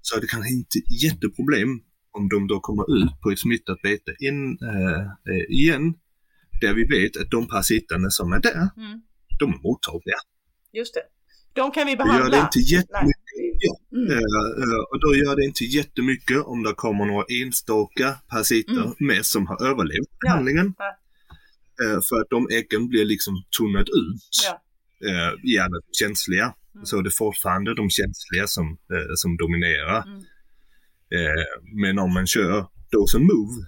så 0.00 0.16
är 0.16 0.20
det 0.20 0.26
kanske 0.26 0.50
inte 0.50 0.78
jätteproblem 1.04 1.80
om 2.12 2.28
de 2.28 2.46
då 2.46 2.60
kommer 2.60 3.02
ut 3.02 3.20
på 3.22 3.30
ett 3.30 3.38
smittat 3.38 3.82
bete 3.82 4.16
in, 4.20 4.58
äh, 4.62 5.56
igen, 5.58 5.94
där 6.60 6.74
vi 6.74 6.84
vet 6.84 7.16
att 7.16 7.30
de 7.30 7.48
parasiterna 7.48 8.10
som 8.10 8.32
är 8.32 8.40
där, 8.40 8.68
mm. 8.76 9.00
de 9.38 9.50
är 9.54 9.58
mottagliga. 9.62 10.16
Just 10.72 10.94
det. 10.94 11.02
De 11.52 11.70
kan 11.70 11.86
vi 11.86 11.96
behandla. 11.96 12.24
Det 12.24 12.24
gör 12.24 12.30
det 12.30 12.40
inte 12.40 12.58
jättemycket. 12.74 13.20
Ja. 13.60 13.76
Mm. 13.92 14.10
Uh, 14.10 14.80
och 14.90 15.00
då 15.00 15.16
gör 15.16 15.36
det 15.36 15.44
inte 15.44 15.64
jättemycket 15.64 16.42
om 16.44 16.62
det 16.62 16.74
kommer 16.74 17.04
några 17.04 17.24
enstaka 17.42 18.14
parasiter 18.30 18.82
mm. 18.82 18.94
med 18.98 19.26
som 19.26 19.46
har 19.46 19.66
överlevt 19.68 20.18
behandlingen. 20.24 20.74
Ja. 20.78 20.96
Uh, 21.84 22.00
för 22.08 22.20
att 22.20 22.30
de 22.30 22.48
äggen 22.52 22.88
blir 22.88 23.04
liksom 23.04 23.34
tunnat 23.58 23.88
ut. 23.88 24.34
Ja. 24.44 24.62
Uh, 25.08 25.50
gärna 25.54 25.76
känsliga. 26.00 26.54
Mm. 26.74 26.86
Så 26.86 27.00
det 27.00 27.08
är 27.08 27.18
fortfarande 27.18 27.74
de 27.74 27.90
känsliga 27.90 28.46
som, 28.46 28.78
som 29.14 29.36
dominerar. 29.36 30.02
Mm. 30.02 30.22
men 31.82 31.98
om 31.98 32.14
man 32.14 32.26
kör 32.26 32.66
dose 32.90 33.16
and 33.16 33.26
move. 33.26 33.66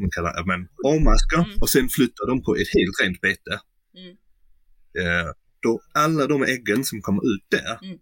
Man 0.00 0.10
kallar 0.10 0.32
det, 0.36 0.46
man 0.54 0.62
avmaskar 0.92 1.42
mm. 1.44 1.58
och 1.62 1.70
sen 1.74 1.88
flyttar 1.88 2.26
de 2.30 2.42
på 2.46 2.50
ett 2.60 2.70
helt 2.76 2.96
rent 3.02 3.20
bete. 3.20 3.54
Mm. 4.00 4.14
då 5.62 5.80
alla 5.94 6.26
de 6.26 6.42
äggen 6.42 6.84
som 6.84 7.02
kommer 7.02 7.22
ut 7.34 7.44
där, 7.50 7.78
mm 7.82 7.98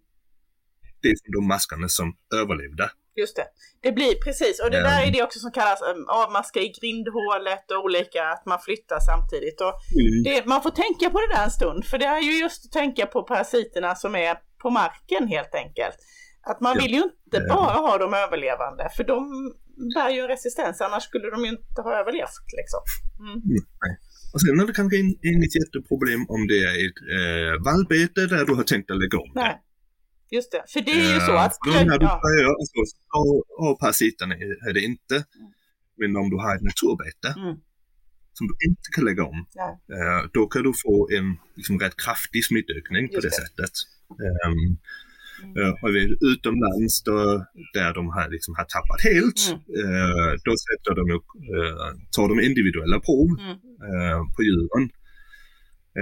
det 1.01 1.09
är 1.09 1.31
de 1.37 1.47
maskarna 1.47 1.87
som 1.87 2.13
överlevde. 2.33 2.89
Just 3.15 3.35
det. 3.35 3.47
Det 3.81 3.91
blir 3.91 4.15
precis, 4.15 4.59
och 4.63 4.71
det 4.71 4.81
där 4.81 5.07
är 5.07 5.11
det 5.11 5.23
också 5.23 5.39
som 5.39 5.51
kallas 5.51 5.81
um, 5.81 6.05
avmaska 6.07 6.59
i 6.59 6.69
grindhålet 6.81 7.71
och 7.71 7.83
olika, 7.83 8.23
att 8.25 8.45
man 8.45 8.59
flyttar 8.59 8.99
samtidigt. 8.99 9.61
Och 9.61 9.73
mm. 9.99 10.23
det, 10.23 10.45
man 10.45 10.63
får 10.63 10.69
tänka 10.69 11.09
på 11.09 11.19
det 11.19 11.35
där 11.35 11.43
en 11.43 11.51
stund, 11.51 11.85
för 11.85 11.97
det 11.97 12.05
är 12.05 12.21
ju 12.21 12.39
just 12.39 12.65
att 12.65 12.71
tänka 12.71 13.05
på 13.05 13.23
parasiterna 13.23 13.95
som 13.95 14.15
är 14.15 14.37
på 14.61 14.69
marken 14.69 15.27
helt 15.27 15.55
enkelt. 15.55 15.97
Att 16.41 16.61
man 16.61 16.77
vill 16.77 16.93
ju 16.93 17.03
inte 17.03 17.39
bara 17.49 17.73
ha 17.73 17.97
de 17.97 18.13
överlevande, 18.13 18.89
för 18.95 19.03
de 19.03 19.53
bär 19.95 20.09
ju 20.09 20.19
en 20.21 20.27
resistens, 20.27 20.81
annars 20.81 21.03
skulle 21.03 21.29
de 21.29 21.39
ju 21.45 21.49
inte 21.49 21.79
ha 21.85 21.91
överlevt 22.01 22.47
liksom. 22.59 22.81
Mm. 23.19 23.37
Mm, 23.49 23.95
och 24.33 24.41
sen 24.41 24.59
är 24.59 24.65
det 24.67 24.73
kanske 24.73 24.97
inget 25.31 25.55
jätteproblem 25.61 26.21
om 26.35 26.41
det 26.51 26.59
är 26.69 26.75
ett 26.85 27.01
eh, 27.17 27.53
vallbete 27.67 28.21
där 28.33 28.45
du 28.45 28.53
har 28.59 28.63
tänkt 28.63 28.91
att 28.91 29.01
lägga 29.03 29.17
om 29.25 29.31
det. 29.33 29.41
Nej. 29.41 29.55
Just 30.31 30.51
det, 30.51 30.63
för 30.73 30.81
det 30.81 30.91
är 30.91 31.13
ju 31.13 31.19
så 31.19 31.35
att... 31.45 31.55
De 31.65 31.71
här 31.71 31.99
du 31.99 32.05
ja. 32.05 32.55
alltså, 32.61 32.79
av 33.67 33.73
parasiterna 33.79 34.35
är 34.69 34.73
det 34.73 34.81
inte. 34.81 35.15
Mm. 35.15 35.51
Men 35.99 36.15
om 36.21 36.29
du 36.29 36.35
har 36.43 36.55
ett 36.55 36.67
naturbete 36.71 37.29
mm. 37.37 37.55
som 38.37 38.43
du 38.49 38.53
inte 38.67 38.87
kan 38.95 39.05
lägga 39.05 39.23
om. 39.23 39.39
Eh, 39.95 40.21
då 40.33 40.47
kan 40.47 40.63
du 40.63 40.73
få 40.85 41.09
en 41.17 41.27
liksom, 41.55 41.79
rätt 41.79 41.97
kraftig 42.05 42.45
smittökning 42.45 43.07
på 43.07 43.15
det, 43.15 43.27
det, 43.27 43.31
sättet. 43.31 43.73
Um, 44.47 44.77
mm. 45.43 45.73
och 45.81 45.89
vet, 45.95 46.09
utomlands 46.31 47.03
då, 47.07 47.17
där 47.77 47.91
de 47.97 48.03
har, 48.15 48.25
liksom, 48.35 48.51
har 48.59 48.67
tappat 48.75 49.01
helt, 49.09 49.41
mm. 49.49 49.59
uh, 49.79 50.31
då 50.45 50.53
sätter 50.67 50.91
de, 50.99 51.03
uh, 51.11 51.19
tar 52.15 52.27
de 52.31 52.35
individuella 52.49 52.97
prov 53.07 53.29
uh, 53.87 54.21
på 54.35 54.39
djuren 54.47 54.83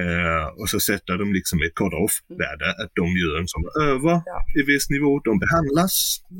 Eh, 0.01 0.45
och 0.59 0.69
så 0.69 0.79
sätter 0.79 1.13
de 1.21 1.33
liksom 1.33 1.57
ett 1.65 1.75
cut-off-värde 1.79 2.69
att 2.81 2.91
de 3.01 3.07
djuren 3.19 3.47
som 3.53 3.61
är 3.65 3.73
över 3.91 4.15
ja. 4.31 4.37
i 4.59 4.61
viss 4.71 4.89
nivå, 4.89 5.11
de 5.29 5.33
behandlas 5.45 5.95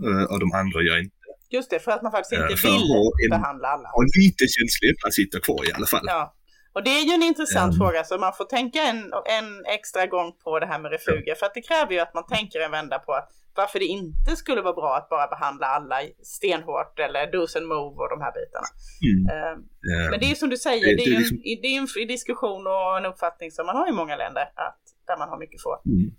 eh, 0.08 0.26
och 0.32 0.40
de 0.44 0.48
andra 0.62 0.80
gör 0.88 0.98
inte. 1.06 1.16
Just 1.50 1.70
det, 1.70 1.80
för 1.80 1.92
att 1.92 2.04
man 2.04 2.12
faktiskt 2.12 2.34
inte 2.34 2.54
eh, 2.54 2.64
vill 2.68 2.84
en, 3.24 3.30
behandla 3.36 3.68
alla. 3.68 3.90
Och 3.98 4.06
lite 4.22 4.44
känslighet 4.56 4.98
sitter 5.20 5.40
kvar 5.40 5.62
i 5.70 5.72
alla 5.78 5.88
fall. 5.94 6.06
Ja. 6.16 6.37
Och 6.78 6.84
det 6.84 6.94
är 7.00 7.04
ju 7.10 7.14
en 7.20 7.24
intressant 7.24 7.74
mm. 7.74 7.80
fråga, 7.80 8.04
så 8.04 8.18
man 8.18 8.34
får 8.34 8.46
tänka 8.46 8.80
en, 8.92 9.00
en 9.38 9.66
extra 9.78 10.06
gång 10.06 10.30
på 10.44 10.60
det 10.60 10.68
här 10.72 10.80
med 10.80 10.92
refuger. 10.92 11.34
Ja. 11.34 11.36
För 11.40 11.46
att 11.46 11.54
det 11.54 11.62
kräver 11.70 11.92
ju 11.94 12.00
att 12.00 12.14
man 12.14 12.26
tänker 12.36 12.60
en 12.60 12.72
vända 12.72 13.00
på 13.00 13.12
att 13.14 13.30
varför 13.56 13.80
det 13.80 13.86
inte 13.86 14.36
skulle 14.36 14.62
vara 14.62 14.74
bra 14.74 14.92
att 14.98 15.10
bara 15.10 15.28
behandla 15.28 15.68
alla 15.68 15.98
stenhårt 16.36 17.00
eller 17.06 17.32
dos 17.32 17.56
and 17.56 17.68
move 17.68 17.96
och 18.02 18.10
de 18.14 18.18
här 18.26 18.34
bitarna. 18.38 18.70
Mm. 19.08 19.22
Uh. 19.34 20.10
Men 20.12 20.20
det 20.20 20.28
är 20.32 20.36
som 20.36 20.50
du 20.50 20.58
säger, 20.58 20.86
det, 20.88 20.96
det, 20.96 21.04
är, 21.04 21.16
en, 21.16 21.20
liksom... 21.22 21.38
det 21.62 21.68
är 21.76 22.02
en 22.02 22.08
diskussion 22.08 22.68
och 22.68 22.98
en 22.98 23.06
uppfattning 23.12 23.50
som 23.52 23.66
man 23.66 23.76
har 23.76 23.88
i 23.90 23.96
många 24.02 24.16
länder, 24.24 24.46
att, 24.66 24.82
där 25.08 25.18
man 25.22 25.30
har 25.30 25.38
mycket. 25.44 25.62
Mm. 25.96 26.10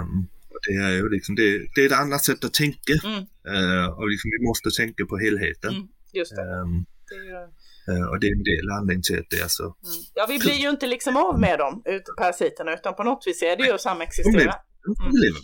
Um, 0.00 0.28
det 0.66 0.74
är 0.86 0.90
ju 0.90 1.08
liksom, 1.16 1.34
det, 1.34 1.48
det, 1.74 1.80
är 1.82 1.86
ett 1.86 2.00
annat 2.04 2.24
sätt 2.24 2.44
att 2.44 2.54
tänka. 2.54 2.94
Uh, 3.52 3.86
och 3.98 4.08
liksom, 4.12 4.28
vi 4.34 4.46
måste 4.48 4.68
tänka 4.80 5.06
på 5.10 5.16
helheten. 5.24 5.72
Just 6.12 6.36
det. 6.36 6.42
Um, 6.42 6.86
det 7.10 7.20
är... 7.36 7.63
Uh, 7.88 8.06
och 8.10 8.20
det 8.20 8.26
är 8.26 8.32
en 8.32 8.42
del 8.42 8.70
anledning 8.70 9.02
till 9.02 9.18
att 9.18 9.30
det 9.30 9.36
är 9.36 9.48
så. 9.48 9.64
Mm. 9.64 9.76
Ja, 10.14 10.26
vi 10.28 10.38
blir 10.38 10.58
ju 10.64 10.70
inte 10.70 10.86
liksom 10.86 11.16
av 11.16 11.40
med 11.40 11.58
dem, 11.58 11.82
parasiterna, 12.18 12.74
utan 12.74 12.94
på 12.94 13.04
något 13.04 13.22
vis 13.26 13.42
är 13.42 13.56
det 13.56 13.64
ju 13.66 13.72
att 13.72 13.80
samexistera. 13.80 14.42
Mm. 14.42 15.34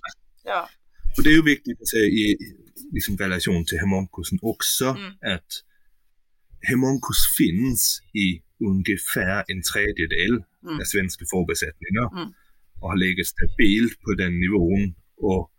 Ja. 0.45 0.69
Och 1.17 1.23
det 1.25 1.31
är 1.31 1.35
ju 1.35 1.45
viktigt 1.45 1.81
att 1.81 1.89
säga 1.89 2.05
i 2.05 2.37
liksom, 2.93 3.17
relation 3.17 3.65
till 3.65 3.79
hemonkusen 3.79 4.39
också 4.43 4.85
mm. 4.85 5.13
att 5.35 5.51
hemonkus 6.61 7.21
finns 7.39 8.03
i 8.25 8.27
ungefär 8.71 9.45
en 9.53 9.63
tredjedel 9.73 10.35
mm. 10.67 10.77
av 10.81 10.85
svenska 10.85 11.25
fårbesättningar 11.33 12.07
mm. 12.17 12.29
och 12.81 12.89
har 12.89 12.97
legat 12.97 13.27
stabilt 13.27 14.01
på 14.05 14.11
den 14.23 14.41
nivån 14.41 14.95
och 15.17 15.51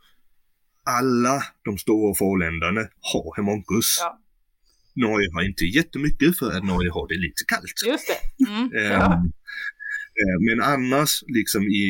alla 0.84 1.44
de 1.66 1.78
stora 1.78 2.16
fårländerna 2.16 2.82
har 3.12 3.36
hemonkus. 3.38 3.98
Ja. 4.00 4.21
Norge 4.96 5.30
har 5.34 5.42
inte 5.42 5.66
jättemycket 5.66 6.38
för 6.40 6.52
att 6.52 6.64
Norge 6.64 6.92
har 6.92 7.08
det 7.08 7.16
lite 7.16 7.44
kallt. 7.48 7.74
Just 7.88 8.08
det. 8.08 8.48
Mm. 8.48 8.70
ja. 8.74 9.14
Ehm, 9.14 9.32
Eh, 10.20 10.38
men 10.48 10.58
annars, 10.74 11.12
liksom 11.38 11.64
i 11.64 11.88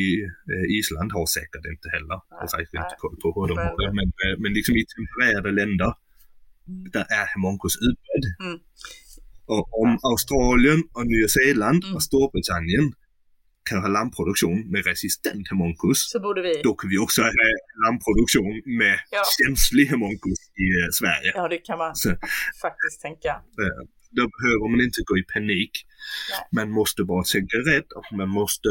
eh, 0.52 0.66
Island 0.78 1.12
har 1.12 1.26
säkert 1.26 1.64
inte 1.74 1.88
heller, 1.94 2.16
jag 2.30 2.40
har 2.42 2.48
faktiskt 2.54 2.74
inte 2.82 2.96
koll 3.02 3.16
på 3.22 3.28
hur 3.36 3.48
de 3.52 3.56
har 3.66 3.76
det, 3.82 3.90
men, 3.98 4.08
eh, 4.22 4.34
men 4.42 4.50
liksom 4.58 4.74
i 4.80 4.84
tempererade 4.94 5.50
länder, 5.60 5.92
mm. 6.68 6.90
där 6.94 7.06
är 7.20 7.26
hemonkus 7.32 7.76
utbredd. 7.88 8.24
Mm. 8.44 8.58
Och 9.54 9.66
om 9.82 9.90
Australien 10.10 10.80
och 10.96 11.06
Nya 11.12 11.28
Zeeland 11.36 11.82
mm. 11.84 11.94
och 11.94 12.02
Storbritannien 12.08 12.86
kan 13.68 13.78
ha 13.82 13.88
lammproduktion 13.88 14.70
med 14.72 14.86
resistent 14.86 15.48
hemonkus, 15.50 16.10
så 16.10 16.20
borde 16.20 16.42
vi. 16.42 16.60
då 16.64 16.74
kan 16.74 16.90
vi 16.90 16.98
också 16.98 17.22
ha 17.22 17.30
lammproduktion 17.84 18.62
med 18.78 18.98
ja. 19.10 19.22
känslig 19.38 19.86
hemonkus 19.86 20.38
i 20.64 20.66
Sverige. 20.92 21.32
Ja, 21.34 21.48
det 21.48 21.58
kan 21.58 21.78
man 21.78 21.96
så, 21.96 22.08
faktiskt 22.62 23.00
tänka. 23.02 23.32
Då 24.10 24.28
behöver 24.36 24.68
man 24.70 24.80
inte 24.80 25.00
gå 25.04 25.18
i 25.18 25.22
panik. 25.22 25.70
Nej. 26.30 26.48
Man 26.58 26.70
måste 26.70 27.04
bara 27.04 27.24
tänka 27.24 27.56
rätt 27.56 27.92
och 27.92 28.16
man 28.16 28.28
måste 28.28 28.68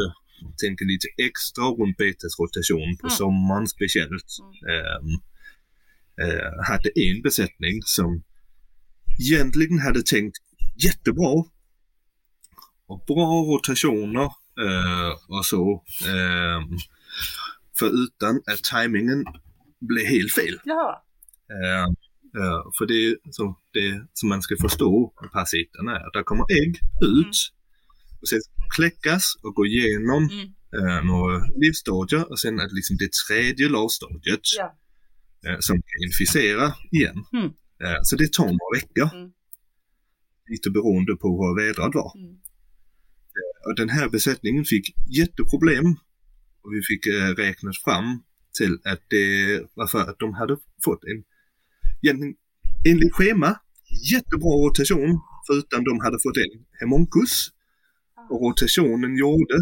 tänka 0.64 0.86
lite 0.86 1.08
extra 1.28 1.64
runt 1.64 1.98
betesrotation 1.98 2.98
på 3.02 3.08
mm. 3.08 3.18
sommaren 3.22 3.68
speciellt. 3.68 4.30
Mm. 4.42 4.86
Um, 4.96 5.08
uh, 6.24 6.52
hade 6.70 6.90
en 6.96 7.22
besättning 7.22 7.82
som 7.86 8.24
egentligen 9.20 9.80
hade 9.80 10.04
tänkt 10.04 10.38
jättebra 10.84 11.34
och 12.88 13.04
bra 13.08 13.28
rotationer 13.52 14.30
och 15.28 15.46
så. 15.46 15.84
Um, 16.08 16.78
förutom 17.80 18.42
att 18.54 18.64
tajmingen 18.64 19.26
blev 19.80 20.06
helt 20.06 20.34
fel. 20.34 20.60
Ja. 20.64 21.04
Uh, 21.52 21.94
Uh, 22.38 22.72
för 22.78 22.86
det 22.86 23.06
är 23.06 23.16
så 23.32 23.58
det 23.74 24.08
som 24.14 24.30
man 24.30 24.42
ska 24.42 24.56
förstå 24.62 25.14
med 25.22 25.32
parasiterna 25.32 26.00
är. 26.00 26.12
Där 26.14 26.24
kommer 26.24 26.46
ägg 26.62 26.80
ut 27.02 27.38
och 28.22 28.28
sen 28.28 28.40
kläckas 28.76 29.24
och 29.44 29.56
gå 29.56 29.66
igenom 29.66 30.30
mm. 30.32 30.48
uh, 30.80 31.06
några 31.06 31.46
livsstadier 31.56 32.32
och 32.32 32.40
sen 32.40 32.60
är 32.60 32.68
det 32.68 32.76
liksom 32.76 32.98
det 32.98 33.12
tredje 33.28 33.70
lavstadiet 33.70 34.46
ja. 34.58 34.76
uh, 35.48 35.60
som 35.60 35.76
kan 35.76 36.00
inficera 36.08 36.74
igen. 36.92 37.26
Mm. 37.34 37.52
så 38.04 38.16
det 38.16 38.34
tar 38.34 38.46
några 38.46 38.72
veckor. 38.76 39.18
Mm. 39.18 39.32
Lite 40.50 40.70
beroende 40.70 41.16
på 41.16 41.28
hur 41.28 41.56
vädret 41.62 41.96
var. 41.96 42.12
Mm. 42.18 42.36
Och 43.66 43.76
den 43.76 43.90
här 43.90 44.10
besättningen 44.10 44.66
fick 44.66 44.96
jätteproblem 45.20 45.86
och 46.64 46.74
vi 46.74 46.82
fick 46.82 47.08
räkna 47.38 47.72
fram 47.86 48.24
till 48.58 48.74
att 48.84 49.04
det 49.10 49.62
var 49.74 49.88
för 49.88 50.00
att 50.00 50.20
de 50.20 50.34
hade 50.34 50.58
fått 50.86 51.04
en 51.04 51.24
egentligen 52.02 52.36
enligt 52.90 53.14
schema 53.14 53.60
jättebra 54.12 54.54
rotation 54.66 55.20
förutom 55.48 55.84
de 55.84 56.00
hade 56.00 56.20
fått 56.20 56.38
en 56.38 56.66
hemonkus. 56.80 57.50
Och 58.30 58.42
rotationen 58.42 59.18
gjorde 59.18 59.56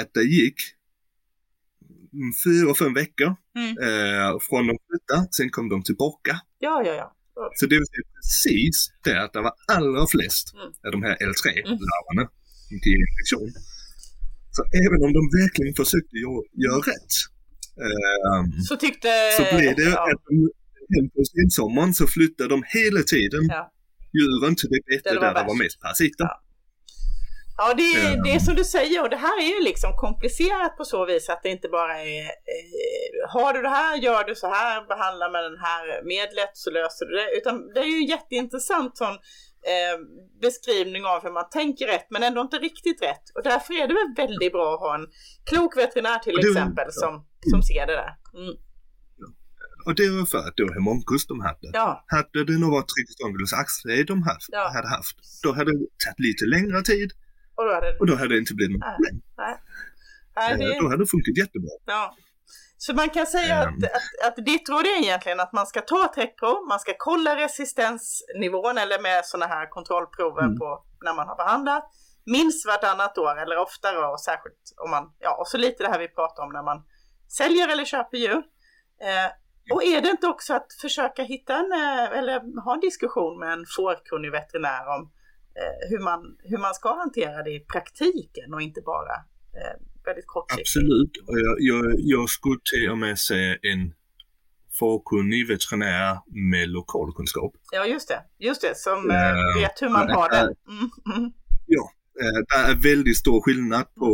att 0.00 0.14
det 0.14 0.22
gick 0.22 0.56
fyra, 2.44 2.74
fem 2.74 2.94
veckor 2.94 3.36
mm. 3.56 3.70
eh, 3.86 4.38
från 4.40 4.66
de 4.66 4.78
flyttade, 4.88 5.28
sen 5.30 5.50
kom 5.50 5.68
de 5.68 5.82
tillbaka. 5.82 6.40
Ja, 6.58 6.82
ja, 6.86 6.94
ja. 6.94 7.16
Så 7.54 7.66
det 7.66 7.76
vill 7.76 7.86
säga 7.86 8.06
precis 8.14 8.92
där 9.04 9.30
det 9.32 9.40
var 9.40 9.52
allra 9.72 10.06
flest 10.06 10.54
mm. 10.54 10.66
av 10.86 10.90
de 10.92 11.02
här 11.02 11.16
L3-larvarna 11.16 12.22
mm. 12.22 12.32
Till 12.84 12.96
infektion. 13.04 13.50
Så 14.56 14.60
även 14.84 15.00
om 15.06 15.12
de 15.18 15.22
verkligen 15.40 15.74
försökte 15.82 16.16
göra, 16.64 16.78
rätt 16.90 17.12
eh, 17.84 18.40
så 18.68 18.74
tyckte... 18.84 19.08
Så 19.38 19.42
blev 19.56 19.72
det 19.76 19.90
ja. 19.96 20.02
att 20.10 20.22
de 20.94 21.08
på 21.14 21.22
sensommaren 21.36 21.94
så 21.94 22.06
flyttade 22.06 22.48
de 22.48 22.58
hela 22.78 23.02
tiden 23.14 23.44
ja. 23.48 23.62
djuren 24.18 24.54
till 24.56 24.68
det 24.74 24.80
bete 24.86 25.14
där 25.24 25.34
det 25.34 25.44
var 25.50 25.58
mest 25.62 25.80
parasiter. 25.80 26.24
Ja. 26.24 26.42
Ja, 27.56 27.74
det 27.74 27.82
är, 27.82 28.24
det 28.24 28.30
är 28.34 28.38
som 28.38 28.54
du 28.54 28.64
säger 28.64 29.02
och 29.02 29.10
det 29.10 29.16
här 29.16 29.36
är 29.42 29.48
ju 29.56 29.64
liksom 29.64 29.90
komplicerat 29.96 30.76
på 30.76 30.84
så 30.84 31.06
vis 31.06 31.28
att 31.28 31.42
det 31.42 31.48
inte 31.48 31.68
bara 31.68 31.98
är 32.00 32.24
eh, 32.54 33.30
har 33.34 33.52
du 33.54 33.62
det 33.62 33.68
här, 33.68 33.96
gör 33.96 34.24
du 34.24 34.34
så 34.34 34.48
här, 34.48 34.86
behandla 34.86 35.30
med 35.30 35.42
den 35.44 35.58
här 35.58 36.04
medlet 36.04 36.50
så 36.54 36.70
löser 36.70 37.06
du 37.06 37.14
det. 37.16 37.28
Utan 37.38 37.54
det 37.74 37.80
är 37.80 37.90
ju 37.94 37.96
en 37.96 38.06
jätteintressant 38.06 38.96
sån 38.96 39.16
eh, 39.72 39.96
beskrivning 40.40 41.04
av 41.04 41.22
hur 41.22 41.32
man 41.32 41.48
tänker 41.50 41.86
rätt 41.86 42.06
men 42.10 42.22
ändå 42.22 42.40
inte 42.40 42.56
riktigt 42.56 43.02
rätt. 43.02 43.26
Och 43.34 43.42
därför 43.42 43.74
är 43.74 43.88
det 43.88 43.94
väl 43.94 44.14
väldigt 44.16 44.52
bra 44.52 44.74
att 44.74 44.80
ha 44.80 44.94
en 44.94 45.06
klok 45.44 45.76
veterinär 45.76 46.18
till 46.18 46.38
exempel 46.38 46.88
som, 46.90 47.26
som 47.50 47.62
ser 47.62 47.86
det 47.86 47.96
där. 48.02 48.12
Mm. 48.34 48.56
Och 49.86 49.94
det 49.94 50.10
var 50.10 50.26
för 50.26 50.38
att 50.38 50.56
det 50.56 50.64
var 50.64 50.80
Monkus 50.80 51.26
de 51.26 51.40
hade. 51.40 51.68
Ja. 51.72 52.04
Hade 52.06 52.44
det 52.44 52.58
nog 52.58 52.70
varit 52.76 52.88
Trygghetsångerns 52.94 53.52
axel 53.52 54.06
de 54.06 54.22
haft, 54.22 54.48
ja. 54.48 54.70
hade 54.76 54.88
haft, 54.88 55.16
då 55.42 55.52
hade 55.52 55.70
det 55.78 55.86
tagit 56.04 56.20
lite 56.28 56.44
längre 56.54 56.82
tid. 56.82 57.10
Och 57.54 57.64
då 57.66 57.72
hade, 57.74 57.88
och 58.00 58.06
då 58.06 58.14
hade 58.14 58.34
det 58.34 58.38
inte 58.38 58.54
blivit 58.54 58.76
något 58.76 58.88
problem. 58.96 59.22
Nej. 59.42 59.54
Nej, 60.36 60.58
det... 60.58 60.80
Då 60.80 60.88
hade 60.88 61.02
det 61.04 61.10
funkat 61.14 61.36
jättebra. 61.36 61.74
Ja. 61.86 62.16
Så 62.84 62.94
man 62.94 63.10
kan 63.10 63.26
säga 63.26 63.68
um, 63.68 63.68
att, 63.68 63.84
att, 63.84 64.38
att 64.38 64.44
ditt 64.44 64.68
råd 64.68 64.86
är 64.86 65.02
egentligen 65.02 65.40
att 65.40 65.52
man 65.52 65.66
ska 65.66 65.80
ta 65.80 66.04
ett 66.04 66.12
träckprov, 66.12 66.66
man 66.68 66.80
ska 66.80 66.92
kolla 66.98 67.36
resistensnivån 67.36 68.78
eller 68.78 69.02
med 69.02 69.24
sådana 69.24 69.46
här 69.46 69.66
kontrollprover 69.66 70.42
mm. 70.42 70.58
på 70.58 70.84
när 71.04 71.14
man 71.14 71.28
har 71.28 71.36
behandlat. 71.36 71.84
Minst 72.26 72.66
vartannat 72.66 73.18
år 73.18 73.42
eller 73.42 73.58
oftare 73.58 74.06
och 74.06 74.20
särskilt 74.20 74.62
om 74.84 74.90
man, 74.90 75.12
ja 75.18 75.36
och 75.40 75.48
så 75.48 75.58
lite 75.58 75.82
det 75.82 75.88
här 75.88 75.98
vi 75.98 76.08
pratar 76.08 76.42
om 76.42 76.52
när 76.52 76.62
man 76.62 76.82
säljer 77.28 77.68
eller 77.68 77.84
köper 77.84 78.16
djur. 78.18 78.42
Eh, 79.06 79.30
och 79.74 79.84
är 79.84 80.00
det 80.00 80.08
inte 80.08 80.26
också 80.26 80.54
att 80.54 80.72
försöka 80.80 81.22
hitta 81.22 81.54
en, 81.56 81.72
eh, 81.72 82.18
eller 82.18 82.62
ha 82.64 82.74
en 82.74 82.80
diskussion 82.80 83.38
med 83.38 83.52
en 83.52 83.64
fårkunnig 83.76 84.30
veterinär 84.30 84.86
om 84.86 85.12
eh, 85.60 85.88
hur, 85.90 85.98
man, 85.98 86.36
hur 86.38 86.58
man 86.58 86.74
ska 86.74 86.94
hantera 86.94 87.42
det 87.42 87.50
i 87.50 87.60
praktiken 87.60 88.54
och 88.54 88.62
inte 88.62 88.80
bara 88.80 89.14
eh, 89.60 89.91
väldigt 90.04 90.26
kortsiktigt? 90.26 90.68
Absolut, 90.68 91.16
och 91.28 91.38
jag, 91.38 91.56
jag, 91.58 91.94
jag 91.98 92.28
skulle 92.28 92.60
till 92.72 92.90
och 92.90 92.98
med 92.98 93.18
säga 93.18 93.56
en 93.62 93.92
fårkunnig 94.78 95.48
veterinär 95.48 96.18
med 96.26 96.68
lokalkunskap. 96.68 97.52
Ja, 97.72 97.86
just 97.86 98.08
det, 98.08 98.20
just 98.38 98.62
det, 98.62 98.76
som 98.76 99.10
uh, 99.10 99.60
vet 99.60 99.82
hur 99.82 99.88
man 99.88 100.10
har 100.10 100.28
det. 100.28 100.54
Mm, 100.68 100.90
mm. 101.16 101.32
Ja, 101.66 101.90
Eh, 102.20 102.40
det 102.48 102.70
är 102.70 102.76
väldigt 102.90 103.16
stor 103.16 103.40
skillnad 103.44 103.86
på 103.94 104.10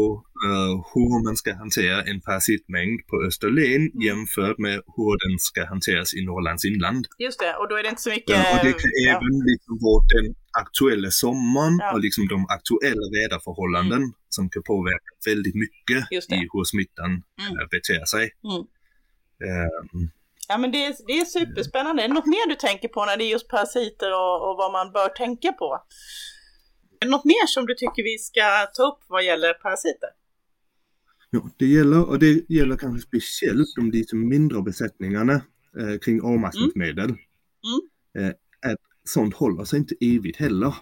uh, 0.47 0.73
hur 0.93 1.25
man 1.27 1.37
ska 1.37 1.55
hantera 1.55 2.03
en 2.11 2.21
parasitmängd 2.21 3.01
på 3.11 3.15
Österlen 3.29 3.83
mm. 3.91 4.01
jämfört 4.09 4.59
med 4.59 4.77
hur 4.97 5.13
den 5.25 5.35
ska 5.39 5.61
hanteras 5.75 6.15
i 6.19 6.21
Norrlands 6.29 6.65
inland. 6.65 7.03
Just 7.19 7.41
det, 7.45 7.53
och 7.61 7.69
då 7.69 7.75
är 7.79 7.83
det 7.83 7.89
inte 7.89 8.07
så 8.09 8.11
mycket... 8.11 8.37
Uh, 8.37 8.51
och 8.53 8.61
det 8.67 8.73
kan 8.83 8.91
ja. 8.95 9.11
även 9.15 9.35
liksom 9.51 9.75
vara 9.87 10.03
den 10.15 10.27
aktuella 10.65 11.11
sommaren 11.11 11.79
ja. 11.81 11.93
och 11.93 12.01
liksom 12.01 12.29
de 12.29 12.47
aktuella 12.57 13.07
väderförhållanden 13.17 13.99
mm. 13.99 14.13
som 14.29 14.51
kan 14.51 14.63
påverka 14.63 15.11
väldigt 15.27 15.55
mycket 15.55 16.13
i 16.13 16.49
hur 16.53 16.65
smittan 16.65 17.11
mm. 17.11 17.53
uh, 17.59 17.69
beter 17.71 18.05
sig. 18.05 18.31
Mm. 18.45 18.63
Um, 19.95 20.11
Ja 20.51 20.59
men 20.59 20.73
det 20.73 20.85
är, 20.85 20.95
det 21.07 21.13
är 21.13 21.25
superspännande. 21.25 22.03
Är 22.03 22.09
det 22.09 22.15
något 22.15 22.27
mer 22.27 22.49
du 22.49 22.55
tänker 22.55 22.89
på 22.89 23.05
när 23.05 23.17
det 23.17 23.25
är 23.25 23.31
just 23.31 23.49
parasiter 23.49 24.13
och, 24.13 24.51
och 24.51 24.57
vad 24.57 24.73
man 24.73 24.93
bör 24.93 25.09
tänka 25.09 25.53
på? 25.53 25.83
Något 27.07 27.25
mer 27.25 27.47
som 27.47 27.67
du 27.67 27.75
tycker 27.75 28.03
vi 28.03 28.19
ska 28.19 28.67
ta 28.75 28.83
upp 28.83 28.99
vad 29.07 29.25
gäller 29.25 29.55
parasiter? 29.55 30.09
Ja, 31.31 31.51
det 31.57 31.67
gäller, 31.67 32.09
och 32.09 32.19
det 32.19 32.45
gäller 32.49 32.77
kanske 32.77 33.07
speciellt 33.07 33.69
de 33.77 33.91
lite 33.91 34.17
mindre 34.17 34.63
besättningarna 34.63 35.35
eh, 35.81 35.99
kring 36.05 36.21
avmaskningsmedel. 36.23 37.05
Mm. 37.05 37.19
Mm. 38.19 38.29
Eh, 38.29 38.71
att 38.71 38.88
sånt 39.09 39.35
håller 39.35 39.65
sig 39.65 39.79
inte 39.79 39.95
evigt 40.01 40.39
heller. 40.39 40.75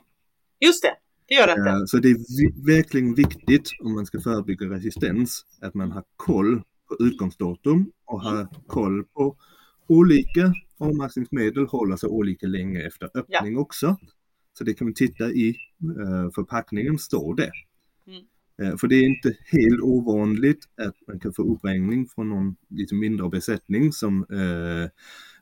Just 0.61 0.83
det, 0.83 0.95
det 1.29 1.35
gör 1.35 1.47
det 1.47 1.53
inte. 1.53 1.71
Eh, 1.71 1.85
så 1.87 1.99
det 1.99 2.09
är 2.09 2.67
verkligen 2.67 3.15
viktigt 3.15 3.71
om 3.81 3.95
man 3.95 4.07
ska 4.07 4.21
förebygga 4.21 4.67
resistens 4.67 5.47
att 5.61 5.75
man 5.75 5.93
har 5.93 6.05
koll 6.17 6.63
på 6.89 6.97
utgångsdatum 7.05 7.93
och 8.05 8.23
har 8.23 8.49
koll 8.67 9.05
på 9.05 9.37
olika 9.89 10.53
avmaskningsmedel 10.79 11.67
håller 11.67 11.97
sig 11.97 12.09
olika 12.09 12.47
länge 12.47 12.87
efter 12.87 13.07
öppning 13.15 13.53
ja. 13.53 13.61
också. 13.61 13.97
Så 14.59 14.65
det 14.65 14.75
kan 14.75 14.87
man 14.87 14.95
titta 14.95 15.31
i 15.31 15.57
uh, 15.99 16.31
förpackningen, 16.35 16.99
står 16.99 17.35
det. 17.35 17.51
Mm. 18.07 18.73
Uh, 18.73 18.77
för 18.77 18.89
det 18.89 18.97
är 18.97 19.03
inte 19.03 19.37
helt 19.47 19.81
ovanligt 19.81 20.65
att 20.87 20.95
man 21.09 21.21
kan 21.21 21.33
få 21.33 21.43
uppringning 21.43 22.09
från 22.09 22.29
någon 22.29 22.57
lite 22.69 22.95
mindre 22.95 23.29
besättning 23.29 23.93
som 23.93 24.27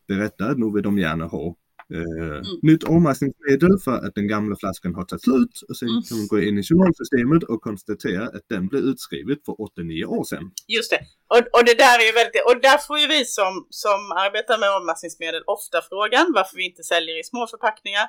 berättar 0.08 0.50
att 0.50 0.58
nu 0.58 0.72
vill 0.72 0.82
de 0.82 0.98
gärna 0.98 1.26
ha 1.26 1.56
Uh, 1.92 2.36
mm. 2.36 2.42
nytt 2.62 2.84
avmaskningsmedel 2.84 3.78
för 3.84 3.96
att 4.06 4.14
den 4.14 4.28
gamla 4.28 4.56
flaskan 4.56 4.94
har 4.94 5.04
tagit 5.04 5.22
slut 5.22 5.54
och 5.68 5.76
sen 5.76 5.88
mm. 5.88 6.02
kan 6.02 6.16
man 6.18 6.26
gå 6.26 6.40
in 6.40 6.58
i 6.58 6.62
journalsystemet 6.62 7.42
och 7.42 7.60
konstatera 7.68 8.24
att 8.36 8.46
den 8.48 8.68
blev 8.68 8.82
utskriven 8.90 9.38
för 9.46 9.52
8-9 9.52 10.04
år 10.04 10.24
sedan. 10.24 10.44
Just 10.76 10.90
det. 10.90 11.00
Och, 11.34 11.42
och 11.56 11.64
det 11.68 11.76
där 11.84 11.96
är 12.02 12.06
ju 12.10 12.14
väldigt, 12.20 12.44
och 12.50 12.58
där 12.68 12.78
får 12.86 12.98
ju 13.02 13.06
vi 13.06 13.24
som, 13.24 13.52
som 13.70 14.00
arbetar 14.24 14.56
med 14.58 14.70
avmaskningsmedel 14.76 15.42
ofta 15.46 15.78
frågan 15.90 16.26
varför 16.38 16.56
vi 16.56 16.64
inte 16.70 16.82
säljer 16.82 17.20
i 17.20 17.24
små 17.24 17.46
förpackningar. 17.52 18.06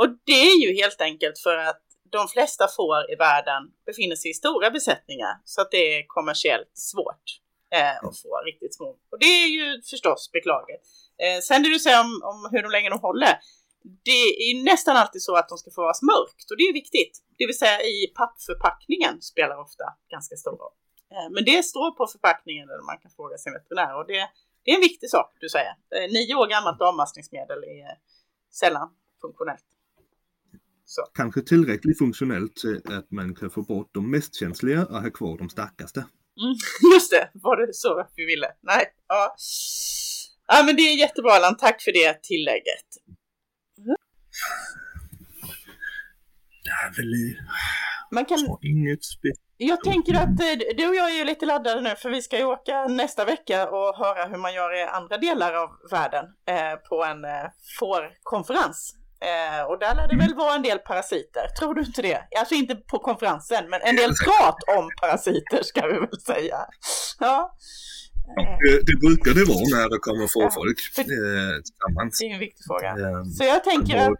Och 0.00 0.08
det 0.28 0.40
är 0.50 0.56
ju 0.64 0.70
helt 0.82 1.00
enkelt 1.00 1.38
för 1.46 1.56
att 1.56 1.82
de 2.16 2.28
flesta 2.28 2.68
får 2.76 3.12
i 3.12 3.16
världen 3.16 3.62
befinner 3.86 4.16
sig 4.16 4.30
i 4.30 4.34
stora 4.34 4.70
besättningar 4.70 5.32
så 5.44 5.60
att 5.60 5.70
det 5.70 5.84
är 5.96 6.04
kommersiellt 6.06 6.72
svårt 6.74 7.41
eh, 7.76 7.96
att 8.06 8.18
få 8.24 8.32
riktigt 8.50 8.74
små. 8.74 8.88
Och 9.10 9.18
det 9.24 9.32
är 9.44 9.48
ju 9.58 9.82
förstås 9.82 10.30
beklagligt. 10.32 10.84
Eh, 11.22 11.38
sen 11.48 11.62
det 11.62 11.68
du 11.68 11.78
säger 11.78 12.00
om, 12.06 12.12
om 12.30 12.38
hur 12.52 12.70
länge 12.76 12.90
de 12.90 12.98
håller. 13.08 13.34
Det 14.10 14.24
är 14.46 14.64
nästan 14.64 14.96
alltid 14.96 15.22
så 15.22 15.36
att 15.36 15.48
de 15.48 15.58
ska 15.58 15.70
få 15.70 15.82
vara 15.88 16.00
mörkt 16.12 16.50
och 16.50 16.56
det 16.58 16.64
är 16.70 16.72
viktigt. 16.72 17.14
Det 17.38 17.46
vill 17.46 17.58
säga 17.58 17.78
i 17.82 17.96
pappförpackningen 18.20 19.22
spelar 19.22 19.56
ofta 19.66 19.84
ganska 20.14 20.36
stor 20.36 20.56
roll. 20.62 20.76
Eh, 21.12 21.28
men 21.34 21.44
det 21.44 21.62
står 21.62 21.90
på 21.98 22.06
förpackningen 22.06 22.66
där 22.68 22.86
man 22.90 22.98
kan 23.02 23.10
fråga 23.10 23.36
sin 23.38 23.52
veterinär 23.52 23.92
och 23.98 24.06
det, 24.06 24.20
det 24.62 24.70
är 24.70 24.74
en 24.74 24.86
viktig 24.90 25.08
sak 25.10 25.28
du 25.40 25.48
säger. 25.48 25.74
Eh, 25.94 26.06
nio 26.16 26.34
år 26.34 26.46
gammalt 26.54 26.80
avmaskningsmedel 26.80 27.60
är 27.64 27.90
sällan 28.60 28.88
funktionellt. 29.20 29.68
Så. 30.84 31.02
Kanske 31.14 31.40
tillräckligt 31.42 31.98
funktionellt 31.98 32.58
så 32.58 32.76
att 32.98 33.10
man 33.10 33.34
kan 33.34 33.50
få 33.50 33.62
bort 33.62 33.90
de 33.94 34.10
mest 34.10 34.34
känsliga 34.34 34.86
och 34.86 35.02
ha 35.02 35.10
kvar 35.10 35.38
de 35.38 35.48
starkaste. 35.48 36.04
Mm, 36.40 36.54
just 36.94 37.10
det, 37.10 37.30
var 37.34 37.56
det 37.56 37.74
så 37.74 38.08
vi 38.16 38.24
ville? 38.24 38.46
Nej, 38.62 38.86
ja. 39.08 39.34
Ja 40.46 40.62
men 40.66 40.76
det 40.76 40.82
är 40.82 40.98
jättebra 40.98 41.32
Allan, 41.32 41.56
tack 41.56 41.82
för 41.82 41.92
det 41.92 42.22
tillägget. 42.22 42.88
Mm. 43.78 43.96
Det 46.64 46.70
är 46.70 46.96
väl 46.96 47.36
man 48.10 48.24
kan... 48.24 48.38
inget 48.62 49.04
speciellt. 49.04 49.40
Jag 49.56 49.84
tänker 49.84 50.14
att 50.14 50.40
eh, 50.40 50.76
du 50.76 50.88
och 50.88 50.94
jag 50.94 51.20
är 51.20 51.24
lite 51.24 51.46
laddade 51.46 51.80
nu 51.80 51.94
för 51.96 52.10
vi 52.10 52.22
ska 52.22 52.38
ju 52.38 52.44
åka 52.44 52.84
nästa 52.84 53.24
vecka 53.24 53.70
och 53.70 53.96
höra 53.96 54.24
hur 54.24 54.36
man 54.36 54.54
gör 54.54 54.76
i 54.78 54.82
andra 54.82 55.18
delar 55.18 55.52
av 55.54 55.70
världen 55.90 56.24
eh, 56.46 56.74
på 56.88 57.04
en 57.04 57.24
eh, 57.24 57.50
fårkonferens 57.78 59.01
Eh, 59.30 59.62
och 59.70 59.78
där 59.78 59.94
lär 59.94 60.08
det 60.08 60.16
väl 60.16 60.34
vara 60.34 60.54
en 60.54 60.62
del 60.62 60.78
parasiter, 60.78 61.46
tror 61.58 61.74
du 61.74 61.80
inte 61.80 62.02
det? 62.02 62.20
Alltså 62.38 62.54
inte 62.54 62.74
på 62.74 62.98
konferensen, 62.98 63.70
men 63.70 63.80
en 63.82 63.96
del 63.96 64.12
prat 64.24 64.58
om 64.78 64.90
parasiter 65.00 65.62
ska 65.62 65.86
vi 65.86 65.98
väl 65.98 66.20
säga. 66.20 66.58
Ja. 67.20 67.56
Det, 68.62 68.74
det 68.88 68.96
brukar 69.04 69.32
det 69.38 69.44
vara 69.52 69.66
när 69.76 69.88
det 69.92 69.98
kommer 69.98 70.26
få 70.36 70.42
ja, 70.42 70.50
folk 70.60 70.78
eh, 70.98 71.04
tillsammans. 71.66 72.18
Det 72.18 72.26
är 72.26 72.34
en 72.34 72.44
viktig 72.48 72.64
fråga. 72.70 72.88
Eh, 72.88 73.22
så 73.36 73.44
jag 73.44 73.64
tänker 73.64 73.96
att, 73.96 74.18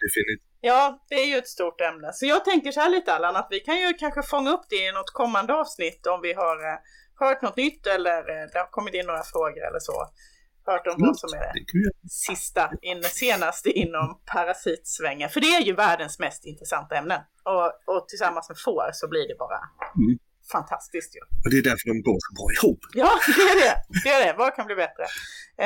Ja, 0.65 1.05
det 1.09 1.15
är 1.15 1.27
ju 1.27 1.37
ett 1.37 1.49
stort 1.49 1.81
ämne. 1.81 2.13
Så 2.13 2.27
jag 2.27 2.45
tänker 2.45 2.73
så 2.73 2.81
här 2.81 2.91
lite 2.91 3.13
Allan, 3.15 3.37
att 3.37 3.49
vi 3.51 3.61
kan 3.61 3.81
ju 3.81 3.93
kanske 3.93 4.23
fånga 4.23 4.51
upp 4.51 4.67
det 4.69 4.77
i 4.89 4.93
något 4.93 5.13
kommande 5.13 5.55
avsnitt 5.55 6.07
om 6.07 6.21
vi 6.23 6.33
har 6.33 6.57
eh, 6.69 6.79
hört 7.15 7.43
något 7.43 7.57
nytt 7.57 7.87
eller 7.87 8.19
eh, 8.19 8.47
det 8.53 8.59
har 8.59 8.71
kommit 8.71 8.95
in 8.95 9.07
några 9.07 9.23
frågor 9.23 9.63
eller 9.69 9.79
så 9.79 9.97
hört 10.67 10.87
om 10.87 10.95
vad 10.99 11.19
som 11.19 11.31
är 11.35 11.53
det 11.55 12.11
sista, 12.11 12.71
in, 12.83 13.03
senaste 13.03 13.71
inom 13.71 14.21
parasitsvängen. 14.27 15.29
För 15.29 15.41
det 15.41 15.47
är 15.47 15.61
ju 15.63 15.75
världens 15.75 16.19
mest 16.19 16.45
intressanta 16.45 16.97
ämnen. 16.97 17.21
Och, 17.45 17.95
och 17.97 18.09
tillsammans 18.09 18.49
med 18.49 18.59
får 18.59 18.91
så 18.93 19.09
blir 19.09 19.29
det 19.29 19.35
bara 19.39 19.59
mm 19.97 20.19
fantastiskt 20.57 21.11
ju. 21.17 21.21
Och 21.43 21.51
det 21.51 21.59
är 21.63 21.67
därför 21.71 21.87
de 21.93 21.97
går 22.09 22.19
så 22.27 22.31
bra 22.39 22.47
ihop. 22.57 22.81
Ja, 23.03 23.11
det 23.37 23.47
är 23.53 23.57
det. 23.65 23.75
Det 24.05 24.11
är 24.17 24.21
det. 24.27 24.33
Vad 24.43 24.49
kan 24.57 24.65
bli 24.67 24.77
bättre? 24.85 25.05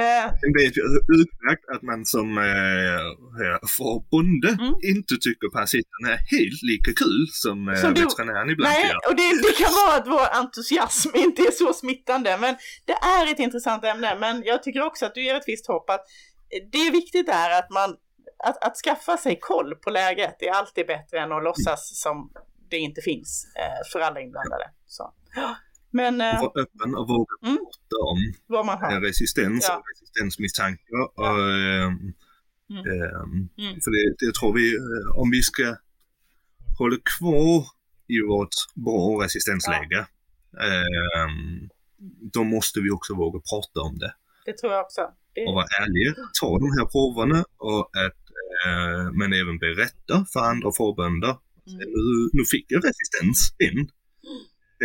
Eh. 0.01 0.25
Vet 0.61 0.75
ju 0.79 0.83
utmärkt 1.23 1.67
att 1.75 1.83
man 1.91 2.01
som 2.15 2.29
eh, 2.39 3.59
bonde 4.11 4.49
mm. 4.49 4.75
inte 4.93 5.15
tycker 5.27 5.47
parasiterna 5.57 6.09
är 6.15 6.21
helt 6.37 6.63
lika 6.73 6.91
kul 7.03 7.23
som, 7.45 7.59
eh, 7.69 7.75
som 7.83 7.91
veterinären 7.95 8.51
ibland 8.55 8.73
Nej, 8.75 8.89
gör. 8.89 9.01
och 9.09 9.17
det, 9.21 9.29
det 9.47 9.55
kan 9.63 9.73
vara 9.81 9.93
att 9.99 10.09
vår 10.15 10.27
entusiasm 10.43 11.11
inte 11.27 11.41
är 11.43 11.55
så 11.63 11.73
smittande. 11.73 12.31
Men 12.45 12.53
det 12.89 12.97
är 13.19 13.25
ett 13.33 13.39
intressant 13.47 13.85
ämne. 13.85 14.11
Men 14.25 14.35
jag 14.51 14.63
tycker 14.63 14.83
också 14.91 15.07
att 15.07 15.15
du 15.15 15.23
ger 15.27 15.35
ett 15.35 15.49
visst 15.53 15.67
hopp 15.67 15.91
att 15.91 16.05
det 16.73 16.79
är 16.79 16.93
viktigt 16.93 17.29
är 17.29 17.51
att 17.59 17.71
man 17.71 17.97
att, 18.45 18.65
att 18.65 18.77
skaffa 18.77 19.17
sig 19.17 19.39
koll 19.41 19.75
på 19.75 19.91
läget 19.91 20.43
är 20.43 20.51
alltid 20.51 20.87
bättre 20.87 21.19
än 21.19 21.33
att 21.33 21.45
låtsas 21.45 22.01
som 22.03 22.31
det 22.71 22.79
inte 22.79 23.01
finns 23.01 23.47
eh, 23.57 23.93
för 23.93 24.01
alla 24.01 24.21
inblandade. 24.21 24.71
Så. 24.87 25.15
Men, 25.91 26.21
eh, 26.21 26.41
vara 26.41 26.63
öppen 26.63 26.95
och 26.95 27.09
våga 27.09 27.35
mm, 27.43 27.57
prata 27.57 27.97
om 28.11 28.19
vad 28.47 28.67
man 28.67 28.79
har. 28.79 29.01
resistens 29.01 29.67
ja. 29.69 29.77
och 29.77 29.83
resistensmisstankar. 29.93 31.01
Och, 31.17 31.27
eh, 31.27 31.87
mm. 32.71 33.49
Mm. 33.59 33.81
För 33.85 33.91
det, 33.91 34.27
det 34.27 34.35
tror 34.35 34.55
vi, 34.55 34.77
eh, 34.77 35.21
om 35.21 35.31
vi 35.31 35.43
ska 35.43 35.77
hålla 36.79 36.97
kvar 37.19 37.65
i 38.09 38.21
vårt 38.29 38.57
bra 38.75 39.25
resistensläge, 39.25 40.01
ja. 40.01 40.07
Ehm, 40.61 41.69
då 42.33 42.45
måste 42.45 42.81
vi 42.81 42.91
också 42.91 43.15
våga 43.15 43.41
prata 43.51 43.81
om 43.81 43.99
det. 43.99 44.15
det 44.47 44.59
tror 44.59 44.73
jag 44.73 44.85
också. 44.85 45.01
Det... 45.35 45.47
Och 45.47 45.55
vara 45.55 45.67
ärlig, 45.83 46.15
ta 46.41 46.59
de 46.59 46.71
här 46.79 46.87
proverna 46.87 47.45
och 47.59 47.91
att 48.05 48.23
eh, 48.67 49.13
man 49.13 49.33
även 49.33 49.59
berättar 49.59 50.25
för 50.33 50.41
andra 50.41 50.71
fårbönder. 50.77 51.37
Mm. 51.67 52.31
Nu, 52.33 52.45
fick 52.45 52.67
jag 52.69 52.85
resistens 52.85 53.55
in. 53.59 53.79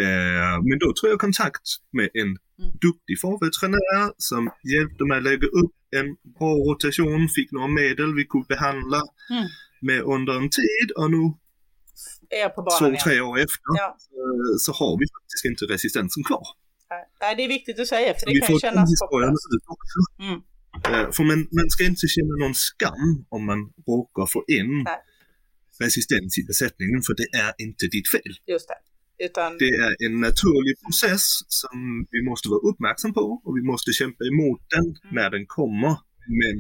Eh, 0.04 0.56
men 0.70 0.80
då 0.80 0.94
tog 0.94 1.10
jag 1.10 1.20
kontakt 1.20 1.68
med 1.92 2.10
en 2.14 2.22
mm. 2.22 2.72
duktig 2.82 3.16
fårveterinär 3.22 4.14
som 4.18 4.52
hjälpte 4.74 5.04
mig 5.04 5.18
att 5.18 5.24
lägga 5.24 5.48
upp 5.48 5.76
en 6.00 6.08
bra 6.38 6.54
rotation, 6.68 7.30
fick 7.30 7.52
några 7.52 7.68
medel 7.68 8.16
vi 8.16 8.26
kunde 8.26 8.48
behandla 8.48 9.02
mm. 9.30 9.48
med 9.82 10.02
under 10.02 10.34
en 10.34 10.50
tid 10.50 10.88
och 10.96 11.12
nu 11.12 11.34
är 12.30 12.50
på 12.50 12.62
banan 12.62 12.98
Så 12.98 13.04
tre 13.04 13.22
år 13.22 13.40
efter 13.40 13.72
ja. 13.78 13.98
så, 14.00 14.14
så, 14.60 14.72
har 14.80 14.94
vi 15.00 15.06
faktiskt 15.16 15.46
inte 15.46 15.74
resistensen 15.74 16.24
kvar. 16.24 16.48
Nej, 17.22 17.36
det 17.36 17.44
är 17.44 17.48
viktigt 17.48 17.80
att 17.80 17.88
säga 17.88 18.14
för 18.14 18.26
det 18.26 18.34
vi 18.34 18.40
kan 18.40 18.60
kännas 18.60 18.90
hopplöst. 19.02 20.20
Mm. 20.20 20.40
Uh, 20.90 21.12
för 21.12 21.24
man, 21.24 21.48
man 21.52 21.70
ska 21.70 21.86
inte 21.86 22.08
känna 22.08 22.36
någon 22.44 22.56
skam 22.56 23.26
om 23.30 23.46
man 23.46 23.60
råkar 23.88 24.26
få 24.26 24.44
in 24.48 24.84
Nej. 24.84 25.00
Resistens 25.80 26.38
i 26.38 26.44
besättningen 26.44 27.02
för 27.02 27.14
det 27.22 27.30
är 27.46 27.54
inte 27.58 27.86
ditt 27.88 28.10
fel. 28.16 28.34
Just 28.48 28.68
det. 28.68 28.80
Utan... 29.26 29.58
Det 29.58 29.72
är 29.86 29.94
en 30.06 30.16
naturlig 30.20 30.76
process 30.84 31.26
som 31.48 32.08
vi 32.12 32.22
måste 32.30 32.50
vara 32.50 32.60
uppmärksam 32.70 33.14
på 33.14 33.42
och 33.46 33.58
vi 33.58 33.64
måste 33.72 33.92
kämpa 33.92 34.24
emot 34.32 34.62
den 34.76 34.88
mm. 35.04 35.16
när 35.18 35.30
den 35.30 35.46
kommer. 35.48 35.96
Men 36.42 36.56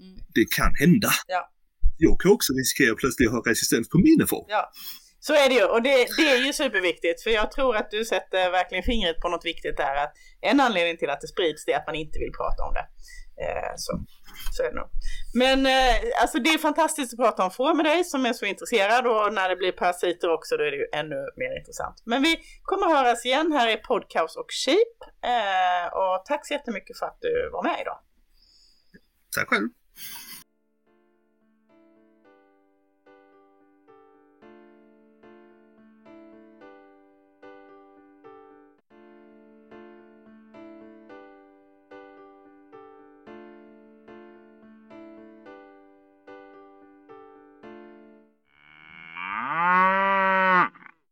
mm. 0.00 0.18
det 0.34 0.46
kan 0.56 0.72
hända. 0.74 1.10
Ja. 1.26 1.50
Jag 1.98 2.20
kan 2.20 2.30
också 2.32 2.52
riskera 2.52 2.92
att 2.92 2.98
plötsligt 2.98 3.30
ha 3.30 3.42
resistens 3.46 3.88
på 3.88 3.98
mina 3.98 4.26
får. 4.26 4.44
Ja. 4.48 4.72
Så 5.26 5.32
är 5.42 5.48
det 5.48 5.54
ju 5.54 5.64
och 5.64 5.82
det, 5.82 5.96
det, 6.16 6.26
är 6.34 6.46
ju 6.46 6.52
superviktigt 6.52 7.22
för 7.22 7.30
jag 7.30 7.52
tror 7.52 7.76
att 7.76 7.90
du 7.90 8.04
sätter 8.04 8.50
verkligen 8.50 8.84
fingret 8.84 9.20
på 9.20 9.28
något 9.28 9.44
viktigt 9.44 9.76
där. 9.76 9.94
Att 10.04 10.12
en 10.40 10.60
anledning 10.60 10.96
till 10.96 11.10
att 11.10 11.20
det 11.20 11.28
sprids 11.28 11.64
det 11.64 11.72
är 11.72 11.78
att 11.78 11.86
man 11.86 11.94
inte 11.94 12.18
vill 12.18 12.32
prata 12.40 12.60
om 12.68 12.72
det. 12.78 12.86
Eh, 13.42 13.72
så, 13.76 13.92
så 14.52 14.62
är 14.62 14.68
det 14.68 14.76
nog. 14.76 14.88
Men 15.34 15.66
eh, 15.66 16.22
alltså 16.22 16.38
det 16.38 16.50
är 16.50 16.58
fantastiskt 16.58 17.12
att 17.12 17.18
prata 17.18 17.44
om 17.44 17.50
får 17.50 17.74
med 17.74 17.84
dig 17.84 18.04
som 18.04 18.26
är 18.26 18.32
så 18.32 18.46
intresserad 18.46 19.06
och 19.06 19.34
när 19.34 19.48
det 19.48 19.56
blir 19.56 19.72
parasiter 19.72 20.32
också 20.32 20.56
då 20.56 20.64
är 20.64 20.70
det 20.70 20.76
ju 20.76 20.88
ännu 20.94 21.16
mer 21.36 21.58
intressant. 21.58 22.02
Men 22.04 22.22
vi 22.22 22.40
kommer 22.62 22.86
höras 22.96 23.24
igen 23.26 23.52
här 23.52 23.68
i 23.68 23.76
Podcast 23.76 24.36
och 24.36 24.50
Sheep. 24.64 24.98
Eh, 25.32 25.86
och 25.92 26.24
tack 26.24 26.46
så 26.46 26.54
jättemycket 26.54 26.98
för 26.98 27.06
att 27.06 27.18
du 27.20 27.50
var 27.52 27.62
med 27.62 27.80
idag. 27.80 27.98
Tack 29.36 29.48
själv. 29.48 29.68